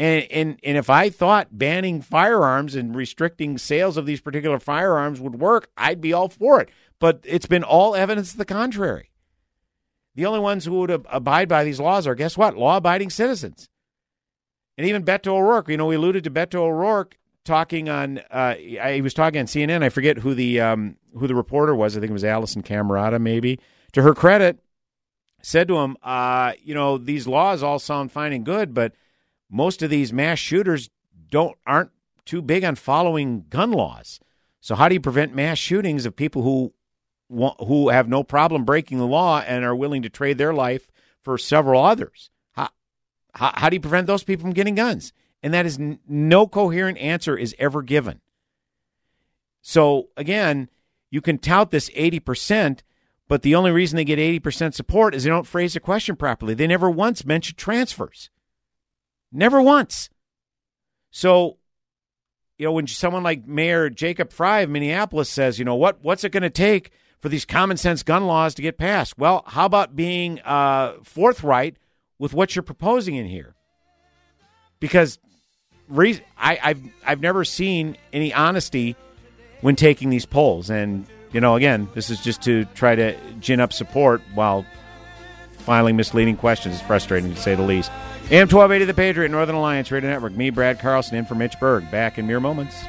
And, 0.02 0.26
and 0.32 0.58
and 0.64 0.76
if 0.76 0.90
I 0.90 1.10
thought 1.10 1.56
banning 1.56 2.02
firearms 2.02 2.74
and 2.74 2.92
restricting 2.92 3.56
sales 3.56 3.96
of 3.96 4.04
these 4.04 4.20
particular 4.20 4.58
firearms 4.58 5.20
would 5.20 5.38
work, 5.38 5.70
I'd 5.76 6.00
be 6.00 6.12
all 6.12 6.28
for 6.28 6.60
it. 6.60 6.70
But 6.98 7.20
it's 7.22 7.46
been 7.46 7.62
all 7.62 7.94
evidence 7.94 8.32
to 8.32 8.38
the 8.38 8.44
contrary. 8.44 9.12
The 10.16 10.26
only 10.26 10.40
ones 10.40 10.64
who 10.64 10.80
would 10.80 10.90
abide 10.90 11.48
by 11.48 11.62
these 11.62 11.78
laws 11.78 12.08
are, 12.08 12.16
guess 12.16 12.36
what? 12.36 12.56
Law 12.56 12.78
abiding 12.78 13.10
citizens. 13.10 13.68
And 14.76 14.88
even 14.88 15.04
Beto 15.04 15.28
O'Rourke, 15.28 15.68
you 15.68 15.76
know, 15.76 15.86
we 15.86 15.94
alluded 15.94 16.24
to 16.24 16.32
Beto 16.32 16.56
O'Rourke 16.56 17.16
talking 17.44 17.88
on, 17.88 18.18
uh, 18.32 18.54
he 18.54 19.02
was 19.02 19.14
talking 19.14 19.38
on 19.38 19.46
CNN. 19.46 19.84
I 19.84 19.88
forget 19.88 20.18
who 20.18 20.34
the, 20.34 20.60
um, 20.60 20.96
who 21.16 21.28
the 21.28 21.36
reporter 21.36 21.76
was. 21.76 21.96
I 21.96 22.00
think 22.00 22.10
it 22.10 22.12
was 22.12 22.24
Alisyn 22.24 22.64
Camerota, 22.64 23.20
maybe. 23.20 23.60
To 23.92 24.02
her 24.02 24.14
credit, 24.14 24.58
said 25.42 25.68
to 25.68 25.76
him, 25.76 25.96
uh, 26.02 26.54
you 26.60 26.74
know, 26.74 26.98
these 26.98 27.28
laws 27.28 27.62
all 27.62 27.78
sound 27.78 28.10
fine 28.10 28.32
and 28.32 28.44
good, 28.44 28.74
but 28.74 28.94
most 29.52 29.82
of 29.82 29.90
these 29.90 30.12
mass 30.12 30.38
shooters 30.38 30.88
don't 31.30 31.56
aren't 31.66 31.90
too 32.24 32.40
big 32.40 32.64
on 32.64 32.74
following 32.74 33.44
gun 33.50 33.70
laws. 33.70 34.18
So 34.60 34.74
how 34.74 34.88
do 34.88 34.94
you 34.94 35.00
prevent 35.00 35.34
mass 35.34 35.58
shootings 35.58 36.06
of 36.06 36.16
people 36.16 36.42
who 36.42 36.72
who 37.58 37.90
have 37.90 38.08
no 38.08 38.24
problem 38.24 38.64
breaking 38.64 38.98
the 38.98 39.06
law 39.06 39.40
and 39.40 39.64
are 39.64 39.76
willing 39.76 40.02
to 40.02 40.10
trade 40.10 40.38
their 40.38 40.54
life 40.54 40.88
for 41.20 41.36
several 41.36 41.84
others? 41.84 42.30
How 42.52 42.70
how, 43.34 43.52
how 43.54 43.68
do 43.68 43.76
you 43.76 43.80
prevent 43.80 44.06
those 44.06 44.24
people 44.24 44.42
from 44.42 44.54
getting 44.54 44.74
guns? 44.74 45.12
And 45.42 45.52
that 45.52 45.66
is 45.66 45.78
n- 45.78 45.98
no 46.08 46.46
coherent 46.46 46.98
answer 46.98 47.36
is 47.36 47.54
ever 47.58 47.82
given. 47.82 48.20
So 49.60 50.08
again, 50.16 50.70
you 51.10 51.20
can 51.20 51.38
tout 51.38 51.70
this 51.70 51.90
80%, 51.90 52.80
but 53.28 53.42
the 53.42 53.54
only 53.54 53.70
reason 53.70 53.96
they 53.96 54.04
get 54.04 54.18
80% 54.18 54.72
support 54.72 55.14
is 55.14 55.24
they 55.24 55.30
don't 55.30 55.46
phrase 55.46 55.74
the 55.74 55.80
question 55.80 56.16
properly. 56.16 56.54
They 56.54 56.66
never 56.66 56.90
once 56.90 57.24
mention 57.24 57.56
transfers. 57.56 58.30
Never 59.32 59.62
once. 59.62 60.10
So, 61.10 61.58
you 62.58 62.66
know, 62.66 62.72
when 62.72 62.86
someone 62.86 63.22
like 63.22 63.46
Mayor 63.46 63.88
Jacob 63.88 64.32
Frey 64.32 64.62
of 64.62 64.70
Minneapolis 64.70 65.28
says, 65.28 65.58
you 65.58 65.64
know, 65.64 65.74
what 65.74 65.98
what's 66.02 66.24
it 66.24 66.30
going 66.30 66.42
to 66.42 66.50
take 66.50 66.90
for 67.20 67.28
these 67.28 67.44
common 67.44 67.76
sense 67.76 68.02
gun 68.02 68.26
laws 68.26 68.54
to 68.54 68.62
get 68.62 68.78
passed? 68.78 69.18
Well, 69.18 69.44
how 69.46 69.64
about 69.64 69.96
being 69.96 70.40
uh, 70.40 70.94
forthright 71.02 71.76
with 72.18 72.34
what 72.34 72.54
you're 72.54 72.62
proposing 72.62 73.14
in 73.16 73.26
here? 73.26 73.54
Because 74.80 75.18
re- 75.88 76.20
I, 76.36 76.58
I've 76.62 76.82
I've 77.06 77.20
never 77.20 77.44
seen 77.44 77.96
any 78.12 78.34
honesty 78.34 78.96
when 79.60 79.76
taking 79.76 80.10
these 80.10 80.26
polls, 80.26 80.70
and 80.70 81.06
you 81.32 81.40
know, 81.40 81.56
again, 81.56 81.88
this 81.94 82.10
is 82.10 82.20
just 82.20 82.42
to 82.42 82.64
try 82.74 82.94
to 82.94 83.16
gin 83.40 83.60
up 83.60 83.72
support 83.72 84.20
while 84.34 84.66
filing 85.58 85.96
misleading 85.96 86.36
questions. 86.36 86.74
It's 86.74 86.84
frustrating 86.84 87.34
to 87.34 87.40
say 87.40 87.54
the 87.54 87.62
least. 87.62 87.90
AM 88.30 88.48
1280 88.48 88.84
The 88.86 88.94
Patriot, 88.94 89.28
Northern 89.28 89.56
Alliance 89.56 89.90
Radio 89.90 90.08
Network. 90.08 90.34
Me, 90.34 90.50
Brad 90.50 90.78
Carlson, 90.78 91.16
in 91.16 91.24
for 91.24 91.34
Mitch 91.34 91.58
Berg. 91.60 91.90
Back 91.90 92.18
in 92.18 92.26
mere 92.26 92.40
moments. 92.40 92.82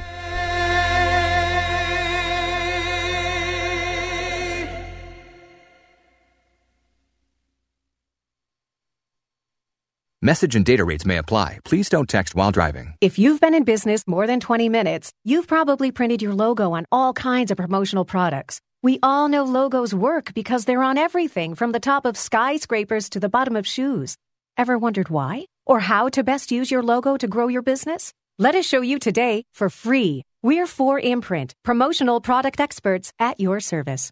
Message 10.22 10.56
and 10.56 10.66
data 10.66 10.86
rates 10.86 11.06
may 11.06 11.18
apply. 11.18 11.60
Please 11.66 11.90
don't 11.90 12.08
text 12.08 12.34
while 12.34 12.50
driving. 12.50 12.94
If 13.02 13.20
you've 13.20 13.42
been 13.42 13.54
in 13.54 13.66
business 13.66 14.08
more 14.08 14.26
than 14.26 14.40
20 14.40 14.70
minutes, 14.70 15.12
you've 15.26 15.48
probably 15.48 15.92
printed 15.92 16.22
your 16.22 16.34
logo 16.34 16.72
on 16.72 16.86
all 16.94 17.12
kinds 17.12 17.52
of 17.52 17.58
promotional 17.58 18.06
products. 18.06 18.62
We 18.82 19.00
all 19.04 19.28
know 19.28 19.44
logos 19.44 19.94
work 19.94 20.34
because 20.34 20.64
they're 20.64 20.82
on 20.82 20.98
everything 20.98 21.56
from 21.56 21.74
the 21.74 21.82
top 21.82 22.06
of 22.06 22.16
skyscrapers 22.16 23.10
to 23.10 23.20
the 23.20 23.28
bottom 23.28 23.58
of 23.58 23.68
shoes. 23.68 24.16
Ever 24.56 24.78
wondered 24.78 25.10
why? 25.10 25.46
Or 25.66 25.80
how 25.82 26.10
to 26.10 26.24
best 26.24 26.52
use 26.52 26.70
your 26.70 26.84
logo 26.84 27.18
to 27.18 27.28
grow 27.28 27.48
your 27.48 27.64
business? 27.64 28.14
Let 28.38 28.56
us 28.56 28.66
show 28.66 28.82
you 28.82 29.00
today 29.00 29.44
for 29.54 29.70
free. 29.70 30.24
We're 30.44 30.66
4imprint, 30.66 31.54
promotional 31.64 32.22
product 32.22 32.60
experts 32.60 33.12
at 33.20 33.40
your 33.40 33.60
service. 33.60 34.12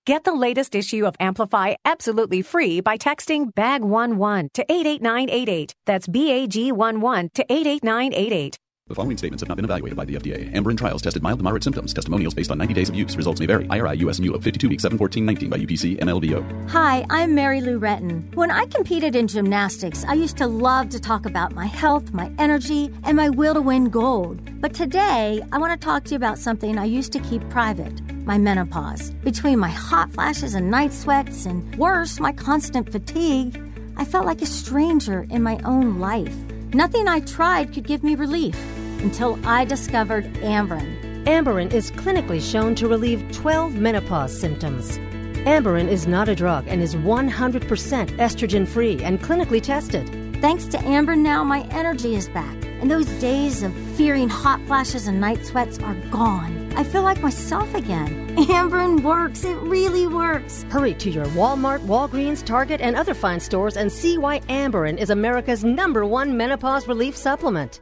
Get 0.07 0.23
the 0.23 0.33
latest 0.33 0.73
issue 0.73 1.05
of 1.05 1.15
Amplify 1.19 1.75
absolutely 1.85 2.41
free 2.41 2.81
by 2.81 2.97
texting 2.97 3.53
BAG11 3.53 4.51
to 4.53 4.63
88988. 4.67 5.75
That's 5.85 6.07
BAG11 6.07 7.33
to 7.33 7.45
88988. 7.47 8.57
The 8.87 8.95
following 8.95 9.17
statements 9.17 9.43
have 9.43 9.47
not 9.47 9.57
been 9.57 9.65
evaluated 9.65 9.95
by 9.95 10.05
the 10.05 10.15
FDA. 10.15 10.51
Amberen 10.55 10.75
trials 10.75 11.03
tested 11.03 11.21
mild 11.21 11.37
to 11.37 11.43
moderate 11.43 11.63
symptoms. 11.63 11.93
Testimonials 11.93 12.33
based 12.33 12.49
on 12.49 12.57
90 12.57 12.73
days 12.73 12.89
of 12.89 12.95
use. 12.95 13.15
Results 13.15 13.39
may 13.39 13.45
vary. 13.45 13.67
IRI 13.69 13.97
US 13.97 14.19
MULO 14.19 14.41
52 14.41 14.69
weeks 14.69 14.81
7 14.81 14.97
14 14.97 15.23
19 15.23 15.49
by 15.51 15.57
UPC 15.57 15.99
MLBO. 15.99 16.69
Hi, 16.71 17.05
I'm 17.11 17.35
Mary 17.35 17.61
Lou 17.61 17.79
Retton. 17.79 18.33
When 18.33 18.49
I 18.49 18.65
competed 18.65 19.15
in 19.15 19.27
gymnastics, 19.27 20.03
I 20.05 20.13
used 20.15 20.35
to 20.37 20.47
love 20.47 20.89
to 20.89 20.99
talk 20.99 21.27
about 21.27 21.53
my 21.53 21.67
health, 21.67 22.11
my 22.11 22.31
energy, 22.39 22.91
and 23.03 23.15
my 23.15 23.29
will 23.29 23.53
to 23.53 23.61
win 23.61 23.85
gold. 23.91 24.59
But 24.59 24.73
today, 24.73 25.43
I 25.51 25.59
want 25.59 25.79
to 25.79 25.85
talk 25.85 26.05
to 26.05 26.09
you 26.11 26.17
about 26.17 26.39
something 26.39 26.79
I 26.79 26.85
used 26.85 27.13
to 27.13 27.19
keep 27.19 27.47
private 27.51 28.01
my 28.25 28.37
menopause. 28.37 29.11
Between 29.23 29.59
my 29.59 29.69
hot 29.69 30.11
flashes 30.11 30.53
and 30.53 30.71
night 30.71 30.93
sweats, 30.93 31.45
and 31.45 31.75
worse, 31.75 32.19
my 32.19 32.31
constant 32.31 32.91
fatigue, 32.91 33.61
I 33.97 34.05
felt 34.05 34.25
like 34.25 34.41
a 34.41 34.45
stranger 34.45 35.27
in 35.29 35.43
my 35.43 35.59
own 35.65 35.99
life. 35.99 36.35
Nothing 36.73 37.07
I 37.07 37.19
tried 37.21 37.73
could 37.73 37.85
give 37.85 38.03
me 38.03 38.15
relief 38.15 38.55
until 39.01 39.39
I 39.45 39.65
discovered 39.65 40.25
Amberen. 40.35 41.25
Amberen 41.25 41.71
is 41.73 41.91
clinically 41.91 42.41
shown 42.41 42.75
to 42.75 42.87
relieve 42.87 43.29
12 43.31 43.75
menopause 43.75 44.37
symptoms. 44.39 44.97
Amberen 45.45 45.87
is 45.87 46.07
not 46.07 46.29
a 46.29 46.35
drug 46.35 46.67
and 46.67 46.81
is 46.81 46.95
100% 46.95 48.17
estrogen 48.17 48.67
free 48.67 49.03
and 49.03 49.19
clinically 49.19 49.61
tested. 49.61 50.07
Thanks 50.39 50.65
to 50.65 50.77
Amberen 50.77 51.19
now, 51.19 51.43
my 51.43 51.61
energy 51.71 52.15
is 52.15 52.29
back, 52.29 52.55
and 52.79 52.89
those 52.89 53.07
days 53.19 53.61
of 53.63 53.73
fearing 53.95 54.29
hot 54.29 54.61
flashes 54.67 55.07
and 55.07 55.19
night 55.19 55.45
sweats 55.45 55.77
are 55.79 55.95
gone. 56.09 56.60
I 56.75 56.83
feel 56.83 57.03
like 57.03 57.21
myself 57.21 57.73
again. 57.75 58.35
Amberen 58.37 59.01
works. 59.03 59.43
It 59.43 59.57
really 59.57 60.07
works. 60.07 60.63
Hurry 60.69 60.93
to 60.95 61.09
your 61.09 61.25
Walmart, 61.27 61.79
Walgreens, 61.85 62.43
Target, 62.43 62.81
and 62.81 62.95
other 62.95 63.13
fine 63.13 63.39
stores 63.39 63.77
and 63.77 63.91
see 63.91 64.17
why 64.17 64.39
Amberen 64.41 64.97
is 64.97 65.09
America's 65.09 65.63
number 65.63 66.05
one 66.05 66.37
menopause 66.37 66.87
relief 66.87 67.15
supplement. 67.15 67.81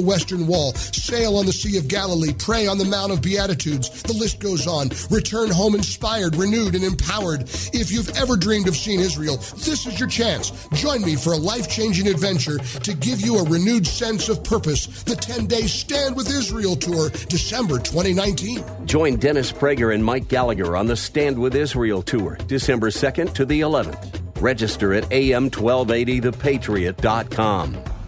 the 0.01 0.07
Western 0.07 0.47
Wall, 0.47 0.73
sail 0.73 1.37
on 1.37 1.45
the 1.45 1.53
Sea 1.53 1.77
of 1.77 1.87
Galilee, 1.87 2.33
pray 2.33 2.65
on 2.67 2.77
the 2.77 2.83
Mount 2.85 3.11
of 3.11 3.21
Beatitudes. 3.21 3.89
The 4.03 4.13
list 4.13 4.39
goes 4.39 4.67
on. 4.67 4.89
Return 5.09 5.49
home 5.51 5.75
inspired, 5.75 6.35
renewed, 6.35 6.75
and 6.75 6.83
empowered. 6.83 7.43
If 7.73 7.91
you've 7.91 8.09
ever 8.17 8.35
dreamed 8.35 8.67
of 8.67 8.75
seeing 8.75 8.99
Israel, 8.99 9.37
this 9.37 9.85
is 9.85 9.99
your 9.99 10.09
chance. 10.09 10.51
Join 10.73 11.03
me 11.03 11.15
for 11.15 11.33
a 11.33 11.37
life 11.37 11.69
changing 11.69 12.07
adventure 12.07 12.57
to 12.57 12.95
give 12.95 13.21
you 13.21 13.37
a 13.37 13.43
renewed 13.43 13.85
sense 13.85 14.27
of 14.29 14.43
purpose. 14.43 15.03
The 15.03 15.15
10 15.15 15.45
day 15.47 15.67
Stand 15.67 16.15
with 16.15 16.27
Israel 16.29 16.75
tour, 16.75 17.11
December 17.29 17.77
2019. 17.77 18.87
Join 18.87 19.17
Dennis 19.17 19.51
Prager 19.51 19.93
and 19.93 20.03
Mike 20.03 20.27
Gallagher 20.27 20.75
on 20.75 20.87
the 20.87 20.95
Stand 20.95 21.37
with 21.37 21.55
Israel 21.55 22.01
tour, 22.01 22.39
December 22.47 22.89
2nd 22.89 23.35
to 23.35 23.45
the 23.45 23.61
11th. 23.61 24.19
Register 24.41 24.95
at 24.95 25.03
am1280thepatriot.com. 25.09 28.00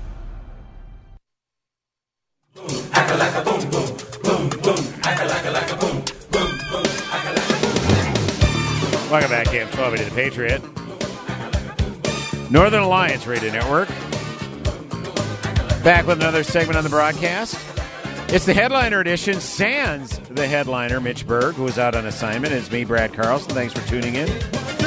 Welcome 9.13 9.30
back, 9.30 9.54
AM 9.54 9.67
1280 9.67 10.04
The 10.04 10.15
Patriot. 10.15 10.62
Northern 12.49 12.82
Alliance 12.82 13.28
Radio 13.28 13.52
Network. 13.52 13.89
Back 15.84 16.08
with 16.08 16.19
another 16.21 16.43
segment 16.43 16.78
on 16.78 16.84
the 16.86 16.89
broadcast. 16.89 17.56
It's 18.30 18.45
the 18.45 18.54
headliner 18.54 19.02
edition. 19.02 19.41
Sans 19.41 20.17
the 20.30 20.47
headliner, 20.47 21.02
Mitch 21.02 21.28
Berg, 21.28 21.56
who 21.56 21.67
is 21.67 21.78
out 21.78 21.95
on 21.95 22.06
assignment. 22.06 22.54
It's 22.54 22.71
me, 22.71 22.86
Brad 22.86 23.13
Carlson. 23.13 23.54
Thanks 23.54 23.73
for 23.73 23.86
tuning 23.88 24.15
in. 24.15 24.82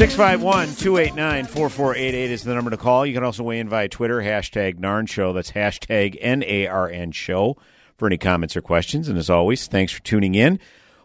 651 0.00 0.76
289 0.76 1.44
4488 1.44 2.30
is 2.30 2.42
the 2.42 2.54
number 2.54 2.70
to 2.70 2.78
call. 2.78 3.04
You 3.04 3.12
can 3.12 3.22
also 3.22 3.42
weigh 3.42 3.58
in 3.58 3.68
via 3.68 3.86
Twitter, 3.86 4.22
hashtag 4.22 4.78
NARN 4.78 5.06
Show. 5.06 5.34
That's 5.34 5.52
hashtag 5.52 6.16
N 6.18 6.42
A 6.46 6.68
R 6.68 6.88
N 6.88 7.12
Show 7.12 7.58
for 7.98 8.06
any 8.06 8.16
comments 8.16 8.56
or 8.56 8.62
questions. 8.62 9.10
And 9.10 9.18
as 9.18 9.28
always, 9.28 9.66
thanks 9.66 9.92
for 9.92 10.00
tuning 10.00 10.34
in. 10.34 10.58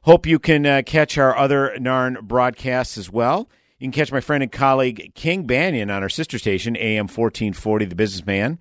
Hope 0.04 0.26
you 0.26 0.39
can 0.39 0.66
uh, 0.66 0.82
catch 0.86 1.18
our 1.18 1.36
other 1.36 1.76
NARN 1.78 2.22
broadcasts 2.22 2.98
as 2.98 3.12
well. 3.12 3.50
You 3.80 3.88
can 3.88 3.91
catch 3.91 4.14
my 4.14 4.22
friend 4.22 4.41
and 4.41 4.50
colleague 4.50 5.12
King 5.14 5.46
Banaian 5.46 5.93
on 5.93 6.02
our 6.02 6.08
sister 6.08 6.39
station, 6.39 6.78
AM 6.78 7.10
1440, 7.10 7.84
The 7.84 7.96
Businessman. 7.96 8.60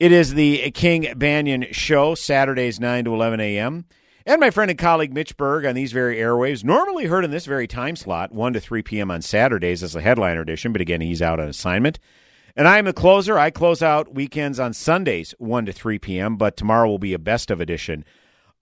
It 0.00 0.10
is 0.10 0.34
the 0.34 0.72
King 0.72 1.04
Banaian 1.04 1.72
Show, 1.72 2.16
Saturdays 2.16 2.80
9 2.80 3.04
to 3.04 3.14
11 3.14 3.38
a.m. 3.38 3.84
And 4.24 4.40
my 4.40 4.50
friend 4.50 4.70
and 4.70 4.78
colleague 4.78 5.12
Mitch 5.12 5.36
Berg 5.36 5.66
on 5.66 5.74
these 5.74 5.92
very 5.92 6.16
airwaves, 6.16 6.62
normally 6.62 7.06
heard 7.06 7.24
in 7.24 7.30
this 7.32 7.46
very 7.46 7.66
time 7.66 7.96
slot, 7.96 8.32
1 8.32 8.52
to 8.52 8.60
3 8.60 8.82
p.m. 8.82 9.10
on 9.10 9.20
Saturdays 9.20 9.82
as 9.82 9.96
a 9.96 10.00
headliner 10.00 10.40
edition, 10.40 10.72
but 10.72 10.80
again, 10.80 11.00
he's 11.00 11.22
out 11.22 11.40
on 11.40 11.48
assignment. 11.48 11.98
And 12.54 12.68
I'm 12.68 12.84
the 12.84 12.92
closer. 12.92 13.38
I 13.38 13.50
close 13.50 13.82
out 13.82 14.14
weekends 14.14 14.60
on 14.60 14.74
Sundays, 14.74 15.34
1 15.38 15.66
to 15.66 15.72
3 15.72 15.98
p.m., 15.98 16.36
but 16.36 16.56
tomorrow 16.56 16.88
will 16.88 16.98
be 16.98 17.14
a 17.14 17.18
best 17.18 17.50
of 17.50 17.60
edition 17.60 18.04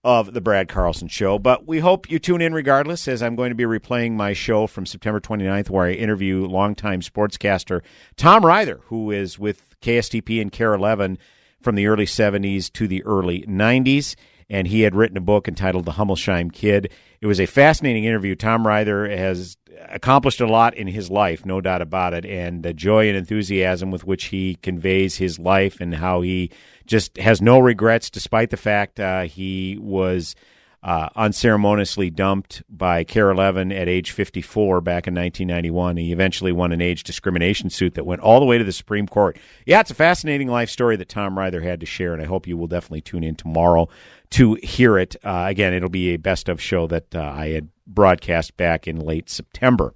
of 0.03 0.33
the 0.33 0.41
Brad 0.41 0.67
Carlson 0.67 1.07
Show. 1.07 1.37
But 1.37 1.67
we 1.67 1.79
hope 1.79 2.09
you 2.09 2.17
tune 2.17 2.41
in 2.41 2.53
regardless, 2.53 3.07
as 3.07 3.21
I'm 3.21 3.35
going 3.35 3.49
to 3.49 3.55
be 3.55 3.65
replaying 3.65 4.13
my 4.13 4.33
show 4.33 4.65
from 4.65 4.85
September 4.85 5.19
29th, 5.19 5.69
where 5.69 5.85
I 5.85 5.91
interview 5.91 6.45
longtime 6.45 7.01
sportscaster 7.01 7.81
Tom 8.17 8.43
Ryther, 8.45 8.79
who 8.85 9.11
is 9.11 9.37
with 9.37 9.79
KSTP 9.81 10.41
and 10.41 10.51
KARE 10.51 10.73
11 10.73 11.19
from 11.61 11.75
the 11.75 11.85
early 11.85 12.05
70s 12.05 12.71
to 12.73 12.87
the 12.87 13.03
early 13.03 13.41
90s. 13.43 14.15
And 14.51 14.67
he 14.67 14.81
had 14.81 14.95
written 14.95 15.15
a 15.15 15.21
book 15.21 15.47
entitled 15.47 15.85
The 15.85 15.93
Hummelsheim 15.93 16.51
Kid. 16.51 16.91
It 17.21 17.25
was 17.25 17.39
a 17.39 17.45
fascinating 17.45 18.03
interview. 18.03 18.35
Tom 18.35 18.67
Ryther 18.67 19.09
has 19.09 19.55
accomplished 19.87 20.41
a 20.41 20.45
lot 20.45 20.73
in 20.73 20.87
his 20.87 21.09
life, 21.09 21.45
no 21.45 21.61
doubt 21.61 21.81
about 21.81 22.13
it. 22.13 22.25
And 22.25 22.61
the 22.61 22.73
joy 22.73 23.07
and 23.07 23.17
enthusiasm 23.17 23.91
with 23.91 24.05
which 24.05 24.25
he 24.25 24.55
conveys 24.55 25.15
his 25.15 25.39
life 25.39 25.79
and 25.79 25.95
how 25.95 26.19
he 26.19 26.51
just 26.85 27.17
has 27.17 27.41
no 27.41 27.59
regrets, 27.59 28.09
despite 28.09 28.49
the 28.49 28.57
fact 28.57 28.99
uh, 28.99 29.21
he 29.21 29.77
was 29.79 30.35
uh, 30.83 31.09
unceremoniously 31.15 32.09
dumped 32.09 32.63
by 32.67 33.03
KARE 33.03 33.29
11 33.29 33.71
at 33.71 33.87
age 33.87 34.11
54 34.11 34.81
back 34.81 35.07
in 35.07 35.13
1991. 35.13 35.97
He 35.97 36.11
eventually 36.11 36.51
won 36.51 36.71
an 36.71 36.81
age 36.81 37.03
discrimination 37.03 37.69
suit 37.69 37.93
that 37.93 38.05
went 38.05 38.21
all 38.21 38.39
the 38.39 38.45
way 38.45 38.57
to 38.57 38.63
the 38.63 38.71
Supreme 38.71 39.07
Court. 39.07 39.37
Yeah, 39.65 39.81
it's 39.81 39.91
a 39.91 39.95
fascinating 39.95 40.47
life 40.47 40.69
story 40.69 40.95
that 40.95 41.09
Tom 41.09 41.37
Ryther 41.37 41.61
had 41.61 41.79
to 41.81 41.85
share, 41.85 42.13
and 42.13 42.21
I 42.21 42.25
hope 42.25 42.47
you 42.47 42.57
will 42.57 42.67
definitely 42.67 43.01
tune 43.01 43.23
in 43.23 43.35
tomorrow 43.35 43.89
to 44.31 44.57
hear 44.63 44.97
it. 44.97 45.15
Uh, 45.23 45.45
again, 45.47 45.73
it'll 45.73 45.89
be 45.89 46.13
a 46.13 46.17
best 46.17 46.49
of 46.49 46.59
show 46.59 46.87
that 46.87 47.13
uh, 47.13 47.21
I 47.21 47.49
had 47.49 47.69
broadcast 47.85 48.57
back 48.57 48.87
in 48.87 48.99
late 48.99 49.29
September. 49.29 49.93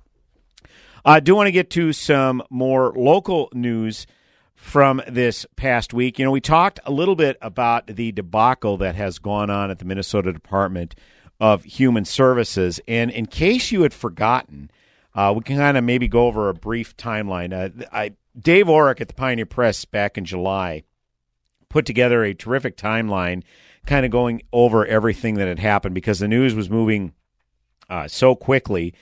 I 1.03 1.19
do 1.19 1.35
want 1.35 1.47
to 1.47 1.51
get 1.51 1.69
to 1.71 1.93
some 1.93 2.43
more 2.49 2.93
local 2.95 3.49
news 3.53 4.05
from 4.65 4.99
this 5.07 5.45
past 5.55 5.93
week. 5.93 6.17
You 6.17 6.25
know, 6.25 6.31
we 6.31 6.41
talked 6.41 6.79
a 6.85 6.91
little 6.91 7.15
bit 7.15 7.37
about 7.39 7.85
the 7.85 8.11
debacle 8.11 8.77
that 8.77 8.95
has 8.95 9.19
gone 9.19 9.51
on 9.51 9.69
at 9.69 9.77
the 9.77 9.85
Minnesota 9.85 10.33
Department 10.33 10.95
of 11.39 11.63
Human 11.63 12.03
Services. 12.03 12.79
And 12.87 13.11
in 13.11 13.27
case 13.27 13.71
you 13.71 13.83
had 13.83 13.93
forgotten, 13.93 14.71
uh, 15.13 15.31
we 15.37 15.43
can 15.43 15.57
kind 15.57 15.77
of 15.77 15.83
maybe 15.83 16.07
go 16.07 16.25
over 16.25 16.49
a 16.49 16.55
brief 16.55 16.97
timeline. 16.97 17.53
Uh, 17.53 17.85
I, 17.91 18.13
Dave 18.37 18.65
Orrick 18.65 18.99
at 18.99 19.07
the 19.07 19.13
Pioneer 19.13 19.45
Press 19.45 19.85
back 19.85 20.17
in 20.17 20.25
July 20.25 20.83
put 21.69 21.85
together 21.85 22.23
a 22.23 22.33
terrific 22.33 22.75
timeline, 22.75 23.43
kind 23.85 24.03
of 24.03 24.11
going 24.11 24.41
over 24.51 24.83
everything 24.85 25.35
that 25.35 25.47
had 25.47 25.59
happened 25.59 25.93
because 25.93 26.17
the 26.17 26.27
news 26.27 26.55
was 26.55 26.71
moving 26.71 27.13
uh, 27.87 28.07
so 28.07 28.35
quickly. 28.35 28.95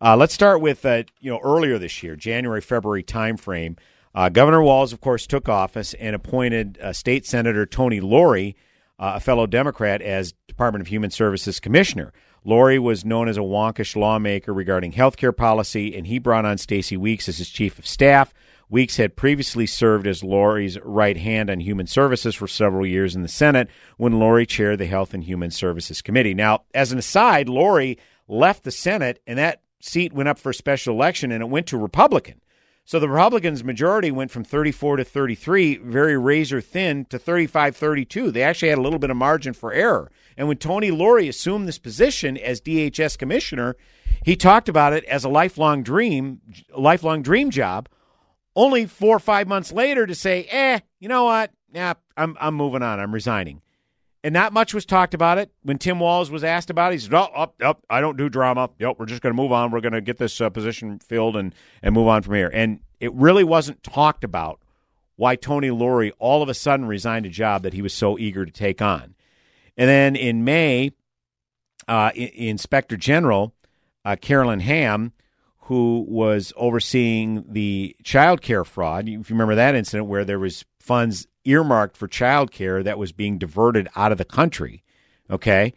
Uh, 0.00 0.16
let's 0.16 0.32
start 0.32 0.62
with 0.62 0.86
uh, 0.86 1.02
you 1.20 1.30
know 1.30 1.40
earlier 1.44 1.78
this 1.78 2.02
year, 2.02 2.16
January 2.16 2.62
February 2.62 3.02
timeframe. 3.02 3.76
Uh, 4.14 4.28
Governor 4.28 4.62
Walz, 4.62 4.92
of 4.92 5.00
course, 5.00 5.26
took 5.26 5.48
office 5.48 5.94
and 5.94 6.16
appointed 6.16 6.78
uh, 6.82 6.92
State 6.92 7.26
Senator 7.26 7.64
Tony 7.64 8.00
Lourey, 8.00 8.54
uh, 8.98 9.12
a 9.16 9.20
fellow 9.20 9.46
Democrat, 9.46 10.02
as 10.02 10.34
Department 10.48 10.80
of 10.82 10.88
Human 10.88 11.10
Services 11.10 11.60
Commissioner. 11.60 12.12
Lourey 12.44 12.78
was 12.78 13.04
known 13.04 13.28
as 13.28 13.36
a 13.36 13.42
wonkish 13.42 13.96
lawmaker 13.96 14.52
regarding 14.52 14.92
health 14.92 15.16
care 15.16 15.32
policy, 15.32 15.94
and 15.96 16.06
he 16.06 16.18
brought 16.18 16.44
on 16.44 16.58
Stacy 16.58 16.96
Weeks 16.96 17.28
as 17.28 17.38
his 17.38 17.50
chief 17.50 17.78
of 17.78 17.86
staff. 17.86 18.32
Weeks 18.68 18.96
had 18.96 19.16
previously 19.16 19.66
served 19.66 20.06
as 20.06 20.22
Lourey's 20.22 20.78
right 20.80 21.16
hand 21.16 21.50
on 21.50 21.60
human 21.60 21.86
services 21.86 22.34
for 22.34 22.46
several 22.46 22.86
years 22.86 23.14
in 23.16 23.22
the 23.22 23.28
Senate 23.28 23.68
when 23.96 24.14
Lourey 24.14 24.46
chaired 24.46 24.78
the 24.78 24.86
Health 24.86 25.12
and 25.12 25.24
Human 25.24 25.50
Services 25.50 26.00
Committee. 26.02 26.34
Now, 26.34 26.62
as 26.72 26.92
an 26.92 26.98
aside, 26.98 27.48
Lourey 27.48 27.98
left 28.28 28.64
the 28.64 28.70
Senate, 28.70 29.20
and 29.26 29.38
that 29.38 29.62
seat 29.80 30.12
went 30.12 30.28
up 30.28 30.38
for 30.38 30.50
a 30.50 30.54
special 30.54 30.94
election, 30.94 31.32
and 31.32 31.42
it 31.42 31.48
went 31.48 31.66
to 31.68 31.76
Republican. 31.76 32.40
So 32.90 32.98
the 32.98 33.08
Republicans' 33.08 33.62
majority 33.62 34.10
went 34.10 34.32
from 34.32 34.42
34 34.42 34.96
to 34.96 35.04
33, 35.04 35.76
very 35.76 36.18
razor 36.18 36.60
thin, 36.60 37.04
to 37.04 37.20
35 37.20 37.76
32. 37.76 38.32
They 38.32 38.42
actually 38.42 38.70
had 38.70 38.78
a 38.78 38.82
little 38.82 38.98
bit 38.98 39.10
of 39.10 39.16
margin 39.16 39.52
for 39.52 39.72
error. 39.72 40.10
And 40.36 40.48
when 40.48 40.56
Tony 40.56 40.90
Lourey 40.90 41.28
assumed 41.28 41.68
this 41.68 41.78
position 41.78 42.36
as 42.36 42.60
DHS 42.60 43.16
commissioner, 43.16 43.76
he 44.24 44.34
talked 44.34 44.68
about 44.68 44.92
it 44.92 45.04
as 45.04 45.22
a 45.22 45.28
lifelong 45.28 45.84
dream, 45.84 46.40
lifelong 46.76 47.22
dream 47.22 47.50
job. 47.50 47.88
Only 48.56 48.86
four 48.86 49.14
or 49.14 49.20
five 49.20 49.46
months 49.46 49.70
later 49.70 50.04
to 50.04 50.14
say, 50.16 50.48
"Eh, 50.50 50.80
you 50.98 51.08
know 51.08 51.26
what? 51.26 51.52
Yeah, 51.72 51.94
I'm 52.16 52.36
I'm 52.40 52.56
moving 52.56 52.82
on. 52.82 52.98
I'm 52.98 53.14
resigning." 53.14 53.62
And 54.22 54.34
not 54.34 54.52
much 54.52 54.74
was 54.74 54.84
talked 54.84 55.14
about 55.14 55.38
it. 55.38 55.50
When 55.62 55.78
Tim 55.78 55.98
Walz 55.98 56.30
was 56.30 56.44
asked 56.44 56.68
about 56.68 56.92
it, 56.92 56.96
he 56.96 56.98
said, 56.98 57.14
"Oh, 57.14 57.28
oh, 57.34 57.52
oh 57.62 57.74
I 57.88 58.02
don't 58.02 58.18
do 58.18 58.28
drama. 58.28 58.68
Yep, 58.78 58.96
we're 58.98 59.06
just 59.06 59.22
going 59.22 59.34
to 59.34 59.42
move 59.42 59.52
on. 59.52 59.70
We're 59.70 59.80
going 59.80 59.94
to 59.94 60.02
get 60.02 60.18
this 60.18 60.40
uh, 60.40 60.50
position 60.50 60.98
filled 60.98 61.36
and 61.36 61.54
and 61.82 61.94
move 61.94 62.06
on 62.06 62.22
from 62.22 62.34
here." 62.34 62.50
And 62.52 62.80
it 63.00 63.12
really 63.14 63.44
wasn't 63.44 63.82
talked 63.82 64.22
about 64.22 64.60
why 65.16 65.36
Tony 65.36 65.68
Lourey 65.68 66.12
all 66.18 66.42
of 66.42 66.48
a 66.48 66.54
sudden 66.54 66.86
resigned 66.86 67.26
a 67.26 67.30
job 67.30 67.62
that 67.62 67.72
he 67.72 67.82
was 67.82 67.94
so 67.94 68.18
eager 68.18 68.44
to 68.44 68.52
take 68.52 68.82
on. 68.82 69.14
And 69.76 69.88
then 69.88 70.16
in 70.16 70.44
May, 70.44 70.92
uh, 71.88 72.10
Inspector 72.14 72.96
General 72.98 73.54
uh, 74.04 74.16
Carolyn 74.20 74.60
Ham, 74.60 75.12
who 75.64 76.04
was 76.08 76.52
overseeing 76.56 77.44
the 77.48 77.96
child 78.02 78.42
care 78.42 78.64
fraud, 78.64 79.08
if 79.08 79.30
you 79.30 79.34
remember 79.34 79.54
that 79.54 79.74
incident 79.74 80.08
where 80.08 80.24
there 80.24 80.38
was 80.38 80.64
funds 80.78 81.26
earmarked 81.44 81.96
for 81.96 82.08
childcare 82.08 82.84
that 82.84 82.98
was 82.98 83.12
being 83.12 83.38
diverted 83.38 83.88
out 83.96 84.12
of 84.12 84.18
the 84.18 84.24
country. 84.24 84.82
Okay. 85.30 85.74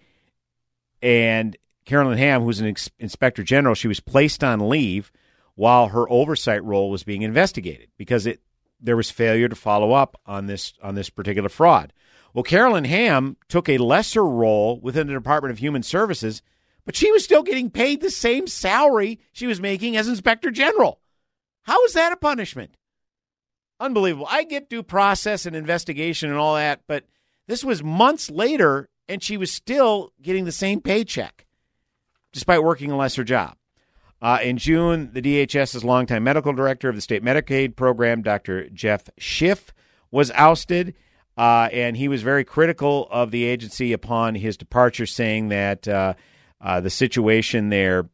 And 1.02 1.58
Carolyn 1.86 2.18
Ham, 2.18 2.44
who's 2.44 2.60
an 2.60 2.76
inspector 3.00 3.44
general, 3.44 3.76
she 3.76 3.88
was 3.88 4.00
placed 4.00 4.44
on 4.44 4.70
leave 4.70 5.12
while 5.56 5.90
her 5.90 6.10
oversight 6.10 6.64
role 6.64 6.90
was 6.90 7.04
being 7.04 7.22
investigated 7.22 7.90
because 7.98 8.26
it 8.26 8.42
there 8.80 8.98
was 8.98 9.10
failure 9.10 9.48
to 9.48 9.56
follow 9.56 9.94
up 9.94 10.20
on 10.26 10.48
this 10.48 10.74
on 10.82 10.96
this 10.96 11.10
particular 11.10 11.50
fraud. 11.50 11.94
Well, 12.34 12.44
Carolyn 12.44 12.86
Ham 12.86 13.38
took 13.48 13.70
a 13.70 13.78
lesser 13.78 14.26
role 14.26 14.80
within 14.80 15.08
the 15.08 15.14
Department 15.14 15.52
of 15.52 15.60
Human 15.60 15.84
Services, 15.84 16.42
but 16.84 16.96
she 16.96 17.12
was 17.12 17.24
still 17.24 17.44
getting 17.44 17.70
paid 17.70 18.02
the 18.02 18.10
same 18.10 18.48
salary 18.48 19.20
she 19.32 19.46
was 19.46 19.62
making 19.62 19.96
as 19.96 20.08
Inspector 20.08 20.50
General. 20.52 21.00
How 21.64 21.84
is 21.86 21.94
that 21.94 22.12
a 22.12 22.18
punishment? 22.18 22.76
Unbelievable. 23.84 24.28
I 24.30 24.46
get 24.46 24.70
due 24.70 24.82
process 24.82 25.46
and 25.46 25.58
investigation 25.58 26.30
and 26.30 26.40
all 26.40 26.56
that, 26.56 26.84
but 26.88 27.04
this 27.50 27.66
was 27.66 27.84
months 27.84 28.32
later, 28.32 28.88
and 29.10 29.22
she 29.22 29.36
was 29.36 29.52
still 29.52 30.14
getting 30.22 30.46
the 30.46 30.54
same 30.54 30.80
paycheck 30.80 31.46
despite 32.32 32.64
working 32.64 32.92
a 32.92 32.98
lesser 32.98 33.26
job. 33.26 33.58
Uh, 34.22 34.40
in 34.42 34.56
June, 34.56 35.10
the 35.12 35.22
DHS's 35.22 35.84
longtime 35.84 36.24
medical 36.24 36.54
director 36.54 36.88
of 36.88 36.96
the 36.96 37.02
state 37.02 37.26
Medicaid 37.26 37.76
program, 37.76 38.22
Dr. 38.22 38.70
Jeff 38.70 39.04
Schiff, 39.18 39.74
was 40.12 40.32
ousted, 40.32 40.96
uh, 41.38 41.68
and 41.74 41.98
he 41.98 42.08
was 42.08 42.22
very 42.22 42.46
critical 42.46 43.10
of 43.12 43.32
the 43.32 43.44
agency 43.44 43.92
upon 43.92 44.36
his 44.36 44.56
departure, 44.56 45.06
saying 45.06 45.50
that 45.50 45.90
uh, 45.90 46.14
uh 46.62 46.80
the 46.80 46.90
situation 46.90 47.68
there 47.68 48.08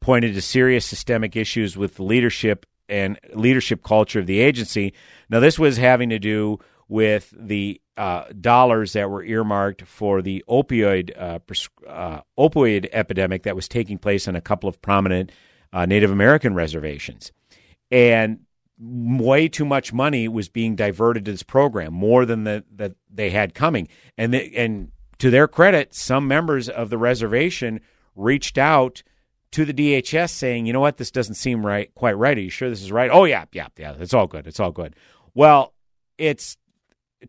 pointed 0.00 0.34
to 0.34 0.40
serious 0.40 0.86
systemic 0.86 1.34
issues 1.34 1.76
with 1.76 1.96
the 1.96 2.04
leadership 2.04 2.66
and 2.92 3.18
leadership 3.34 3.82
culture 3.82 4.20
of 4.20 4.26
the 4.26 4.40
agency. 4.40 4.92
Now, 5.30 5.40
this 5.40 5.58
was 5.58 5.78
having 5.78 6.10
to 6.10 6.18
do 6.18 6.58
with 6.88 7.34
the 7.36 7.80
uh, 7.96 8.24
dollars 8.40 8.92
that 8.92 9.08
were 9.10 9.24
earmarked 9.24 9.82
for 9.82 10.22
the 10.22 10.44
opioid 10.48 11.10
uh, 11.18 11.38
pres- 11.40 11.68
uh, 11.88 12.20
opioid 12.38 12.88
epidemic 12.92 13.42
that 13.44 13.56
was 13.56 13.68
taking 13.68 13.98
place 13.98 14.28
on 14.28 14.36
a 14.36 14.40
couple 14.40 14.68
of 14.68 14.80
prominent 14.82 15.32
uh, 15.72 15.86
Native 15.86 16.10
American 16.10 16.54
reservations, 16.54 17.32
and 17.90 18.40
way 18.78 19.48
too 19.48 19.64
much 19.64 19.92
money 19.92 20.28
was 20.28 20.48
being 20.48 20.76
diverted 20.76 21.24
to 21.24 21.30
this 21.30 21.42
program, 21.42 21.94
more 21.94 22.26
than 22.26 22.44
the, 22.44 22.64
that 22.74 22.94
they 23.10 23.30
had 23.30 23.54
coming. 23.54 23.88
And 24.18 24.34
and 24.34 24.92
to 25.18 25.30
their 25.30 25.48
credit, 25.48 25.94
some 25.94 26.28
members 26.28 26.68
of 26.68 26.90
the 26.90 26.98
reservation 26.98 27.80
reached 28.14 28.58
out 28.58 29.02
to 29.52 29.64
the 29.64 29.72
DHS 29.72 30.30
saying, 30.30 30.66
you 30.66 30.72
know 30.72 30.80
what, 30.80 30.96
this 30.96 31.10
doesn't 31.10 31.34
seem 31.34 31.64
right, 31.64 31.94
quite 31.94 32.16
right. 32.16 32.36
Are 32.36 32.40
you 32.40 32.50
sure 32.50 32.68
this 32.68 32.82
is 32.82 32.90
right? 32.90 33.10
Oh 33.12 33.24
yeah, 33.24 33.44
yeah, 33.52 33.68
yeah. 33.78 33.94
It's 33.98 34.14
all 34.14 34.26
good. 34.26 34.46
It's 34.46 34.60
all 34.60 34.72
good. 34.72 34.96
Well, 35.34 35.74
it's 36.18 36.56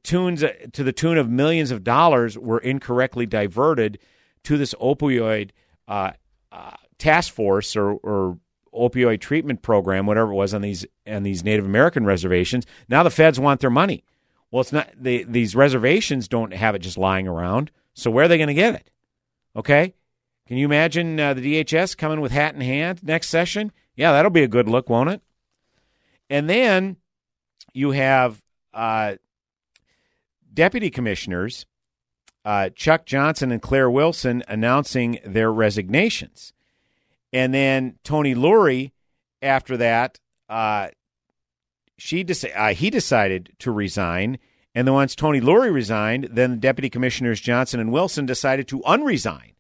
tunes 0.01 0.43
to 0.74 0.84
the 0.84 0.91
tune 0.91 1.17
of 1.17 1.30
millions 1.30 1.71
of 1.71 1.84
dollars 1.84 2.38
were 2.38 2.59
incorrectly 2.59 3.26
diverted 3.26 3.99
to 4.43 4.57
this 4.57 4.74
opioid 4.76 5.51
uh, 5.88 6.11
uh, 6.51 6.71
task 6.97 7.34
force 7.34 7.76
or, 7.76 7.91
or 7.91 8.38
opioid 8.74 9.19
treatment 9.19 9.61
program, 9.61 10.05
whatever 10.05 10.32
it 10.32 10.36
was 10.36 10.53
on 10.53 10.61
these 10.61 10.86
on 11.07 11.24
these 11.24 11.43
Native 11.43 11.65
American 11.65 12.05
reservations. 12.05 12.65
Now 12.88 13.03
the 13.03 13.11
feds 13.11 13.39
want 13.39 13.59
their 13.59 13.69
money. 13.69 14.03
Well, 14.49 14.61
it's 14.61 14.71
not. 14.71 14.89
These 14.97 15.55
reservations 15.55 16.28
don't 16.28 16.53
have 16.53 16.76
it 16.76 16.80
just 16.80 16.97
lying 16.97 17.28
around. 17.28 17.71
So 17.93 18.09
where 18.09 18.26
are 18.26 18.28
they 18.28 18.38
going 18.38 18.47
to 18.47 18.53
get 18.53 18.76
it? 18.76 18.89
Okay, 19.55 19.93
can 20.47 20.57
you 20.57 20.65
imagine 20.65 21.19
uh, 21.19 21.33
the 21.33 21.63
DHS 21.63 21.97
coming 21.97 22.21
with 22.21 22.31
hat 22.31 22.55
in 22.55 22.61
hand 22.61 23.03
next 23.03 23.29
session? 23.29 23.71
Yeah, 23.95 24.11
that'll 24.11 24.31
be 24.31 24.43
a 24.43 24.47
good 24.47 24.67
look, 24.67 24.89
won't 24.89 25.09
it? 25.09 25.21
And 26.29 26.49
then 26.49 26.97
you 27.73 27.91
have 27.91 28.41
uh, 28.73 29.15
deputy 30.53 30.89
commissioners 30.89 31.65
uh, 32.45 32.69
Chuck 32.69 33.05
Johnson 33.05 33.51
and 33.51 33.61
Claire 33.61 33.89
Wilson 33.89 34.43
announcing 34.47 35.19
their 35.25 35.51
resignations. 35.51 36.53
And 37.31 37.53
then 37.53 37.97
Tony 38.03 38.35
Lourey, 38.35 38.91
after 39.41 39.77
that, 39.77 40.19
uh, 40.49 40.89
she 41.97 42.25
uh, 42.55 42.73
he 42.73 42.89
decided 42.89 43.53
to 43.59 43.71
resign. 43.71 44.39
And 44.75 44.87
then 44.87 44.93
once 44.93 45.15
Tony 45.15 45.39
Lourey 45.39 45.71
resigned, 45.71 46.29
then 46.31 46.51
the 46.51 46.57
deputy 46.57 46.89
commissioners 46.89 47.39
Johnson 47.39 47.79
and 47.79 47.91
Wilson 47.91 48.25
decided 48.25 48.67
to 48.69 48.81
unresign. 48.81 49.52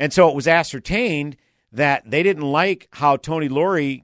And 0.00 0.12
so 0.12 0.28
it 0.28 0.34
was 0.34 0.48
ascertained 0.48 1.36
that 1.72 2.10
they 2.10 2.24
didn't 2.24 2.42
like 2.42 2.88
how 2.90 3.16
Tony 3.16 3.48
Lourey 3.48 4.02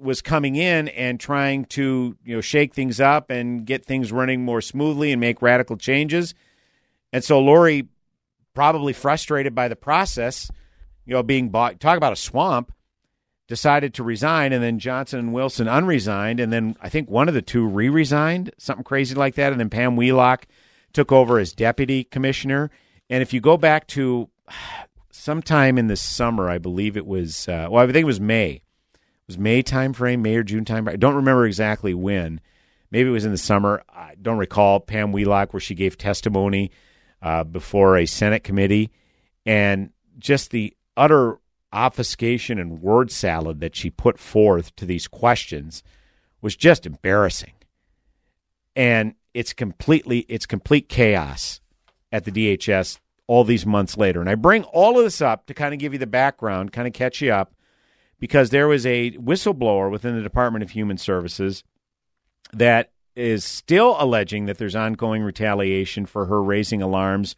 was 0.00 0.20
coming 0.22 0.56
in 0.56 0.88
and 0.88 1.20
trying 1.20 1.66
to 1.66 2.16
you 2.24 2.34
know 2.34 2.40
shake 2.40 2.74
things 2.74 2.98
up 2.98 3.30
and 3.30 3.64
get 3.64 3.84
things 3.84 4.10
running 4.10 4.42
more 4.42 4.60
smoothly 4.60 5.12
and 5.12 5.20
make 5.20 5.42
radical 5.42 5.76
changes. 5.76 6.34
And 7.12 7.22
so 7.22 7.40
Lourey, 7.40 7.86
probably 8.54 8.92
frustrated 8.92 9.54
by 9.54 9.68
the 9.68 9.76
process, 9.76 10.50
you 11.04 11.14
know, 11.14 11.22
being 11.22 11.50
bought. 11.50 11.78
Talk 11.78 11.96
about 11.98 12.12
a 12.12 12.16
swamp. 12.16 12.72
Decided 13.46 13.92
to 13.94 14.02
resign, 14.02 14.54
and 14.54 14.64
then 14.64 14.78
Johnson 14.78 15.18
and 15.18 15.34
Wilson 15.34 15.68
unresigned, 15.68 16.40
and 16.40 16.50
then 16.50 16.76
I 16.80 16.88
think 16.88 17.10
one 17.10 17.28
of 17.28 17.34
the 17.34 17.42
two 17.42 17.66
re-resigned, 17.66 18.50
something 18.56 18.84
crazy 18.84 19.14
like 19.14 19.34
that, 19.34 19.52
and 19.52 19.60
then 19.60 19.68
Pam 19.68 19.96
Wheelock 19.96 20.46
took 20.94 21.12
over 21.12 21.38
as 21.38 21.52
deputy 21.52 22.04
commissioner. 22.04 22.70
And 23.10 23.20
if 23.20 23.34
you 23.34 23.42
go 23.42 23.58
back 23.58 23.86
to 23.88 24.30
sometime 25.24 25.78
in 25.78 25.86
the 25.86 25.96
summer, 25.96 26.50
I 26.50 26.58
believe 26.58 26.98
it 26.98 27.06
was. 27.06 27.48
Uh, 27.48 27.68
well, 27.70 27.82
I 27.82 27.86
think 27.86 28.02
it 28.02 28.04
was 28.04 28.20
May. 28.20 28.50
It 28.52 28.62
was 29.26 29.38
May 29.38 29.62
time 29.62 29.94
frame, 29.94 30.20
May 30.20 30.36
or 30.36 30.42
June 30.42 30.66
time. 30.66 30.86
I 30.86 30.96
don't 30.96 31.14
remember 31.14 31.46
exactly 31.46 31.94
when. 31.94 32.42
Maybe 32.90 33.08
it 33.08 33.12
was 33.12 33.24
in 33.24 33.32
the 33.32 33.38
summer. 33.38 33.82
I 33.88 34.16
don't 34.20 34.36
recall. 34.36 34.80
Pam 34.80 35.12
Wheelock, 35.12 35.54
where 35.54 35.60
she 35.60 35.74
gave 35.74 35.96
testimony 35.96 36.70
uh, 37.22 37.42
before 37.42 37.96
a 37.96 38.04
Senate 38.04 38.44
committee, 38.44 38.90
and 39.46 39.90
just 40.18 40.50
the 40.50 40.76
utter 40.94 41.38
obfuscation 41.72 42.58
and 42.58 42.82
word 42.82 43.10
salad 43.10 43.60
that 43.60 43.74
she 43.74 43.88
put 43.88 44.18
forth 44.18 44.76
to 44.76 44.84
these 44.84 45.08
questions 45.08 45.82
was 46.42 46.54
just 46.54 46.84
embarrassing. 46.84 47.54
And 48.76 49.14
it's 49.32 49.54
completely 49.54 50.26
it's 50.28 50.46
complete 50.46 50.90
chaos 50.90 51.60
at 52.12 52.24
the 52.24 52.30
DHS 52.30 52.98
all 53.26 53.44
these 53.44 53.64
months 53.64 53.96
later. 53.96 54.20
And 54.20 54.28
I 54.28 54.34
bring 54.34 54.64
all 54.64 54.98
of 54.98 55.04
this 55.04 55.22
up 55.22 55.46
to 55.46 55.54
kind 55.54 55.72
of 55.72 55.80
give 55.80 55.92
you 55.92 55.98
the 55.98 56.06
background, 56.06 56.72
kind 56.72 56.86
of 56.86 56.92
catch 56.92 57.20
you 57.20 57.32
up, 57.32 57.54
because 58.18 58.50
there 58.50 58.68
was 58.68 58.86
a 58.86 59.12
whistleblower 59.12 59.90
within 59.90 60.16
the 60.16 60.22
Department 60.22 60.62
of 60.62 60.70
Human 60.70 60.98
Services 60.98 61.64
that 62.52 62.90
is 63.16 63.44
still 63.44 63.96
alleging 63.98 64.46
that 64.46 64.58
there's 64.58 64.76
ongoing 64.76 65.22
retaliation 65.22 66.06
for 66.06 66.26
her 66.26 66.42
raising 66.42 66.82
alarms 66.82 67.36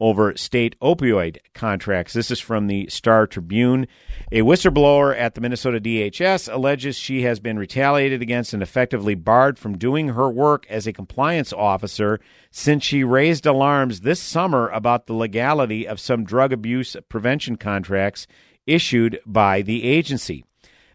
over 0.00 0.36
state 0.36 0.78
opioid 0.80 1.38
contracts. 1.54 2.12
This 2.12 2.30
is 2.30 2.40
from 2.40 2.66
the 2.66 2.88
Star 2.88 3.26
Tribune. 3.26 3.86
A 4.32 4.40
whistleblower 4.40 5.16
at 5.16 5.34
the 5.34 5.40
Minnesota 5.40 5.80
DHS 5.80 6.52
alleges 6.52 6.96
she 6.96 7.22
has 7.22 7.40
been 7.40 7.58
retaliated 7.58 8.20
against 8.22 8.52
and 8.52 8.62
effectively 8.62 9.14
barred 9.14 9.58
from 9.58 9.78
doing 9.78 10.08
her 10.08 10.30
work 10.30 10.66
as 10.68 10.86
a 10.86 10.92
compliance 10.92 11.52
officer 11.52 12.20
since 12.50 12.84
she 12.84 13.04
raised 13.04 13.46
alarms 13.46 14.00
this 14.00 14.20
summer 14.20 14.68
about 14.68 15.06
the 15.06 15.14
legality 15.14 15.86
of 15.86 16.00
some 16.00 16.24
drug 16.24 16.52
abuse 16.52 16.96
prevention 17.08 17.56
contracts 17.56 18.26
issued 18.66 19.20
by 19.26 19.62
the 19.62 19.84
agency. 19.84 20.44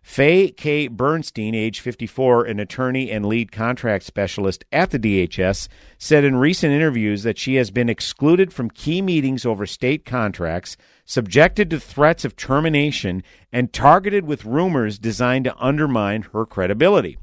Faye 0.01 0.49
K. 0.49 0.87
Bernstein, 0.87 1.53
age 1.53 1.81
54, 1.81 2.45
an 2.45 2.59
attorney 2.59 3.11
and 3.11 3.25
lead 3.25 3.51
contract 3.51 4.03
specialist 4.03 4.65
at 4.71 4.91
the 4.91 4.99
DHS, 4.99 5.67
said 5.97 6.23
in 6.23 6.37
recent 6.37 6.73
interviews 6.73 7.23
that 7.23 7.37
she 7.37 7.55
has 7.55 7.69
been 7.69 7.89
excluded 7.89 8.53
from 8.53 8.71
key 8.71 9.01
meetings 9.01 9.45
over 9.45 9.65
state 9.65 10.05
contracts, 10.05 10.77
subjected 11.05 11.69
to 11.69 11.79
threats 11.79 12.25
of 12.25 12.35
termination, 12.35 13.23
and 13.51 13.73
targeted 13.73 14.25
with 14.25 14.45
rumors 14.45 14.97
designed 14.97 15.45
to 15.45 15.57
undermine 15.57 16.23
her 16.33 16.45
credibility. 16.45 17.17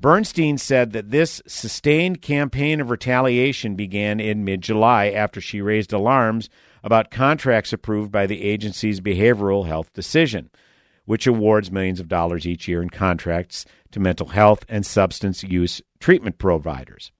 Bernstein 0.00 0.58
said 0.58 0.92
that 0.92 1.10
this 1.10 1.42
sustained 1.46 2.22
campaign 2.22 2.80
of 2.80 2.90
retaliation 2.90 3.74
began 3.74 4.20
in 4.20 4.44
mid 4.44 4.62
July 4.62 5.10
after 5.10 5.40
she 5.40 5.60
raised 5.60 5.92
alarms 5.92 6.48
about 6.84 7.10
contracts 7.10 7.72
approved 7.72 8.12
by 8.12 8.26
the 8.26 8.42
agency's 8.44 9.00
behavioral 9.00 9.66
health 9.66 9.92
decision 9.92 10.50
which 11.08 11.26
awards 11.26 11.72
millions 11.72 12.00
of 12.00 12.06
dollars 12.06 12.46
each 12.46 12.68
year 12.68 12.82
in 12.82 12.90
contracts 12.90 13.64
to 13.90 13.98
mental 13.98 14.28
health 14.28 14.66
and 14.68 14.84
substance 14.84 15.42
use 15.42 15.80
treatment 16.00 16.36
providers. 16.36 17.12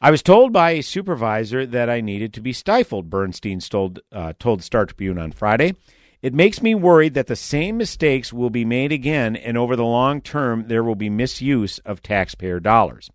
I 0.00 0.12
was 0.12 0.22
told 0.22 0.52
by 0.52 0.70
a 0.70 0.82
supervisor 0.82 1.66
that 1.66 1.90
I 1.90 2.00
needed 2.00 2.32
to 2.34 2.40
be 2.40 2.52
stifled, 2.52 3.10
Bernstein 3.10 3.58
told, 3.58 3.98
uh, 4.12 4.34
told 4.38 4.62
Star 4.62 4.86
Tribune 4.86 5.18
on 5.18 5.32
Friday. 5.32 5.74
It 6.22 6.32
makes 6.32 6.62
me 6.62 6.76
worried 6.76 7.14
that 7.14 7.26
the 7.26 7.34
same 7.34 7.76
mistakes 7.76 8.32
will 8.32 8.50
be 8.50 8.64
made 8.64 8.92
again, 8.92 9.34
and 9.34 9.58
over 9.58 9.74
the 9.74 9.84
long 9.84 10.20
term, 10.20 10.68
there 10.68 10.84
will 10.84 10.94
be 10.94 11.10
misuse 11.10 11.80
of 11.80 12.04
taxpayer 12.04 12.60
dollars. 12.60 13.10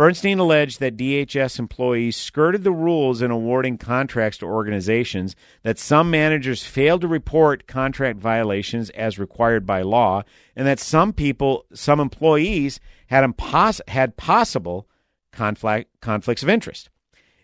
Bernstein 0.00 0.38
alleged 0.38 0.80
that 0.80 0.96
DHS 0.96 1.58
employees 1.58 2.16
skirted 2.16 2.64
the 2.64 2.72
rules 2.72 3.20
in 3.20 3.30
awarding 3.30 3.76
contracts 3.76 4.38
to 4.38 4.46
organizations, 4.46 5.36
that 5.62 5.78
some 5.78 6.10
managers 6.10 6.64
failed 6.64 7.02
to 7.02 7.06
report 7.06 7.66
contract 7.66 8.18
violations 8.18 8.88
as 8.88 9.18
required 9.18 9.66
by 9.66 9.82
law, 9.82 10.22
and 10.56 10.66
that 10.66 10.80
some 10.80 11.12
people, 11.12 11.66
some 11.74 12.00
employees 12.00 12.80
had, 13.08 13.30
impos- 13.30 13.86
had 13.88 14.16
possible 14.16 14.88
conflict, 15.32 15.90
conflicts 16.00 16.42
of 16.42 16.48
interest. 16.48 16.88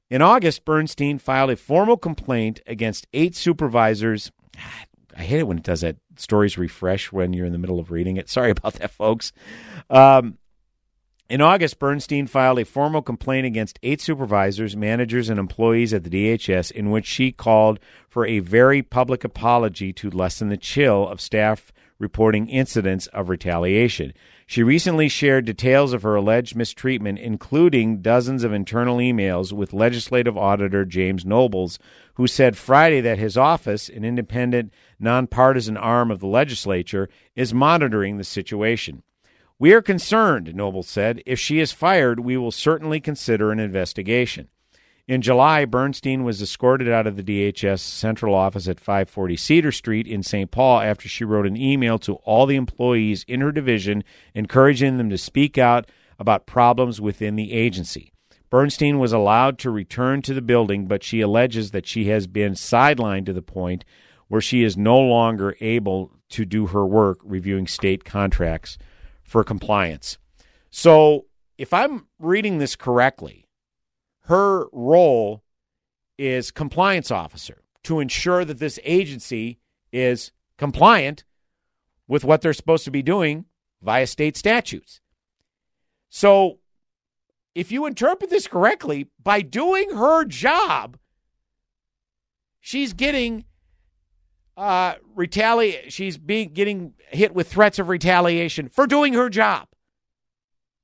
In 0.08 0.22
August, 0.22 0.64
Bernstein 0.64 1.18
filed 1.18 1.50
a 1.50 1.56
formal 1.56 1.98
complaint 1.98 2.62
against 2.66 3.06
eight 3.12 3.36
supervisors. 3.36 4.32
I 5.14 5.24
hate 5.24 5.40
it 5.40 5.46
when 5.46 5.58
it 5.58 5.62
does 5.62 5.82
that. 5.82 5.96
Stories 6.16 6.56
refresh 6.56 7.12
when 7.12 7.34
you're 7.34 7.44
in 7.44 7.52
the 7.52 7.58
middle 7.58 7.78
of 7.78 7.90
reading 7.90 8.16
it. 8.16 8.30
Sorry 8.30 8.50
about 8.50 8.72
that, 8.76 8.92
folks. 8.92 9.34
Um, 9.90 10.38
in 11.28 11.40
August, 11.40 11.78
Bernstein 11.78 12.26
filed 12.26 12.58
a 12.58 12.64
formal 12.64 13.02
complaint 13.02 13.46
against 13.46 13.78
eight 13.82 14.00
supervisors, 14.00 14.76
managers, 14.76 15.28
and 15.28 15.40
employees 15.40 15.92
at 15.92 16.04
the 16.04 16.10
DHS 16.10 16.70
in 16.70 16.90
which 16.90 17.06
she 17.06 17.32
called 17.32 17.80
for 18.08 18.24
a 18.26 18.38
very 18.38 18.82
public 18.82 19.24
apology 19.24 19.92
to 19.94 20.10
lessen 20.10 20.48
the 20.48 20.56
chill 20.56 21.08
of 21.08 21.20
staff 21.20 21.72
reporting 21.98 22.48
incidents 22.48 23.06
of 23.08 23.28
retaliation. 23.28 24.12
She 24.46 24.62
recently 24.62 25.08
shared 25.08 25.44
details 25.44 25.92
of 25.92 26.02
her 26.02 26.14
alleged 26.14 26.54
mistreatment, 26.54 27.18
including 27.18 28.00
dozens 28.00 28.44
of 28.44 28.52
internal 28.52 28.98
emails 28.98 29.52
with 29.52 29.72
legislative 29.72 30.38
auditor 30.38 30.84
James 30.84 31.24
Nobles, 31.24 31.80
who 32.14 32.28
said 32.28 32.56
Friday 32.56 33.00
that 33.00 33.18
his 33.18 33.36
office, 33.36 33.88
an 33.88 34.04
independent, 34.04 34.72
nonpartisan 35.00 35.76
arm 35.76 36.12
of 36.12 36.20
the 36.20 36.28
legislature, 36.28 37.08
is 37.34 37.52
monitoring 37.52 38.18
the 38.18 38.24
situation. 38.24 39.02
We 39.58 39.72
are 39.72 39.80
concerned, 39.80 40.54
Noble 40.54 40.82
said. 40.82 41.22
If 41.24 41.40
she 41.40 41.60
is 41.60 41.72
fired, 41.72 42.20
we 42.20 42.36
will 42.36 42.50
certainly 42.50 43.00
consider 43.00 43.50
an 43.50 43.58
investigation. 43.58 44.48
In 45.08 45.22
July, 45.22 45.64
Bernstein 45.64 46.24
was 46.24 46.42
escorted 46.42 46.90
out 46.90 47.06
of 47.06 47.16
the 47.16 47.22
DHS 47.22 47.78
central 47.78 48.34
office 48.34 48.68
at 48.68 48.78
540 48.78 49.34
Cedar 49.36 49.72
Street 49.72 50.06
in 50.06 50.22
St. 50.22 50.50
Paul 50.50 50.80
after 50.80 51.08
she 51.08 51.24
wrote 51.24 51.46
an 51.46 51.56
email 51.56 51.98
to 52.00 52.16
all 52.16 52.44
the 52.44 52.56
employees 52.56 53.24
in 53.26 53.40
her 53.40 53.50
division 53.50 54.04
encouraging 54.34 54.98
them 54.98 55.08
to 55.08 55.16
speak 55.16 55.56
out 55.56 55.90
about 56.18 56.44
problems 56.44 57.00
within 57.00 57.34
the 57.36 57.54
agency. 57.54 58.12
Bernstein 58.50 58.98
was 58.98 59.14
allowed 59.14 59.58
to 59.60 59.70
return 59.70 60.20
to 60.20 60.34
the 60.34 60.42
building, 60.42 60.86
but 60.86 61.02
she 61.02 61.22
alleges 61.22 61.70
that 61.70 61.86
she 61.86 62.08
has 62.08 62.26
been 62.26 62.52
sidelined 62.52 63.24
to 63.24 63.32
the 63.32 63.40
point 63.40 63.86
where 64.28 64.42
she 64.42 64.62
is 64.62 64.76
no 64.76 64.98
longer 64.98 65.56
able 65.60 66.12
to 66.28 66.44
do 66.44 66.66
her 66.66 66.84
work 66.84 67.20
reviewing 67.22 67.66
state 67.66 68.04
contracts 68.04 68.76
for 69.26 69.44
compliance. 69.44 70.18
So, 70.70 71.26
if 71.58 71.74
I'm 71.74 72.06
reading 72.18 72.58
this 72.58 72.76
correctly, 72.76 73.48
her 74.24 74.66
role 74.72 75.42
is 76.18 76.50
compliance 76.50 77.10
officer 77.10 77.62
to 77.84 78.00
ensure 78.00 78.44
that 78.44 78.58
this 78.58 78.78
agency 78.84 79.58
is 79.92 80.32
compliant 80.58 81.24
with 82.08 82.24
what 82.24 82.40
they're 82.40 82.52
supposed 82.52 82.84
to 82.84 82.90
be 82.90 83.02
doing 83.02 83.46
via 83.82 84.06
state 84.06 84.36
statutes. 84.36 85.00
So, 86.08 86.58
if 87.54 87.72
you 87.72 87.86
interpret 87.86 88.30
this 88.30 88.46
correctly, 88.46 89.08
by 89.22 89.40
doing 89.40 89.90
her 89.90 90.24
job, 90.24 90.98
she's 92.60 92.92
getting 92.92 93.44
uh, 94.56 94.94
retaliate. 95.14 95.92
She's 95.92 96.16
being 96.16 96.50
getting 96.50 96.94
hit 97.08 97.34
with 97.34 97.48
threats 97.48 97.78
of 97.78 97.88
retaliation 97.88 98.68
for 98.68 98.86
doing 98.86 99.14
her 99.14 99.28
job. 99.28 99.68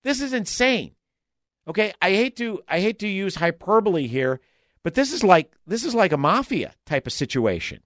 This 0.04 0.20
is 0.20 0.32
insane. 0.32 0.92
Okay, 1.66 1.92
I 2.02 2.10
hate 2.10 2.36
to 2.36 2.60
I 2.68 2.80
hate 2.80 2.98
to 3.00 3.08
use 3.08 3.36
hyperbole 3.36 4.06
here, 4.08 4.40
but 4.82 4.94
this 4.94 5.12
is 5.12 5.22
like 5.22 5.52
this 5.66 5.84
is 5.84 5.94
like 5.94 6.12
a 6.12 6.16
mafia 6.16 6.74
type 6.86 7.06
of 7.06 7.12
situation 7.12 7.80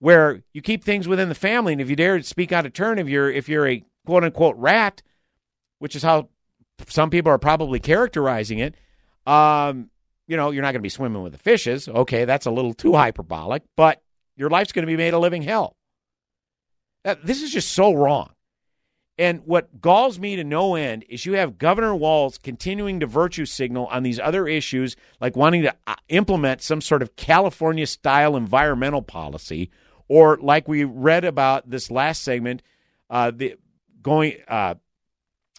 where 0.00 0.42
you 0.52 0.60
keep 0.60 0.84
things 0.84 1.08
within 1.08 1.30
the 1.30 1.34
family, 1.34 1.72
and 1.72 1.80
if 1.80 1.88
you 1.88 1.96
dare 1.96 2.22
speak 2.22 2.52
out 2.52 2.66
of 2.66 2.74
turn, 2.74 2.98
if 2.98 3.08
you're 3.08 3.30
if 3.30 3.48
you're 3.48 3.66
a 3.66 3.82
quote 4.04 4.22
unquote 4.22 4.56
rat, 4.56 5.02
which 5.78 5.96
is 5.96 6.02
how 6.02 6.28
some 6.88 7.08
people 7.08 7.32
are 7.32 7.38
probably 7.38 7.80
characterizing 7.80 8.58
it, 8.58 8.74
um, 9.26 9.88
you 10.26 10.36
know, 10.36 10.50
you're 10.50 10.62
not 10.62 10.72
going 10.72 10.80
to 10.80 10.80
be 10.80 10.90
swimming 10.90 11.22
with 11.22 11.32
the 11.32 11.38
fishes. 11.38 11.88
Okay, 11.88 12.26
that's 12.26 12.44
a 12.44 12.50
little 12.50 12.74
too 12.74 12.92
hyperbolic, 12.92 13.62
but 13.76 14.02
your 14.36 14.50
life's 14.50 14.72
going 14.72 14.84
to 14.84 14.90
be 14.90 14.96
made 14.96 15.14
a 15.14 15.18
living 15.18 15.42
hell. 15.42 15.76
This 17.22 17.42
is 17.42 17.52
just 17.52 17.72
so 17.72 17.92
wrong. 17.92 18.30
And 19.16 19.42
what 19.44 19.80
galls 19.80 20.18
me 20.18 20.34
to 20.36 20.42
no 20.42 20.74
end 20.74 21.04
is 21.08 21.24
you 21.24 21.34
have 21.34 21.58
Governor 21.58 21.94
Walz 21.94 22.36
continuing 22.36 22.98
to 23.00 23.06
virtue 23.06 23.46
signal 23.46 23.86
on 23.86 24.02
these 24.02 24.18
other 24.18 24.48
issues, 24.48 24.96
like 25.20 25.36
wanting 25.36 25.62
to 25.62 25.74
uh, 25.86 25.94
implement 26.08 26.62
some 26.62 26.80
sort 26.80 27.00
of 27.00 27.14
California 27.14 27.86
style 27.86 28.36
environmental 28.36 29.02
policy, 29.02 29.70
or 30.08 30.36
like 30.38 30.66
we 30.66 30.82
read 30.82 31.24
about 31.24 31.70
this 31.70 31.92
last 31.92 32.22
segment, 32.22 32.62
uh, 33.08 33.30
the 33.30 33.54
going 34.02 34.34
uh, 34.48 34.74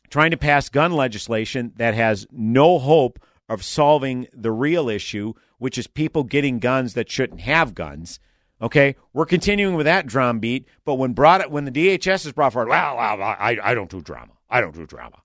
trying 0.09 0.32
to 0.32 0.38
pass 0.38 0.67
gun 0.67 0.91
legislation 0.91 1.71
that 1.78 1.93
has 1.93 2.28
no 2.32 2.78
hope 2.78 3.19
of 3.47 3.63
solving 3.63 4.28
the 4.34 4.51
real 4.51 4.89
issue, 4.89 5.34
which 5.59 5.78
is 5.78 5.88
people 5.88 6.23
getting 6.23 6.59
guns 6.59 6.93
that 6.93 7.09
shouldn't 7.09 7.41
have 7.41 7.73
guns. 7.73 8.19
Okay, 8.62 8.95
we're 9.12 9.26
continuing 9.26 9.76
with 9.76 9.86
that 9.86 10.08
drumbeat, 10.08 10.66
but 10.86 10.95
when 10.95 11.14
brought 11.14 11.51
when 11.51 11.66
the 11.66 11.72
DHS 11.72 12.26
is 12.26 12.32
brought 12.32 12.53
forward, 12.53 12.70
well, 12.70 12.97
I, 12.97 13.58
I 13.62 13.74
don't 13.74 13.89
do 13.89 14.01
drama. 14.01 14.32
I 14.49 14.62
don't 14.62 14.74
do 14.74 14.86
drama. 14.86 15.18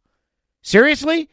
Seriously, 0.63 1.29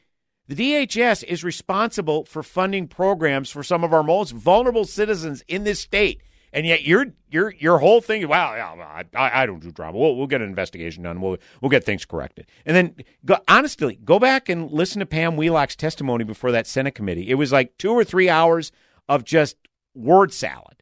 the 0.48 0.56
DHS 0.56 1.24
is 1.24 1.44
responsible 1.44 2.24
for 2.26 2.44
funding 2.44 2.88
programs 2.88 3.50
for 3.50 3.64
some 3.64 3.84
of 3.84 3.94
our 3.94 4.04
most 4.04 4.32
vulnerable 4.32 4.86
citizens 4.86 5.44
in 5.48 5.64
this 5.64 5.80
state. 5.80 6.22
And 6.54 6.66
yet 6.66 6.84
your 6.84 7.08
your 7.30 7.54
your 7.60 7.80
whole 7.80 8.00
thing, 8.00 8.26
well, 8.28 8.56
yeah, 8.56 9.04
I, 9.16 9.42
I 9.42 9.46
don't 9.46 9.60
do 9.60 9.72
drama. 9.72 9.98
We'll, 9.98 10.16
we'll 10.16 10.28
get 10.28 10.42
an 10.42 10.48
investigation 10.48 11.04
done. 11.04 11.20
We'll 11.20 11.38
we'll 11.62 11.70
get 11.70 11.84
things 11.84 12.06
corrected. 12.06 12.48
And 12.66 12.76
then, 12.76 12.96
go, 13.26 13.38
honestly, 13.50 14.00
go 14.06 14.18
back 14.18 14.48
and 14.48 14.72
listen 14.72 15.00
to 15.00 15.06
Pam 15.06 15.36
Wheelock's 15.36 15.76
testimony 15.76 16.24
before 16.24 16.54
that 16.54 16.66
Senate 16.66 16.96
committee. 16.96 17.30
It 17.30 17.36
was 17.36 17.52
like 17.52 17.78
two 17.78 17.92
or 17.92 18.06
three 18.06 18.30
hours 18.30 18.72
of 19.10 19.26
just 19.26 19.58
word 19.94 20.34
salad. 20.34 20.77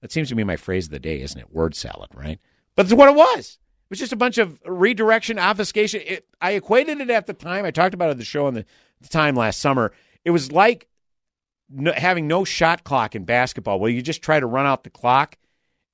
That 0.00 0.12
seems 0.12 0.28
to 0.28 0.34
be 0.34 0.44
my 0.44 0.56
phrase 0.56 0.86
of 0.86 0.90
the 0.90 0.98
day, 0.98 1.20
isn't 1.20 1.40
it? 1.40 1.52
Word 1.52 1.74
salad, 1.74 2.10
right? 2.14 2.38
But 2.76 2.86
it's 2.86 2.94
what 2.94 3.08
it 3.08 3.14
was. 3.14 3.58
It 3.58 3.90
was 3.90 3.98
just 3.98 4.12
a 4.12 4.16
bunch 4.16 4.38
of 4.38 4.60
redirection, 4.64 5.38
obfuscation. 5.38 6.02
It, 6.04 6.26
I 6.40 6.52
equated 6.52 7.00
it 7.00 7.10
at 7.10 7.26
the 7.26 7.32
time. 7.32 7.64
I 7.64 7.70
talked 7.70 7.94
about 7.94 8.08
it 8.08 8.12
at 8.12 8.18
the 8.18 8.24
show 8.24 8.46
on 8.46 8.54
the, 8.54 8.64
the 9.00 9.08
time 9.08 9.34
last 9.34 9.60
summer. 9.60 9.92
It 10.24 10.30
was 10.30 10.52
like 10.52 10.88
no, 11.70 11.92
having 11.92 12.26
no 12.26 12.44
shot 12.44 12.84
clock 12.84 13.14
in 13.14 13.24
basketball, 13.24 13.80
where 13.80 13.90
you 13.90 14.02
just 14.02 14.22
try 14.22 14.40
to 14.40 14.46
run 14.46 14.66
out 14.66 14.84
the 14.84 14.90
clock 14.90 15.36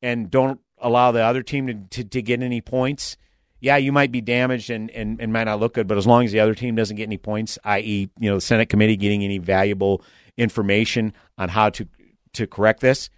and 0.03 0.31
don't 0.31 0.61
allow 0.79 1.13
the 1.13 1.23
other 1.23 1.43
team 1.43 1.67
to, 1.67 1.75
to, 2.03 2.05
to 2.05 2.23
get 2.23 2.43
any 2.43 2.61
points. 2.61 3.17
Yeah, 3.61 3.79
you 3.79 3.93
might 3.93 4.13
be 4.13 4.21
damaged 4.21 4.69
and, 4.69 4.91
and, 4.91 5.21
and 5.21 5.33
might 5.33 5.45
not 5.45 5.59
look 5.59 5.75
good, 5.75 5.87
but 5.87 5.97
as 5.97 6.07
long 6.07 6.25
as 6.25 6.33
the 6.33 6.41
other 6.41 6.55
team 6.55 6.75
doesn't 6.75 6.97
get 6.97 7.05
any 7.05 7.17
points, 7.17 7.59
i.e., 7.65 8.11
you 8.19 8.29
know, 8.29 8.37
the 8.37 8.41
Senate 8.43 8.69
committee 8.69 8.97
getting 8.97 9.25
any 9.25 9.39
valuable 9.39 10.03
information 10.37 11.15
on 11.39 11.49
how 11.49 11.71
to 11.71 11.89
to 12.35 12.47
correct 12.49 12.81
this. 12.81 13.09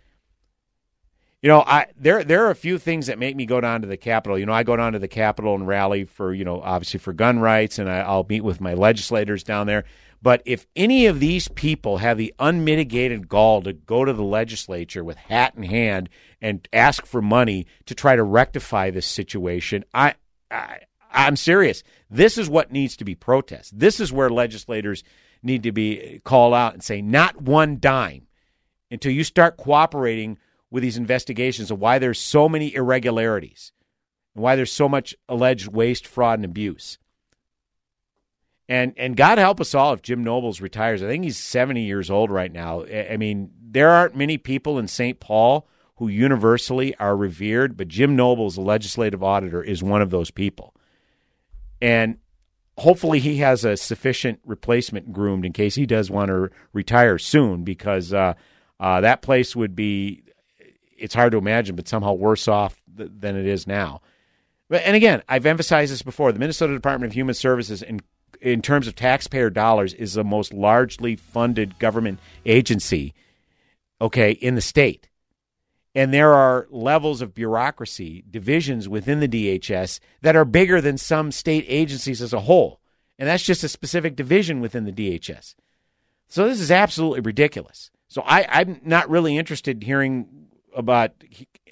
You 1.43 1.49
know, 1.49 1.61
I 1.61 1.87
there 1.97 2.25
there 2.25 2.47
are 2.47 2.51
a 2.51 2.57
few 2.57 2.79
things 2.79 3.07
that 3.07 3.19
make 3.19 3.37
me 3.37 3.47
go 3.47 3.61
down 3.61 3.83
to 3.83 3.87
the 3.87 3.97
Capitol. 3.97 4.39
You 4.39 4.47
know, 4.47 4.53
I 4.53 4.63
go 4.63 4.77
down 4.77 4.95
to 4.95 4.99
the 4.99 5.09
Capitol 5.09 5.55
and 5.55 5.67
rally 5.67 6.05
for 6.05 6.33
you 6.33 6.45
know 6.45 6.61
obviously 6.61 6.99
for 6.99 7.13
gun 7.13 7.39
rights, 7.39 7.79
and 7.79 7.89
I, 7.89 8.01
I'll 8.01 8.27
meet 8.29 8.43
with 8.43 8.61
my 8.61 8.75
legislators 8.75 9.45
down 9.45 9.67
there. 9.67 9.85
But 10.23 10.43
if 10.45 10.67
any 10.75 11.07
of 11.07 11.21
these 11.21 11.47
people 11.49 11.99
have 11.99 12.17
the 12.17 12.35
unmitigated 12.39 13.29
gall 13.29 13.63
to 13.63 13.75
go 13.75 14.05
to 14.05 14.13
the 14.13 14.25
legislature 14.25 15.05
with 15.05 15.19
hat 15.19 15.55
in 15.57 15.63
hand 15.63 16.09
and 16.41 16.67
ask 16.73 17.05
for 17.05 17.21
money 17.21 17.67
to 17.85 17.95
try 17.95 18.17
to 18.17 18.23
rectify 18.23 18.91
this 18.91 19.07
situation, 19.07 19.85
I, 19.95 20.15
I 20.51 20.81
I'm 21.13 21.37
serious. 21.37 21.83
This 22.11 22.39
is 22.39 22.49
what 22.49 22.73
needs 22.73 22.97
to 22.97 23.05
be 23.05 23.15
protest. 23.15 23.79
This 23.79 24.01
is 24.01 24.13
where 24.13 24.31
legislators 24.31 25.05
need 25.43 25.63
to 25.65 25.73
be 25.73 26.21
called 26.25 26.55
out 26.55 26.73
and 26.73 26.83
say, 26.83 27.03
not 27.03 27.41
one 27.41 27.79
dime 27.79 28.27
until 28.91 29.13
you 29.13 29.23
start 29.23 29.57
cooperating 29.57 30.39
with 30.77 30.83
these 30.83 30.99
investigations 30.99 31.71
of 31.71 31.81
why 31.81 31.99
there's 31.99 32.21
so 32.21 32.51
many 32.51 32.75
irregularities 32.75 33.73
and 34.35 34.45
why 34.45 34.57
there's 34.57 34.71
so 34.71 34.91
much 34.91 35.17
alleged 35.27 35.69
waste, 35.69 36.07
fraud, 36.07 36.39
and 36.39 36.45
abuse. 36.45 36.99
And 38.69 38.93
and 38.99 39.17
God 39.17 39.39
help 39.39 39.59
us 39.59 39.75
all 39.75 39.95
if 39.95 40.03
Jim 40.03 40.23
Nobles 40.23 40.61
retires. 40.61 41.03
I 41.03 41.07
think 41.07 41.25
he's 41.25 41.39
70 41.39 41.81
years 41.81 42.11
old 42.11 42.31
right 42.31 42.53
now. 42.53 42.85
I 42.85 43.17
mean, 43.17 43.53
there 43.59 43.89
aren't 43.89 44.17
many 44.17 44.37
people 44.37 44.79
in 44.79 44.87
St. 44.87 45.19
Paul 45.19 45.67
who 45.95 46.09
universally 46.09 46.95
are 46.97 47.17
revered, 47.17 47.79
but 47.79 47.89
Jim 47.89 48.15
Nobles, 48.15 48.57
the 48.57 48.61
legislative 48.61 49.23
auditor, 49.23 49.63
is 49.63 49.83
one 49.83 50.03
of 50.03 50.11
those 50.11 50.31
people. 50.31 50.75
And 51.81 52.19
hopefully 52.77 53.19
he 53.19 53.39
has 53.39 53.65
a 53.65 53.79
sufficient 53.79 54.41
replacement 54.45 55.11
groomed 55.11 55.47
in 55.47 55.55
case 55.55 55.75
he 55.75 55.87
does 55.87 56.11
want 56.11 56.29
to 56.29 56.51
retire 56.75 57.17
soon 57.17 57.65
because 57.65 58.13
uh, 58.13 58.35
uh, 58.79 59.01
that 59.01 59.23
place 59.23 59.57
would 59.57 59.75
be 59.75 60.23
it's 60.99 61.15
hard 61.15 61.33
to 61.33 61.39
imagine 61.39 61.77
but 61.77 61.89
somehow 61.89 62.13
worse 62.13 62.49
off 62.49 62.81
th- 62.97 63.11
than 63.19 63.37
it 63.37 63.47
is 63.47 63.67
now 63.67 64.01
but, 64.69 64.83
and 64.83 64.97
again 64.97 65.23
i've 65.29 65.47
emphasized 65.47 65.93
this 65.93 66.03
before 66.03 66.33
the 66.33 66.39
minnesota 66.39 66.73
department 66.75 67.11
of 67.11 67.15
human 67.15 67.35
services 67.35 67.83
in 67.83 68.01
in 68.41 68.63
terms 68.63 68.87
of 68.87 68.95
taxpayer 68.95 69.51
dollars, 69.51 69.95
is 69.95 70.15
the 70.15 70.25
most 70.25 70.53
largely 70.53 71.17
funded 71.17 71.79
government 71.79 72.19
agency, 72.45 73.15
okay, 74.01 74.33
in 74.33 74.55
the 74.55 74.61
state. 74.61 75.09
And 75.95 76.13
there 76.13 76.35
are 76.35 76.67
levels 76.71 77.23
of 77.23 77.35
bureaucracy, 77.35 78.23
divisions 78.31 78.89
within 78.89 79.21
the 79.21 79.29
DHS 79.29 79.99
that 80.21 80.37
are 80.37 80.45
bigger 80.45 80.81
than 80.81 80.99
some 80.99 81.33
state 81.33 81.65
agencies 81.69 82.21
as 82.21 82.33
a 82.33 82.41
whole. 82.41 82.81
And 83.19 83.29
that's 83.29 83.43
just 83.43 83.65
a 83.65 83.69
specific 83.69 84.15
division 84.15 84.61
within 84.61 84.85
the 84.85 84.93
DHS. 84.93 85.55
So 86.29 86.47
this 86.47 86.61
is 86.61 86.71
absolutely 86.71 87.21
ridiculous. 87.21 87.91
So 88.09 88.23
I, 88.23 88.61
am 88.61 88.81
not 88.85 89.09
really 89.09 89.39
interested 89.39 89.79
in 89.79 89.87
hearing 89.87 90.46
about 90.77 91.13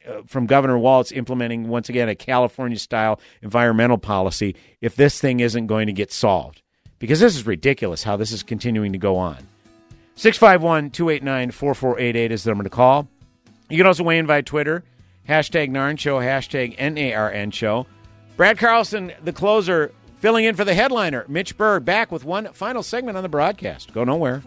uh, 0.07 0.23
from 0.27 0.47
Governor 0.47 0.79
Walz 0.79 1.13
implementing 1.13 1.69
once 1.69 1.89
again 1.89 2.09
a 2.09 2.15
California 2.15 2.79
style 2.79 3.21
environmental 3.43 3.99
policy 3.99 4.57
if 4.81 4.97
this 4.97 5.21
thing 5.21 5.41
isn't 5.41 5.67
going 5.67 5.87
to 5.87 5.93
get 5.93 6.11
solved. 6.11 6.63
Because 6.99 7.21
this 7.21 7.37
is 7.37 7.47
ridiculous 7.47 8.03
how 8.03 8.17
this 8.17 8.33
is 8.33 8.43
continuing 8.43 8.93
to 8.93 8.99
go 8.99 9.17
on. 9.17 9.37
651 10.17 10.91
289 10.91 11.51
4488 11.51 12.33
is 12.33 12.45
the 12.45 12.51
number 12.51 12.65
to 12.65 12.71
call. 12.71 13.09
You 13.69 13.77
can 13.77 13.87
also 13.87 14.05
weigh 14.05 14.19
in 14.19 14.27
via 14.27 14.43
Twitter. 14.43 14.85
Hashtag 15.29 15.71
Narn 15.71 15.99
Show, 15.99 16.19
hashtag 16.19 16.79
NARN 16.79 17.53
Show. 17.53 17.87
Brad 18.37 18.59
Carlson, 18.59 19.13
the 19.23 19.33
closer, 19.33 19.93
filling 20.17 20.45
in 20.45 20.55
for 20.55 20.65
the 20.65 20.75
headliner. 20.75 21.25
Mitch 21.29 21.57
Berg 21.57 21.85
back 21.85 22.13
with 22.13 22.25
one 22.25 22.53
final 22.53 22.83
segment 22.83 23.17
on 23.17 23.23
the 23.23 23.29
broadcast. 23.29 23.93
Go 23.93 24.05
nowhere. 24.05 24.43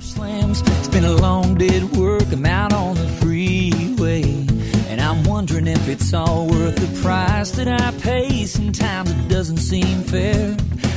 Slams. 0.00 0.60
It's 0.60 0.88
been 0.88 1.04
a 1.04 1.12
long 1.12 1.56
work. 1.96 2.24
I'm 2.32 2.44
out 2.46 2.72
on 2.72 2.96
the 2.96 3.06
freeway. 4.04 4.22
And 4.88 5.00
I'm 5.00 5.24
wondering 5.24 5.66
if 5.66 5.88
it's 5.88 6.12
all 6.12 6.46
worth 6.46 6.76
the 6.76 7.02
price 7.02 7.52
that 7.52 7.68
I 7.68 7.90
pay. 8.00 8.46
Sometimes 8.46 9.10
it 9.10 9.28
doesn't 9.28 9.58
seem 9.58 10.02
fair. 10.02 10.56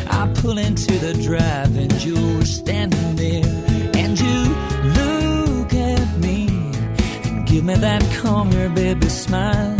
I 0.09 0.27
pull 0.35 0.57
into 0.57 0.93
the 0.99 1.13
drive 1.23 1.75
and 1.77 1.93
you're 2.03 2.45
standing 2.45 3.15
there. 3.15 3.45
And 3.95 4.19
you 4.19 4.39
look 4.99 5.73
at 5.73 6.17
me 6.19 6.47
and 7.25 7.47
give 7.47 7.63
me 7.63 7.75
that 7.75 8.03
come 8.21 8.51
here, 8.51 8.69
baby 8.69 9.09
smile. 9.09 9.77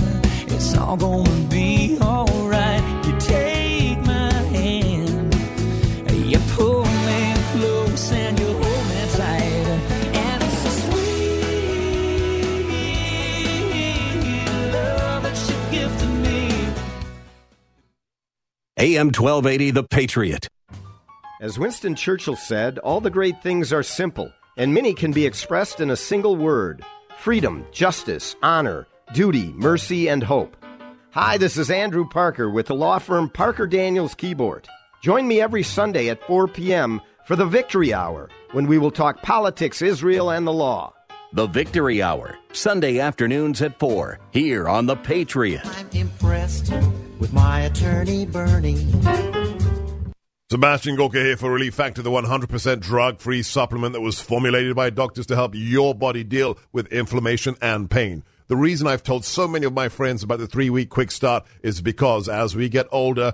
It's 0.48 0.76
all 0.76 0.98
gonna 0.98 1.48
be 1.50 1.98
alright. 2.02 2.57
AM 18.80 19.08
1280, 19.08 19.72
The 19.72 19.84
Patriot. 19.84 20.48
As 21.42 21.58
Winston 21.58 21.96
Churchill 21.96 22.36
said, 22.36 22.78
all 22.78 23.02
the 23.02 23.10
great 23.10 23.42
things 23.42 23.74
are 23.74 23.82
simple, 23.82 24.32
and 24.56 24.72
many 24.72 24.94
can 24.94 25.12
be 25.12 25.26
expressed 25.26 25.80
in 25.80 25.90
a 25.90 25.96
single 25.96 26.36
word 26.36 26.86
freedom, 27.18 27.66
justice, 27.72 28.36
honor, 28.44 28.86
duty, 29.14 29.52
mercy, 29.54 30.08
and 30.10 30.22
hope. 30.22 30.56
Hi, 31.10 31.40
this 31.40 31.58
is 31.58 31.72
Andrew 31.72 32.08
Parker 32.08 32.52
with 32.52 32.68
the 32.68 32.76
law 32.76 33.00
firm 33.00 33.32
Parker 33.32 33.66
Daniels 33.66 34.14
Kibort. 34.14 34.68
Join 35.02 35.28
me 35.28 35.42
every 35.42 35.64
Sunday 35.64 36.10
at 36.10 36.24
4 36.28 36.48
p.m. 36.48 37.02
for 37.26 37.36
the 37.36 37.48
Victory 37.48 37.96
Hour, 37.96 38.30
when 38.52 38.68
we 38.68 38.78
will 38.78 38.92
talk 38.92 39.24
politics, 39.24 39.82
Israel, 39.82 40.30
and 40.30 40.46
the 40.46 40.54
law. 40.54 40.94
The 41.34 41.48
Victory 41.48 42.04
Hour, 42.04 42.38
Sunday 42.54 43.00
afternoons 43.00 43.60
at 43.64 43.80
4, 43.80 44.20
here 44.30 44.70
on 44.70 44.86
The 44.86 44.98
Patriot. 44.98 45.66
I'm 45.66 45.90
impressed 45.94 46.72
with 47.20 47.34
my 47.34 47.62
attorney, 47.62 48.26
Bernie. 48.26 48.86
Sebastian 50.50 50.96
Gorka 50.96 51.18
here 51.20 51.36
for 51.36 51.52
Relief 51.52 51.74
Factor, 51.74 52.02
the 52.02 52.10
100% 52.10 52.80
drug 52.80 53.20
free 53.20 53.44
supplement 53.44 53.92
that 53.92 54.00
was 54.00 54.22
formulated 54.22 54.78
by 54.78 54.90
doctors 54.90 55.26
to 55.26 55.36
help 55.36 55.52
your 55.54 55.94
body 55.94 56.24
deal 56.24 56.58
with 56.72 56.88
inflammation 56.88 57.56
and 57.62 57.90
pain. 57.90 58.24
The 58.48 58.56
reason 58.56 58.88
I've 58.88 59.04
told 59.04 59.26
so 59.26 59.46
many 59.46 59.66
of 59.66 59.74
my 59.74 59.90
friends 59.90 60.24
about 60.24 60.40
the 60.40 60.48
three 60.48 60.70
week 60.70 60.90
quick 60.90 61.12
start 61.12 61.46
is 61.64 61.82
because 61.82 62.30
as 62.30 62.56
we 62.56 62.70
get 62.70 62.88
older, 62.94 63.34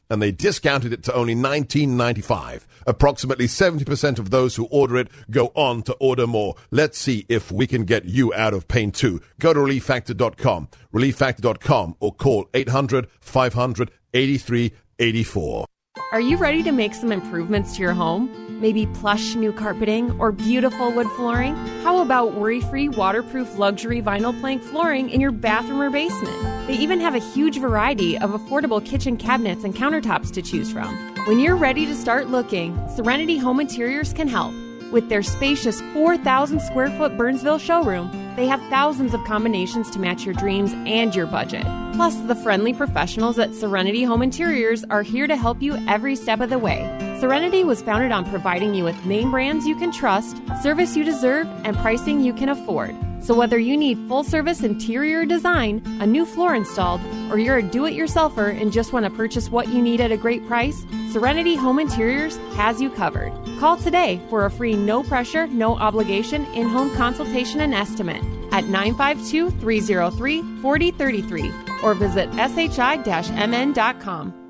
and 0.11 0.21
they 0.21 0.31
discounted 0.31 0.91
it 0.91 1.03
to 1.03 1.13
only 1.13 1.33
$19.95. 1.33 2.65
Approximately 2.85 3.47
70% 3.47 4.19
of 4.19 4.29
those 4.29 4.55
who 4.57 4.65
order 4.65 4.97
it 4.97 5.07
go 5.29 5.51
on 5.55 5.83
to 5.83 5.93
order 5.93 6.27
more. 6.27 6.55
Let's 6.69 6.97
see 6.97 7.25
if 7.29 7.51
we 7.51 7.65
can 7.65 7.85
get 7.85 8.03
you 8.05 8.33
out 8.33 8.53
of 8.53 8.67
pain 8.67 8.91
too. 8.91 9.21
Go 9.39 9.53
to 9.53 9.59
relieffactor.com, 9.59 10.67
relieffactor.com, 10.93 11.95
or 12.01 12.13
call 12.13 12.49
800 12.53 13.07
500 13.21 13.91
8384. 14.13 15.65
Are 16.11 16.19
you 16.19 16.35
ready 16.35 16.61
to 16.63 16.71
make 16.73 16.93
some 16.93 17.11
improvements 17.11 17.75
to 17.75 17.81
your 17.81 17.93
home? 17.93 18.59
Maybe 18.59 18.85
plush 18.85 19.35
new 19.35 19.53
carpeting 19.53 20.11
or 20.19 20.33
beautiful 20.33 20.91
wood 20.91 21.07
flooring? 21.15 21.55
How 21.83 22.01
about 22.01 22.33
worry 22.33 22.59
free, 22.59 22.89
waterproof 22.89 23.57
luxury 23.57 24.01
vinyl 24.01 24.37
plank 24.39 24.61
flooring 24.61 25.09
in 25.09 25.21
your 25.21 25.31
bathroom 25.31 25.81
or 25.81 25.89
basement? 25.89 26.67
They 26.67 26.73
even 26.73 26.99
have 26.99 27.15
a 27.15 27.19
huge 27.19 27.59
variety 27.59 28.17
of 28.17 28.31
affordable 28.31 28.85
kitchen 28.85 29.15
cabinets 29.15 29.63
and 29.63 29.73
countertops 29.73 30.31
to 30.33 30.41
choose 30.41 30.71
from. 30.71 30.93
When 31.27 31.39
you're 31.39 31.55
ready 31.55 31.85
to 31.85 31.95
start 31.95 32.27
looking, 32.27 32.77
Serenity 32.93 33.37
Home 33.37 33.61
Interiors 33.61 34.11
can 34.11 34.27
help. 34.27 34.53
With 34.91 35.07
their 35.07 35.23
spacious 35.23 35.79
4,000 35.93 36.59
square 36.59 36.89
foot 36.97 37.17
Burnsville 37.17 37.59
showroom, 37.59 38.11
they 38.35 38.45
have 38.47 38.61
thousands 38.69 39.13
of 39.13 39.23
combinations 39.23 39.89
to 39.91 39.99
match 39.99 40.25
your 40.25 40.33
dreams 40.33 40.73
and 40.85 41.15
your 41.15 41.27
budget. 41.27 41.63
Plus, 41.93 42.15
the 42.27 42.35
friendly 42.35 42.73
professionals 42.73 43.39
at 43.39 43.55
Serenity 43.55 44.03
Home 44.03 44.21
Interiors 44.21 44.83
are 44.89 45.01
here 45.01 45.27
to 45.27 45.37
help 45.37 45.61
you 45.61 45.75
every 45.87 46.17
step 46.17 46.41
of 46.41 46.49
the 46.49 46.59
way. 46.59 46.79
Serenity 47.21 47.63
was 47.63 47.81
founded 47.81 48.11
on 48.11 48.29
providing 48.29 48.73
you 48.73 48.83
with 48.83 49.05
name 49.05 49.31
brands 49.31 49.65
you 49.65 49.75
can 49.77 49.91
trust, 49.91 50.37
service 50.61 50.97
you 50.97 51.05
deserve, 51.05 51.47
and 51.63 51.77
pricing 51.77 52.19
you 52.19 52.33
can 52.33 52.49
afford. 52.49 52.95
So, 53.23 53.35
whether 53.35 53.59
you 53.59 53.77
need 53.77 53.97
full 54.07 54.23
service 54.23 54.63
interior 54.63 55.25
design, 55.25 55.81
a 55.99 56.07
new 56.07 56.25
floor 56.25 56.55
installed, 56.55 57.01
or 57.29 57.37
you're 57.37 57.57
a 57.57 57.63
do 57.63 57.85
it 57.85 57.93
yourselfer 57.93 58.59
and 58.59 58.71
just 58.71 58.93
want 58.93 59.05
to 59.05 59.11
purchase 59.11 59.49
what 59.49 59.67
you 59.67 59.81
need 59.81 60.01
at 60.01 60.11
a 60.11 60.17
great 60.17 60.45
price, 60.47 60.85
Serenity 61.11 61.55
Home 61.55 61.79
Interiors 61.79 62.37
has 62.55 62.81
you 62.81 62.89
covered. 62.89 63.31
Call 63.59 63.77
today 63.77 64.19
for 64.29 64.45
a 64.45 64.51
free 64.51 64.73
no 64.73 65.03
pressure, 65.03 65.45
no 65.47 65.75
obligation 65.75 66.45
in 66.53 66.67
home 66.67 66.95
consultation 66.95 67.61
and 67.61 67.73
estimate 67.73 68.23
at 68.51 68.65
952 68.65 69.51
303 69.51 70.61
4033 70.61 71.51
or 71.83 71.93
visit 71.93 72.29
shi 72.33 73.31
mn.com. 73.33 74.40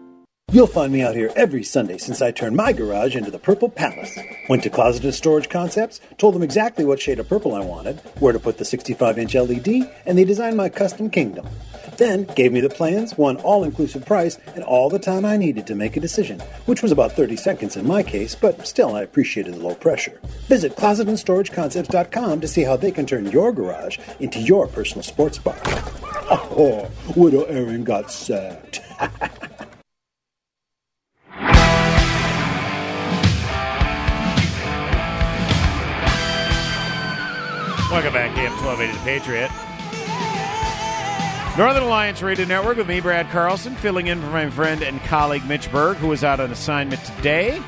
You'll 0.52 0.68
find 0.68 0.92
me 0.92 1.02
out 1.02 1.16
here 1.16 1.32
every 1.38 1.64
Sunday 1.64 1.98
since 1.98 2.22
I 2.22 2.32
turned 2.32 2.58
my 2.58 2.74
garage 2.74 3.16
into 3.16 3.32
the 3.32 3.40
Purple 3.40 3.70
Palace. 3.70 4.20
Went 4.50 4.64
to 4.64 4.70
Closet 4.70 5.06
and 5.06 5.14
Storage 5.14 5.48
Concepts, 5.48 6.02
told 6.18 6.36
them 6.36 6.44
exactly 6.44 6.84
what 6.84 7.00
shade 7.00 7.20
of 7.20 7.30
purple 7.30 7.56
I 7.56 7.64
wanted, 7.64 8.00
where 8.20 8.34
to 8.34 8.40
put 8.40 8.58
the 8.58 8.66
65 8.66 9.18
inch 9.18 9.34
LED, 9.34 9.90
and 10.06 10.18
they 10.18 10.26
designed 10.26 10.58
my 10.58 10.68
custom 10.68 11.10
kingdom. 11.10 11.48
Then 11.96 12.26
gave 12.26 12.52
me 12.52 12.60
the 12.60 12.70
plans, 12.70 13.18
one 13.18 13.38
all 13.38 13.64
inclusive 13.64 14.06
price, 14.06 14.40
and 14.54 14.62
all 14.66 14.90
the 14.90 15.00
time 15.00 15.24
I 15.24 15.38
needed 15.38 15.68
to 15.68 15.76
make 15.76 15.96
a 15.96 16.02
decision, 16.02 16.42
which 16.66 16.82
was 16.82 16.92
about 16.92 17.14
30 17.14 17.38
seconds 17.38 17.78
in 17.78 17.88
my 17.88 18.04
case, 18.04 18.36
but 18.36 18.68
still 18.68 18.94
I 18.94 19.04
appreciated 19.04 19.54
the 19.54 19.60
low 19.66 19.76
pressure. 19.76 20.20
Visit 20.50 20.76
closetandstorageconcepts.com 20.76 22.42
to 22.42 22.48
see 22.50 22.64
how 22.64 22.76
they 22.76 22.92
can 22.92 23.06
turn 23.06 23.28
your 23.28 23.54
garage 23.54 24.00
into 24.20 24.42
your 24.42 24.68
personal 24.68 25.04
sports 25.04 25.38
bar. 25.38 25.58
Oh, 26.34 26.90
Widow 27.18 27.44
Aaron 27.44 27.84
got 27.84 28.10
sacked. 28.10 28.82
Welcome 37.92 38.14
back, 38.14 38.38
AM 38.38 38.54
1280 38.64 38.94
The 38.94 39.04
Patriot. 39.04 39.52
Northern 41.58 41.84
Alliance 41.84 42.22
Radio 42.22 42.46
Network 42.46 42.78
with 42.78 42.88
me, 42.88 43.02
Brad 43.02 43.30
Carlson, 43.32 43.76
filling 43.76 44.08
in 44.08 44.22
for 44.22 44.28
my 44.28 44.50
friend 44.50 44.82
and 44.82 45.02
colleague 45.02 45.46
Mitch 45.46 45.70
Berg, 45.74 45.98
who 45.98 46.10
is 46.14 46.24
out 46.24 46.40
on 46.40 46.52
assignment 46.52 47.04
today. 47.04 47.62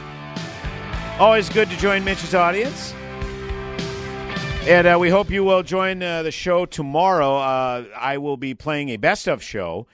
Always 1.20 1.50
good 1.50 1.70
to 1.70 1.78
join 1.78 2.06
Mitch's 2.06 2.34
audience. 2.34 2.94
And 4.62 4.88
uh, 4.88 4.98
we 4.98 5.10
hope 5.10 5.30
you 5.30 5.44
will 5.44 5.62
join 5.62 6.02
uh, 6.02 6.24
the 6.24 6.32
show 6.32 6.66
tomorrow. 6.66 7.36
Uh, 7.36 7.84
I 7.94 8.18
will 8.18 8.38
be 8.38 8.54
playing 8.54 8.88
a 8.90 8.98
best 8.98 9.28
of 9.28 9.44
show 9.44 9.88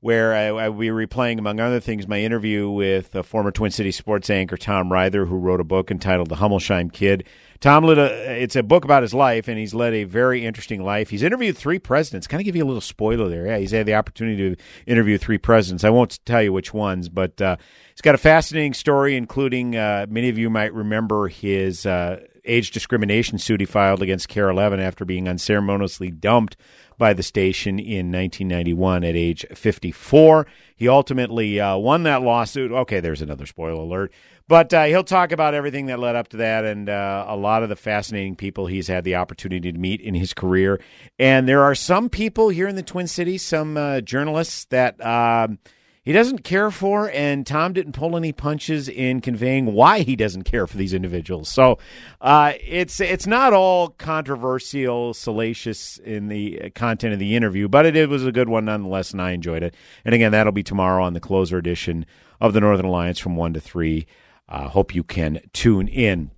where 0.00 0.34
I, 0.34 0.64
I 0.64 0.68
will 0.68 0.80
be 0.80 0.88
replaying, 0.88 1.38
among 1.38 1.60
other 1.60 1.78
things, 1.78 2.08
my 2.08 2.18
interview 2.18 2.68
with 2.68 3.14
former 3.24 3.52
Twin 3.52 3.70
City 3.70 3.92
sports 3.92 4.30
anchor 4.30 4.56
Tom 4.56 4.92
Ryther, 4.92 5.26
who 5.26 5.36
wrote 5.36 5.60
a 5.60 5.64
book 5.64 5.92
entitled 5.92 6.28
The 6.28 6.36
Hummelsheim 6.36 6.92
Kid. 6.92 7.24
Tom 7.60 7.84
led 7.84 7.98
a, 7.98 8.42
it's 8.42 8.56
a 8.56 8.62
book 8.62 8.84
about 8.84 9.02
his 9.02 9.14
life, 9.14 9.48
and 9.48 9.58
he's 9.58 9.74
led 9.74 9.94
a 9.94 10.04
very 10.04 10.44
interesting 10.44 10.82
life. 10.82 11.10
He's 11.10 11.22
interviewed 11.22 11.56
three 11.56 11.78
presidents. 11.78 12.26
Kind 12.26 12.40
of 12.40 12.44
give 12.44 12.56
you 12.56 12.64
a 12.64 12.66
little 12.66 12.80
spoiler 12.80 13.28
there. 13.28 13.46
Yeah, 13.46 13.58
he's 13.58 13.72
had 13.72 13.86
the 13.86 13.94
opportunity 13.94 14.54
to 14.54 14.62
interview 14.86 15.18
three 15.18 15.38
presidents. 15.38 15.84
I 15.84 15.90
won't 15.90 16.24
tell 16.24 16.42
you 16.42 16.52
which 16.52 16.74
ones, 16.74 17.08
but 17.08 17.40
uh, 17.40 17.56
he's 17.90 18.02
got 18.02 18.14
a 18.14 18.18
fascinating 18.18 18.74
story, 18.74 19.16
including 19.16 19.76
uh, 19.76 20.06
many 20.08 20.28
of 20.28 20.38
you 20.38 20.50
might 20.50 20.74
remember 20.74 21.28
his 21.28 21.86
uh, 21.86 22.20
age 22.46 22.70
discrimination 22.70 23.38
suit 23.38 23.60
he 23.60 23.66
filed 23.66 24.02
against 24.02 24.28
KARE 24.28 24.48
11 24.50 24.80
after 24.80 25.04
being 25.04 25.28
unceremoniously 25.28 26.10
dumped 26.10 26.56
by 26.98 27.12
the 27.12 27.22
station 27.22 27.78
in 27.78 28.10
1991 28.10 29.04
at 29.04 29.14
age 29.14 29.44
54. 29.54 30.46
He 30.74 30.88
ultimately 30.88 31.60
uh, 31.60 31.76
won 31.76 32.04
that 32.04 32.22
lawsuit. 32.22 32.72
Okay, 32.72 33.00
there's 33.00 33.22
another 33.22 33.46
spoiler 33.46 33.82
alert. 33.82 34.12
But 34.48 34.72
uh, 34.72 34.84
he'll 34.84 35.02
talk 35.02 35.32
about 35.32 35.54
everything 35.54 35.86
that 35.86 35.98
led 35.98 36.14
up 36.14 36.28
to 36.28 36.36
that 36.36 36.64
and 36.64 36.88
uh, 36.88 37.24
a 37.26 37.36
lot 37.36 37.64
of 37.64 37.68
the 37.68 37.74
fascinating 37.74 38.36
people 38.36 38.66
he's 38.66 38.86
had 38.86 39.02
the 39.02 39.16
opportunity 39.16 39.72
to 39.72 39.78
meet 39.78 40.00
in 40.00 40.14
his 40.14 40.32
career. 40.32 40.80
And 41.18 41.48
there 41.48 41.62
are 41.62 41.74
some 41.74 42.08
people 42.08 42.50
here 42.50 42.68
in 42.68 42.76
the 42.76 42.82
Twin 42.82 43.08
Cities, 43.08 43.42
some 43.42 43.76
uh, 43.76 44.02
journalists 44.02 44.66
that 44.66 45.04
um, 45.04 45.58
he 46.06 46.12
doesn't 46.12 46.44
care 46.44 46.70
for, 46.70 47.10
and 47.10 47.44
Tom 47.44 47.72
didn't 47.72 47.94
pull 47.94 48.16
any 48.16 48.30
punches 48.30 48.88
in 48.88 49.20
conveying 49.20 49.74
why 49.74 50.02
he 50.02 50.14
doesn't 50.14 50.44
care 50.44 50.68
for 50.68 50.76
these 50.76 50.94
individuals. 50.94 51.48
So 51.48 51.80
uh, 52.20 52.52
it's 52.60 53.00
it's 53.00 53.26
not 53.26 53.52
all 53.52 53.88
controversial, 53.88 55.14
salacious 55.14 55.98
in 55.98 56.28
the 56.28 56.70
content 56.76 57.12
of 57.12 57.18
the 57.18 57.34
interview, 57.34 57.66
but 57.66 57.86
it, 57.86 57.96
it 57.96 58.08
was 58.08 58.24
a 58.24 58.30
good 58.30 58.48
one 58.48 58.66
nonetheless, 58.66 59.10
and 59.10 59.20
I 59.20 59.32
enjoyed 59.32 59.64
it. 59.64 59.74
And 60.04 60.14
again, 60.14 60.30
that'll 60.30 60.52
be 60.52 60.62
tomorrow 60.62 61.02
on 61.02 61.14
the 61.14 61.18
closer 61.18 61.58
edition 61.58 62.06
of 62.40 62.52
the 62.52 62.60
Northern 62.60 62.86
Alliance 62.86 63.18
from 63.18 63.34
1 63.34 63.54
to 63.54 63.60
3. 63.60 64.06
I 64.48 64.64
hope 64.64 64.94
you 64.94 65.02
can 65.02 65.40
tune 65.52 65.88
in. 65.88 66.30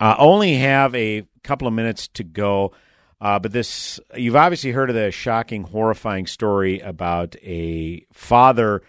Uh, 0.00 0.14
I 0.18 0.18
only 0.18 0.54
have 0.56 0.94
a 0.94 1.26
couple 1.42 1.68
of 1.68 1.74
minutes 1.74 2.08
to 2.08 2.24
go. 2.24 2.72
Uh, 3.20 3.38
but 3.38 3.52
this, 3.52 4.00
you've 4.14 4.36
obviously 4.36 4.72
heard 4.72 4.90
of 4.90 4.96
the 4.96 5.10
shocking, 5.10 5.62
horrifying 5.62 6.26
story 6.26 6.80
about 6.80 7.36
a 7.42 8.04
father 8.12 8.82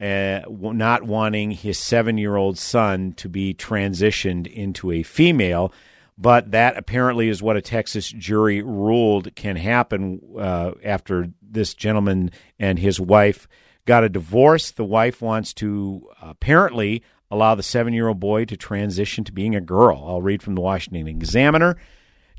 uh, 0.00 0.40
not 0.48 1.04
wanting 1.04 1.52
his 1.52 1.78
seven 1.78 2.18
year 2.18 2.36
old 2.36 2.58
son 2.58 3.12
to 3.12 3.28
be 3.28 3.54
transitioned 3.54 4.46
into 4.46 4.90
a 4.90 5.02
female. 5.02 5.72
But 6.18 6.50
that 6.50 6.76
apparently 6.76 7.28
is 7.28 7.42
what 7.42 7.56
a 7.56 7.62
Texas 7.62 8.10
jury 8.10 8.62
ruled 8.62 9.34
can 9.34 9.56
happen 9.56 10.20
uh, 10.38 10.72
after 10.84 11.30
this 11.40 11.72
gentleman 11.74 12.30
and 12.58 12.78
his 12.78 13.00
wife 13.00 13.48
got 13.86 14.04
a 14.04 14.08
divorce. 14.08 14.70
The 14.72 14.84
wife 14.84 15.22
wants 15.22 15.54
to 15.54 16.08
apparently 16.20 17.02
allow 17.32 17.54
the 17.54 17.62
seven 17.62 17.94
year 17.94 18.08
old 18.08 18.20
boy 18.20 18.44
to 18.44 18.56
transition 18.56 19.24
to 19.24 19.32
being 19.32 19.56
a 19.56 19.60
girl. 19.60 20.04
I'll 20.06 20.22
read 20.22 20.42
from 20.42 20.54
the 20.54 20.60
Washington 20.60 21.08
Examiner. 21.08 21.76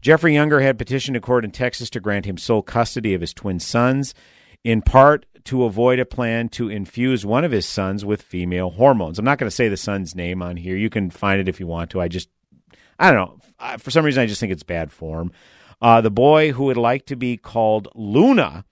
Jeffrey 0.02 0.34
Younger 0.34 0.60
had 0.60 0.78
petitioned 0.78 1.18
a 1.18 1.22
court 1.22 1.44
in 1.44 1.52
Texas 1.52 1.90
to 1.90 2.00
grant 2.00 2.26
him 2.26 2.38
sole 2.38 2.62
custody 2.62 3.14
of 3.14 3.22
his 3.22 3.34
twin 3.34 3.60
sons, 3.60 4.14
in 4.64 4.82
part 4.82 5.26
to 5.46 5.64
avoid 5.64 6.00
a 6.00 6.06
plan 6.06 6.48
to 6.50 6.70
infuse 6.70 7.26
one 7.26 7.44
of 7.44 7.52
his 7.52 7.66
sons 7.66 8.06
with 8.06 8.22
female 8.22 8.70
hormones. 8.70 9.18
I'm 9.18 9.26
not 9.26 9.40
going 9.40 9.50
to 9.50 9.56
say 9.56 9.68
the 9.68 9.78
son's 9.78 10.16
name 10.16 10.42
on 10.42 10.58
here. 10.58 10.76
You 10.76 10.90
can 10.90 11.10
find 11.10 11.42
it 11.42 11.50
if 11.50 11.60
you 11.60 11.68
want 11.68 11.90
to. 11.92 12.02
I 12.02 12.08
just, 12.08 12.30
I 13.00 13.12
don't 13.12 13.42
know. 13.60 13.78
For 13.80 13.92
some 13.92 14.06
reason, 14.06 14.22
I 14.22 14.26
just 14.26 14.40
think 14.40 14.52
it's 14.52 14.64
bad 14.64 14.92
form. 14.92 15.32
Uh, 15.82 16.02
the 16.02 16.12
boy 16.12 16.52
who 16.52 16.66
would 16.66 16.78
like 16.78 17.06
to 17.08 17.16
be 17.16 17.36
called 17.36 17.88
Luna 17.96 18.64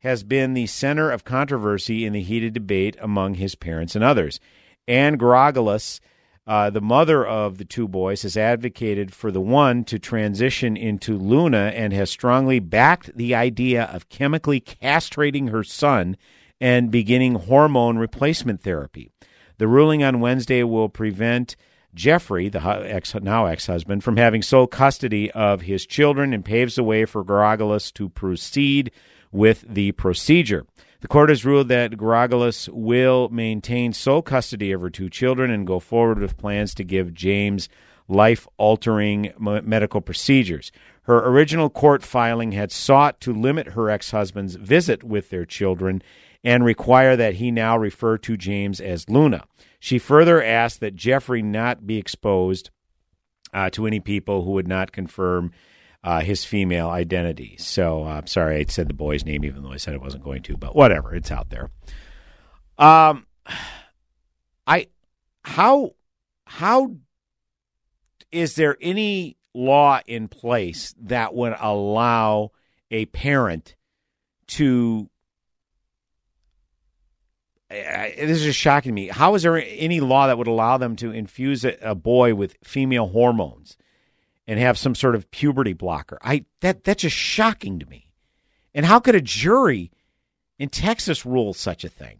has 0.00 0.22
been 0.22 0.54
the 0.54 0.66
center 0.66 1.10
of 1.10 1.24
controversy 1.24 2.04
in 2.04 2.12
the 2.12 2.22
heated 2.22 2.52
debate 2.52 2.96
among 3.00 3.34
his 3.34 3.54
parents 3.54 3.94
and 3.94 4.04
others. 4.04 4.40
Anne 4.88 5.18
Georgulas, 5.18 6.00
uh, 6.46 6.70
the 6.70 6.80
mother 6.80 7.24
of 7.24 7.58
the 7.58 7.64
two 7.64 7.86
boys, 7.86 8.22
has 8.22 8.36
advocated 8.36 9.12
for 9.12 9.30
the 9.30 9.40
one 9.40 9.84
to 9.84 9.98
transition 9.98 10.76
into 10.76 11.16
Luna 11.16 11.72
and 11.74 11.92
has 11.92 12.10
strongly 12.10 12.58
backed 12.58 13.16
the 13.16 13.34
idea 13.34 13.84
of 13.84 14.08
chemically 14.08 14.60
castrating 14.60 15.50
her 15.50 15.62
son 15.62 16.16
and 16.60 16.90
beginning 16.90 17.34
hormone 17.36 17.98
replacement 17.98 18.62
therapy. 18.62 19.10
The 19.58 19.68
ruling 19.68 20.02
on 20.02 20.20
Wednesday 20.20 20.62
will 20.62 20.88
prevent 20.88 21.56
Jeffrey, 21.94 22.48
the 22.48 22.60
ex, 22.60 23.14
now 23.14 23.46
ex 23.46 23.66
husband, 23.66 24.04
from 24.04 24.16
having 24.16 24.42
sole 24.42 24.66
custody 24.66 25.30
of 25.32 25.62
his 25.62 25.86
children 25.86 26.32
and 26.32 26.44
paves 26.44 26.76
the 26.76 26.84
way 26.84 27.04
for 27.04 27.24
Georgulas 27.24 27.92
to 27.94 28.08
proceed 28.08 28.90
with 29.32 29.64
the 29.68 29.92
procedure. 29.92 30.66
The 31.00 31.08
court 31.08 31.30
has 31.30 31.46
ruled 31.46 31.68
that 31.68 31.92
Georgulas 31.92 32.68
will 32.68 33.30
maintain 33.30 33.94
sole 33.94 34.20
custody 34.20 34.70
of 34.70 34.82
her 34.82 34.90
two 34.90 35.08
children 35.08 35.50
and 35.50 35.66
go 35.66 35.80
forward 35.80 36.18
with 36.18 36.36
plans 36.36 36.74
to 36.74 36.84
give 36.84 37.14
James 37.14 37.70
life 38.06 38.46
altering 38.58 39.32
medical 39.38 40.02
procedures. 40.02 40.70
Her 41.02 41.26
original 41.26 41.70
court 41.70 42.02
filing 42.02 42.52
had 42.52 42.70
sought 42.70 43.20
to 43.22 43.32
limit 43.32 43.68
her 43.68 43.88
ex 43.88 44.10
husband's 44.10 44.56
visit 44.56 45.02
with 45.02 45.30
their 45.30 45.46
children 45.46 46.02
and 46.44 46.64
require 46.64 47.16
that 47.16 47.34
he 47.34 47.50
now 47.50 47.78
refer 47.78 48.18
to 48.18 48.36
James 48.36 48.80
as 48.80 49.08
Luna. 49.08 49.44
She 49.78 49.98
further 49.98 50.42
asked 50.42 50.80
that 50.80 50.96
Jeffrey 50.96 51.42
not 51.42 51.86
be 51.86 51.96
exposed 51.96 52.70
uh, 53.54 53.70
to 53.70 53.86
any 53.86 54.00
people 54.00 54.44
who 54.44 54.52
would 54.52 54.68
not 54.68 54.92
confirm 54.92 55.52
uh, 56.02 56.20
his 56.20 56.44
female 56.44 56.88
identity. 56.88 57.56
So 57.58 58.04
I'm 58.04 58.24
uh, 58.24 58.26
sorry 58.26 58.56
I 58.56 58.64
said 58.64 58.88
the 58.88 58.94
boy's 58.94 59.24
name, 59.24 59.44
even 59.44 59.62
though 59.62 59.72
I 59.72 59.76
said 59.76 59.94
I 59.94 59.98
wasn't 59.98 60.24
going 60.24 60.42
to, 60.44 60.56
but 60.56 60.74
whatever, 60.74 61.14
it's 61.14 61.30
out 61.30 61.50
there. 61.50 61.70
Um, 62.78 63.26
I 64.66 64.86
how 65.42 65.94
how 66.46 66.96
is 68.32 68.54
there 68.54 68.76
any 68.80 69.36
law 69.54 70.00
in 70.06 70.28
place 70.28 70.94
that 71.00 71.34
would 71.34 71.54
allow 71.58 72.52
a 72.90 73.06
parent 73.06 73.76
to 74.46 75.10
this 77.68 78.44
is 78.44 78.56
shocking 78.56 78.94
me. 78.94 79.08
How 79.08 79.36
is 79.36 79.44
there 79.44 79.56
any 79.56 80.00
law 80.00 80.26
that 80.26 80.36
would 80.36 80.48
allow 80.48 80.76
them 80.76 80.96
to 80.96 81.12
infuse 81.12 81.64
a, 81.64 81.76
a, 81.80 81.94
boy 81.94 82.34
with 82.34 82.56
female 82.64 83.06
hormones 83.06 83.76
and 84.50 84.58
have 84.58 84.76
some 84.76 84.96
sort 84.96 85.14
of 85.14 85.30
puberty 85.30 85.72
blocker? 85.72 86.18
I 86.22 86.44
that 86.60 86.82
that's 86.82 87.02
just 87.02 87.14
shocking 87.14 87.78
to 87.78 87.86
me. 87.86 88.10
And 88.74 88.84
how 88.84 88.98
could 88.98 89.14
a 89.14 89.20
jury 89.20 89.92
in 90.58 90.70
Texas 90.70 91.24
rule 91.24 91.54
such 91.54 91.84
a 91.84 91.88
thing? 91.88 92.18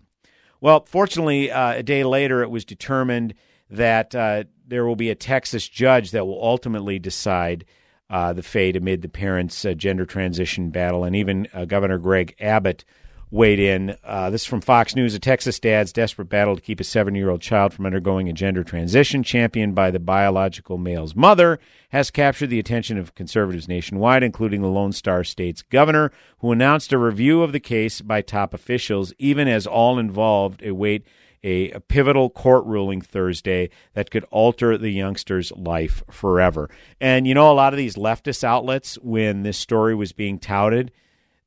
Well, 0.61 0.85
fortunately, 0.87 1.51
uh, 1.51 1.73
a 1.73 1.83
day 1.83 2.05
later, 2.05 2.43
it 2.43 2.51
was 2.51 2.65
determined 2.65 3.35
that 3.69 4.15
uh, 4.15 4.45
there 4.65 4.87
will 4.87 4.95
be 4.95 5.11
a 5.11 5.17
Texas 5.17 5.69
judge 5.69 6.13
that 6.13 6.25
will 6.25 6.41
ultimately 6.41 7.01
decide 7.01 7.65
uh, 8.09 8.33
the 8.33 8.45
fate 8.45 8.77
amid 8.77 9.03
the 9.03 9.09
parents' 9.09 9.65
uh, 9.65 9.75
gender 9.75 10.07
transition 10.07 10.71
battle, 10.71 11.03
and 11.03 11.17
even 11.17 11.49
uh, 11.53 11.65
Governor 11.65 11.99
Greg 11.99 12.37
Abbott 12.39 12.85
weighed 13.31 13.61
in. 13.61 13.97
Uh, 14.03 14.31
this 14.31 14.43
is 14.43 14.47
from 14.47 14.61
Fox 14.61 14.97
News. 14.97 15.15
A 15.15 15.19
Texas 15.19 15.59
dad's 15.61 15.93
desperate 15.93 16.29
battle 16.29 16.57
to 16.57 16.63
keep 16.63 16.81
a 16.81 16.85
seven 16.85 17.15
year 17.15 17.31
old 17.31 17.41
child 17.41 17.73
from 17.73 17.87
undergoing 17.87 18.29
a 18.29 18.33
gender 18.33 18.65
transition, 18.65 19.23
championed 19.23 19.75
by 19.75 19.91
the 19.91 20.01
biological 20.01 20.79
male's 20.79 21.15
mother, 21.15 21.59
has 21.91 22.11
captured 22.11 22.49
the 22.49 22.59
attention 22.59 22.99
of 22.99 23.15
conservatives 23.15 23.69
nationwide, 23.69 24.23
including 24.23 24.63
the 24.63 24.69
Lone 24.69 24.93
Star 24.93 25.23
State's 25.25 25.63
governor, 25.63 26.11
who 26.39 26.53
announced 26.53 26.93
a 26.93 26.99
review 26.99 27.43
of 27.43 27.53
the 27.53 27.61
case 27.61 28.01
by 28.01 28.23
top 28.23 28.53
officials, 28.53 29.13
even 29.19 29.49
as 29.49 29.67
all 29.67 29.99
involved 29.99 30.65
await 30.65 31.07
a, 31.43 31.71
a 31.71 31.81
pivotal 31.81 32.29
court 32.29 32.65
ruling 32.67 33.01
Thursday 33.01 33.71
that 33.95 34.11
could 34.11 34.25
alter 34.31 34.77
the 34.77 34.91
youngster's 34.91 35.53
life 35.53 36.03
forever. 36.11 36.69
And 37.01 37.27
you 37.27 37.35
know, 37.35 37.51
a 37.51 37.55
lot 37.55 37.73
of 37.73 37.79
these 37.79 37.97
leftist 37.97 38.45
outlets, 38.45 38.97
when 38.97 39.43
this 39.43 39.57
story 39.57 39.95
was 39.95 40.13
being 40.13 40.39
touted, 40.39 40.93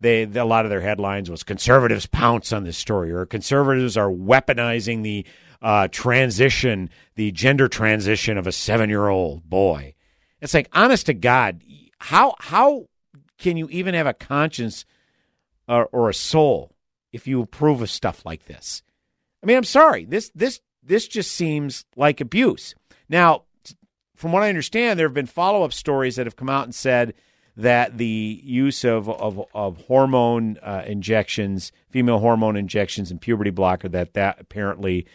they, 0.03 0.23
a 0.23 0.45
lot 0.45 0.65
of 0.65 0.69
their 0.69 0.81
headlines 0.81 1.31
was 1.31 1.43
conservatives 1.43 2.05
pounce 2.05 2.51
on 2.51 2.65
this 2.65 2.77
story 2.77 3.11
or 3.11 3.25
conservatives 3.25 3.97
are 3.97 4.09
weaponizing 4.09 5.01
the 5.01 5.25
uh, 5.61 5.87
transition, 5.87 6.89
the 7.15 7.31
gender 7.31 7.67
transition 7.67 8.37
of 8.37 8.45
a 8.45 8.51
seven 8.51 8.89
year 8.89 9.07
old 9.07 9.49
boy. 9.49 9.95
It's 10.41 10.53
like, 10.53 10.67
honest 10.73 11.05
to 11.05 11.13
God, 11.13 11.63
how 11.99 12.35
how 12.39 12.87
can 13.39 13.55
you 13.55 13.69
even 13.69 13.93
have 13.93 14.07
a 14.07 14.13
conscience 14.13 14.85
or, 15.67 15.87
or 15.93 16.09
a 16.09 16.13
soul 16.13 16.75
if 17.13 17.25
you 17.25 17.41
approve 17.41 17.81
of 17.81 17.89
stuff 17.89 18.25
like 18.25 18.45
this? 18.45 18.83
I 19.41 19.45
mean, 19.45 19.55
I'm 19.55 19.63
sorry. 19.63 20.03
This 20.03 20.29
this 20.35 20.59
this 20.83 21.07
just 21.07 21.31
seems 21.31 21.85
like 21.95 22.19
abuse. 22.19 22.75
Now, 23.07 23.43
from 24.15 24.33
what 24.33 24.43
I 24.43 24.49
understand, 24.49 24.99
there 24.99 25.07
have 25.07 25.13
been 25.13 25.27
follow 25.27 25.63
up 25.63 25.71
stories 25.71 26.17
that 26.17 26.25
have 26.25 26.35
come 26.35 26.49
out 26.49 26.65
and 26.65 26.75
said 26.75 27.13
that 27.55 27.97
the 27.97 28.41
use 28.43 28.83
of 28.83 29.09
of, 29.09 29.45
of 29.53 29.77
hormone 29.85 30.57
uh, 30.61 30.83
injections, 30.85 31.71
female 31.89 32.19
hormone 32.19 32.55
injections, 32.55 33.11
and 33.11 33.21
puberty 33.21 33.51
blocker 33.51 33.89
that 33.89 34.13
that 34.13 34.39
apparently 34.39 35.05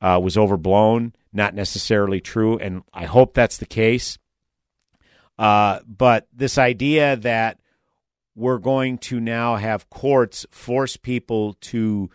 uh, 0.00 0.20
was 0.22 0.36
overblown, 0.36 1.14
not 1.32 1.54
necessarily 1.54 2.20
true, 2.20 2.58
and 2.58 2.82
I 2.92 3.06
hope 3.06 3.34
that's 3.34 3.58
the 3.58 3.66
case. 3.66 4.18
Uh, 5.38 5.80
but 5.86 6.28
this 6.32 6.58
idea 6.58 7.16
that 7.16 7.58
we're 8.34 8.58
going 8.58 8.98
to 8.98 9.18
now 9.20 9.56
have 9.56 9.90
courts 9.90 10.46
force 10.50 10.96
people 10.96 11.54
to 11.54 12.10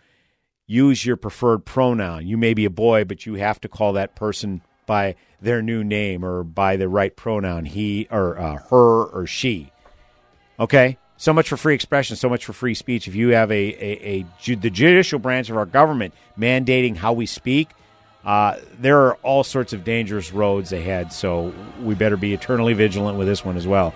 use 0.66 1.04
your 1.04 1.16
preferred 1.16 1.64
pronoun. 1.64 2.26
You 2.26 2.36
may 2.36 2.54
be 2.54 2.64
a 2.64 2.70
boy, 2.70 3.04
but 3.04 3.26
you 3.26 3.34
have 3.34 3.60
to 3.60 3.68
call 3.68 3.92
that 3.94 4.16
person 4.16 4.62
by 4.86 5.16
their 5.40 5.60
new 5.62 5.84
name 5.84 6.24
or 6.24 6.42
by 6.42 6.76
the 6.76 6.88
right 6.88 7.14
pronoun, 7.14 7.64
he 7.64 8.08
or 8.10 8.38
uh, 8.38 8.56
her 8.70 9.04
or 9.04 9.26
she. 9.26 9.70
Okay? 10.58 10.98
So 11.18 11.32
much 11.32 11.48
for 11.48 11.56
free 11.56 11.74
expression, 11.74 12.16
so 12.16 12.28
much 12.28 12.44
for 12.44 12.52
free 12.52 12.74
speech. 12.74 13.08
If 13.08 13.14
you 13.14 13.30
have 13.30 13.50
a, 13.50 13.54
a, 13.54 14.24
a 14.46 14.54
the 14.54 14.70
judicial 14.70 15.18
branch 15.18 15.48
of 15.50 15.56
our 15.56 15.66
government 15.66 16.14
mandating 16.38 16.96
how 16.96 17.12
we 17.14 17.26
speak, 17.26 17.70
uh, 18.24 18.58
there 18.78 18.98
are 19.00 19.14
all 19.22 19.44
sorts 19.44 19.72
of 19.72 19.84
dangerous 19.84 20.32
roads 20.32 20.72
ahead. 20.72 21.12
So 21.12 21.54
we 21.82 21.94
better 21.94 22.16
be 22.16 22.34
eternally 22.34 22.74
vigilant 22.74 23.16
with 23.16 23.28
this 23.28 23.44
one 23.44 23.56
as 23.56 23.66
well. 23.66 23.94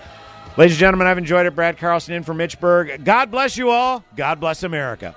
Ladies 0.57 0.77
and 0.77 0.81
gentlemen, 0.81 1.07
I've 1.07 1.19
enjoyed 1.19 1.47
it. 1.47 1.55
Brad 1.55 1.79
Carlson 1.79 2.15
in 2.15 2.23
for 2.23 2.35
Mitch 2.35 2.59
Berg. 2.59 3.05
God 3.05 3.31
bless 3.31 3.57
you 3.57 3.71
all. 3.71 4.05
God 4.17 4.41
bless 4.41 4.63
America. 4.63 5.15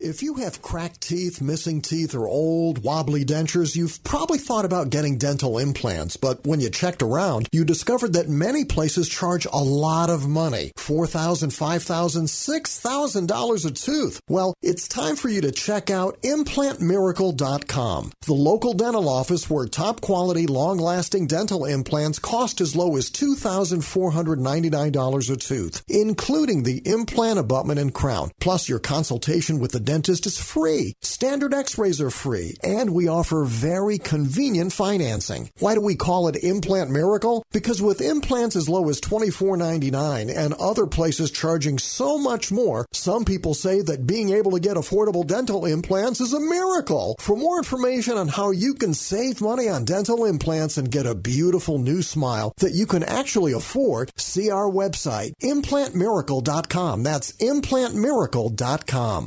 If 0.00 0.24
you 0.24 0.34
have 0.34 0.60
cracked 0.60 1.02
teeth, 1.02 1.40
missing 1.40 1.80
teeth, 1.80 2.16
or 2.16 2.26
old, 2.26 2.82
wobbly 2.82 3.24
dentures, 3.24 3.76
you've 3.76 4.02
probably 4.02 4.38
thought 4.38 4.64
about 4.64 4.90
getting 4.90 5.18
dental 5.18 5.56
implants, 5.56 6.16
but 6.16 6.44
when 6.44 6.58
you 6.58 6.68
checked 6.68 7.00
around, 7.00 7.48
you 7.52 7.64
discovered 7.64 8.14
that 8.14 8.28
many 8.28 8.64
places 8.64 9.08
charge 9.08 9.46
a 9.46 9.56
lot 9.56 10.10
of 10.10 10.26
money 10.26 10.72
$4,000, 10.76 11.56
$5,000, 11.56 12.24
$6,000 12.24 13.64
a 13.64 13.70
tooth. 13.70 14.20
Well, 14.28 14.54
it's 14.62 14.88
time 14.88 15.14
for 15.14 15.28
you 15.28 15.40
to 15.42 15.52
check 15.52 15.90
out 15.90 16.20
ImplantMiracle.com, 16.22 18.12
the 18.26 18.34
local 18.34 18.74
dental 18.74 19.08
office 19.08 19.48
where 19.48 19.66
top 19.66 20.00
quality, 20.00 20.48
long 20.48 20.78
lasting 20.78 21.28
dental 21.28 21.64
implants 21.64 22.18
cost 22.18 22.60
as 22.60 22.74
low 22.74 22.96
as 22.96 23.12
$2,499 23.12 25.30
a 25.30 25.36
tooth, 25.36 25.84
including 25.86 26.64
the 26.64 26.82
implant 26.84 27.38
abutment 27.38 27.78
and 27.78 27.94
crown, 27.94 28.32
plus 28.40 28.68
your 28.68 28.80
consultation 28.80 29.60
with 29.60 29.70
the 29.70 29.83
dentist 29.84 30.26
is 30.26 30.38
free. 30.38 30.94
Standard 31.02 31.54
x-rays 31.54 32.00
are 32.00 32.10
free. 32.10 32.56
And 32.62 32.90
we 32.90 33.08
offer 33.08 33.44
very 33.44 33.98
convenient 33.98 34.72
financing. 34.72 35.50
Why 35.58 35.74
do 35.74 35.80
we 35.80 35.94
call 35.94 36.28
it 36.28 36.42
Implant 36.42 36.90
Miracle? 36.90 37.44
Because 37.52 37.82
with 37.82 38.00
implants 38.00 38.56
as 38.56 38.68
low 38.68 38.88
as 38.88 39.00
$24.99 39.00 40.34
and 40.36 40.54
other 40.54 40.86
places 40.86 41.30
charging 41.30 41.78
so 41.78 42.18
much 42.18 42.50
more, 42.50 42.86
some 42.92 43.24
people 43.24 43.54
say 43.54 43.80
that 43.82 44.06
being 44.06 44.30
able 44.30 44.52
to 44.52 44.60
get 44.60 44.76
affordable 44.76 45.26
dental 45.26 45.66
implants 45.66 46.20
is 46.20 46.32
a 46.32 46.40
miracle. 46.40 47.16
For 47.20 47.36
more 47.36 47.58
information 47.58 48.16
on 48.16 48.28
how 48.28 48.50
you 48.50 48.74
can 48.74 48.94
save 48.94 49.40
money 49.40 49.68
on 49.68 49.84
dental 49.84 50.24
implants 50.24 50.76
and 50.76 50.90
get 50.90 51.06
a 51.06 51.14
beautiful 51.14 51.78
new 51.78 52.02
smile 52.02 52.52
that 52.58 52.72
you 52.72 52.86
can 52.86 53.02
actually 53.02 53.52
afford, 53.52 54.10
see 54.16 54.50
our 54.50 54.70
website, 54.70 55.32
implantmiracle.com. 55.42 57.02
That's 57.02 57.32
implantmiracle.com. 57.32 59.26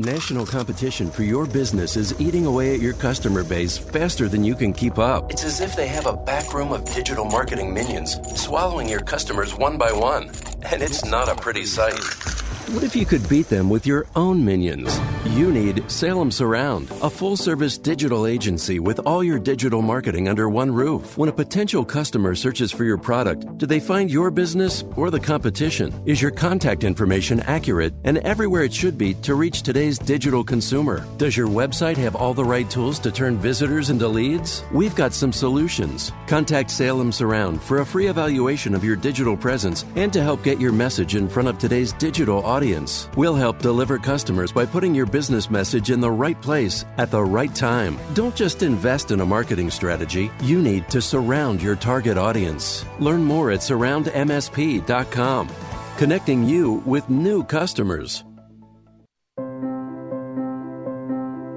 National 0.00 0.46
competition 0.46 1.10
for 1.10 1.24
your 1.24 1.44
business 1.44 1.96
is 1.96 2.14
eating 2.20 2.46
away 2.46 2.72
at 2.72 2.80
your 2.80 2.92
customer 2.92 3.42
base 3.42 3.76
faster 3.76 4.28
than 4.28 4.44
you 4.44 4.54
can 4.54 4.72
keep 4.72 4.96
up. 4.96 5.32
It's 5.32 5.42
as 5.42 5.60
if 5.60 5.74
they 5.74 5.88
have 5.88 6.06
a 6.06 6.12
back 6.12 6.54
room 6.54 6.70
of 6.70 6.84
digital 6.84 7.24
marketing 7.24 7.74
minions 7.74 8.16
swallowing 8.40 8.88
your 8.88 9.00
customers 9.00 9.56
one 9.56 9.76
by 9.76 9.90
one. 9.90 10.30
And 10.70 10.82
it's 10.82 11.04
not 11.04 11.28
a 11.28 11.34
pretty 11.34 11.64
sight. 11.64 11.98
What 12.72 12.84
if 12.84 12.94
you 12.94 13.06
could 13.06 13.26
beat 13.30 13.48
them 13.48 13.70
with 13.70 13.86
your 13.86 14.04
own 14.14 14.44
minions? 14.44 15.00
You 15.24 15.50
need 15.50 15.90
Salem 15.90 16.30
Surround, 16.30 16.90
a 17.02 17.08
full 17.08 17.34
service 17.34 17.78
digital 17.78 18.26
agency 18.26 18.78
with 18.78 19.00
all 19.06 19.24
your 19.24 19.38
digital 19.38 19.80
marketing 19.80 20.28
under 20.28 20.50
one 20.50 20.70
roof. 20.70 21.16
When 21.16 21.30
a 21.30 21.32
potential 21.32 21.82
customer 21.82 22.34
searches 22.34 22.70
for 22.70 22.84
your 22.84 22.98
product, 22.98 23.56
do 23.56 23.64
they 23.64 23.80
find 23.80 24.10
your 24.10 24.30
business 24.30 24.84
or 24.96 25.10
the 25.10 25.18
competition? 25.18 25.94
Is 26.04 26.20
your 26.20 26.30
contact 26.30 26.84
information 26.84 27.40
accurate 27.40 27.94
and 28.04 28.18
everywhere 28.18 28.64
it 28.64 28.74
should 28.74 28.98
be 28.98 29.14
to 29.14 29.34
reach 29.34 29.62
today's 29.62 29.98
digital 29.98 30.44
consumer? 30.44 31.06
Does 31.16 31.38
your 31.38 31.48
website 31.48 31.96
have 31.96 32.16
all 32.16 32.34
the 32.34 32.44
right 32.44 32.68
tools 32.68 32.98
to 32.98 33.10
turn 33.10 33.38
visitors 33.38 33.88
into 33.88 34.08
leads? 34.08 34.62
We've 34.72 34.94
got 34.94 35.14
some 35.14 35.32
solutions. 35.32 36.12
Contact 36.26 36.70
Salem 36.70 37.12
Surround 37.12 37.62
for 37.62 37.78
a 37.78 37.86
free 37.86 38.08
evaluation 38.08 38.74
of 38.74 38.84
your 38.84 38.96
digital 38.96 39.38
presence 39.38 39.86
and 39.96 40.12
to 40.12 40.22
help 40.22 40.42
get 40.42 40.60
your 40.60 40.72
message 40.72 41.14
in 41.14 41.30
front 41.30 41.48
of 41.48 41.56
today's 41.56 41.94
digital 41.94 42.44
audience 42.44 42.57
audience. 42.58 43.08
We'll 43.16 43.36
help 43.36 43.60
deliver 43.60 43.98
customers 43.98 44.50
by 44.50 44.66
putting 44.66 44.92
your 44.92 45.06
business 45.06 45.48
message 45.48 45.92
in 45.92 46.00
the 46.00 46.10
right 46.10 46.40
place 46.42 46.84
at 46.96 47.12
the 47.12 47.22
right 47.22 47.54
time. 47.54 47.96
Don't 48.14 48.34
just 48.34 48.64
invest 48.64 49.12
in 49.12 49.20
a 49.20 49.26
marketing 49.26 49.70
strategy, 49.70 50.28
you 50.42 50.60
need 50.60 50.88
to 50.88 51.00
surround 51.00 51.62
your 51.62 51.76
target 51.76 52.18
audience. 52.18 52.84
Learn 52.98 53.22
more 53.22 53.52
at 53.52 53.60
surroundmsp.com, 53.60 55.48
connecting 55.98 56.42
you 56.42 56.82
with 56.84 57.08
new 57.08 57.44
customers. 57.44 58.24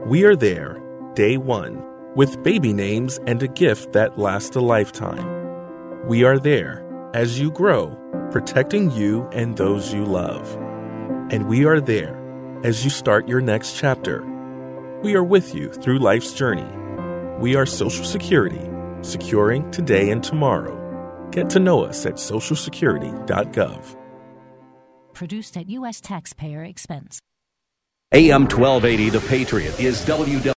We 0.05 0.23
are 0.25 0.35
there, 0.35 0.77
day 1.15 1.37
one, 1.37 1.81
with 2.15 2.43
baby 2.43 2.73
names 2.73 3.19
and 3.25 3.41
a 3.41 3.47
gift 3.47 3.93
that 3.93 4.19
lasts 4.19 4.55
a 4.55 4.61
lifetime. 4.61 5.25
We 6.07 6.25
are 6.25 6.37
there 6.37 6.85
as 7.15 7.39
you 7.39 7.49
grow, 7.49 7.97
protecting 8.31 8.91
you 8.91 9.27
and 9.31 9.57
those 9.57 9.93
you 9.93 10.05
love. 10.05 10.60
And 11.31 11.47
we 11.47 11.63
are 11.63 11.79
there 11.79 12.19
as 12.65 12.83
you 12.83 12.89
start 12.89 13.25
your 13.25 13.39
next 13.39 13.77
chapter. 13.77 14.21
We 15.01 15.15
are 15.15 15.23
with 15.23 15.55
you 15.55 15.71
through 15.71 15.99
life's 15.99 16.33
journey. 16.33 16.67
We 17.39 17.55
are 17.55 17.65
Social 17.65 18.03
Security, 18.03 18.69
securing 19.01 19.71
today 19.71 20.11
and 20.11 20.21
tomorrow. 20.21 20.77
Get 21.31 21.49
to 21.51 21.59
know 21.59 21.85
us 21.85 22.05
at 22.05 22.15
socialsecurity.gov. 22.15 23.95
Produced 25.13 25.55
at 25.55 25.69
U.S. 25.69 26.01
taxpayer 26.01 26.65
expense. 26.65 27.21
AM 28.11 28.41
1280, 28.41 29.09
The 29.11 29.21
Patriot, 29.21 29.79
is 29.79 30.05
WW. 30.05 30.43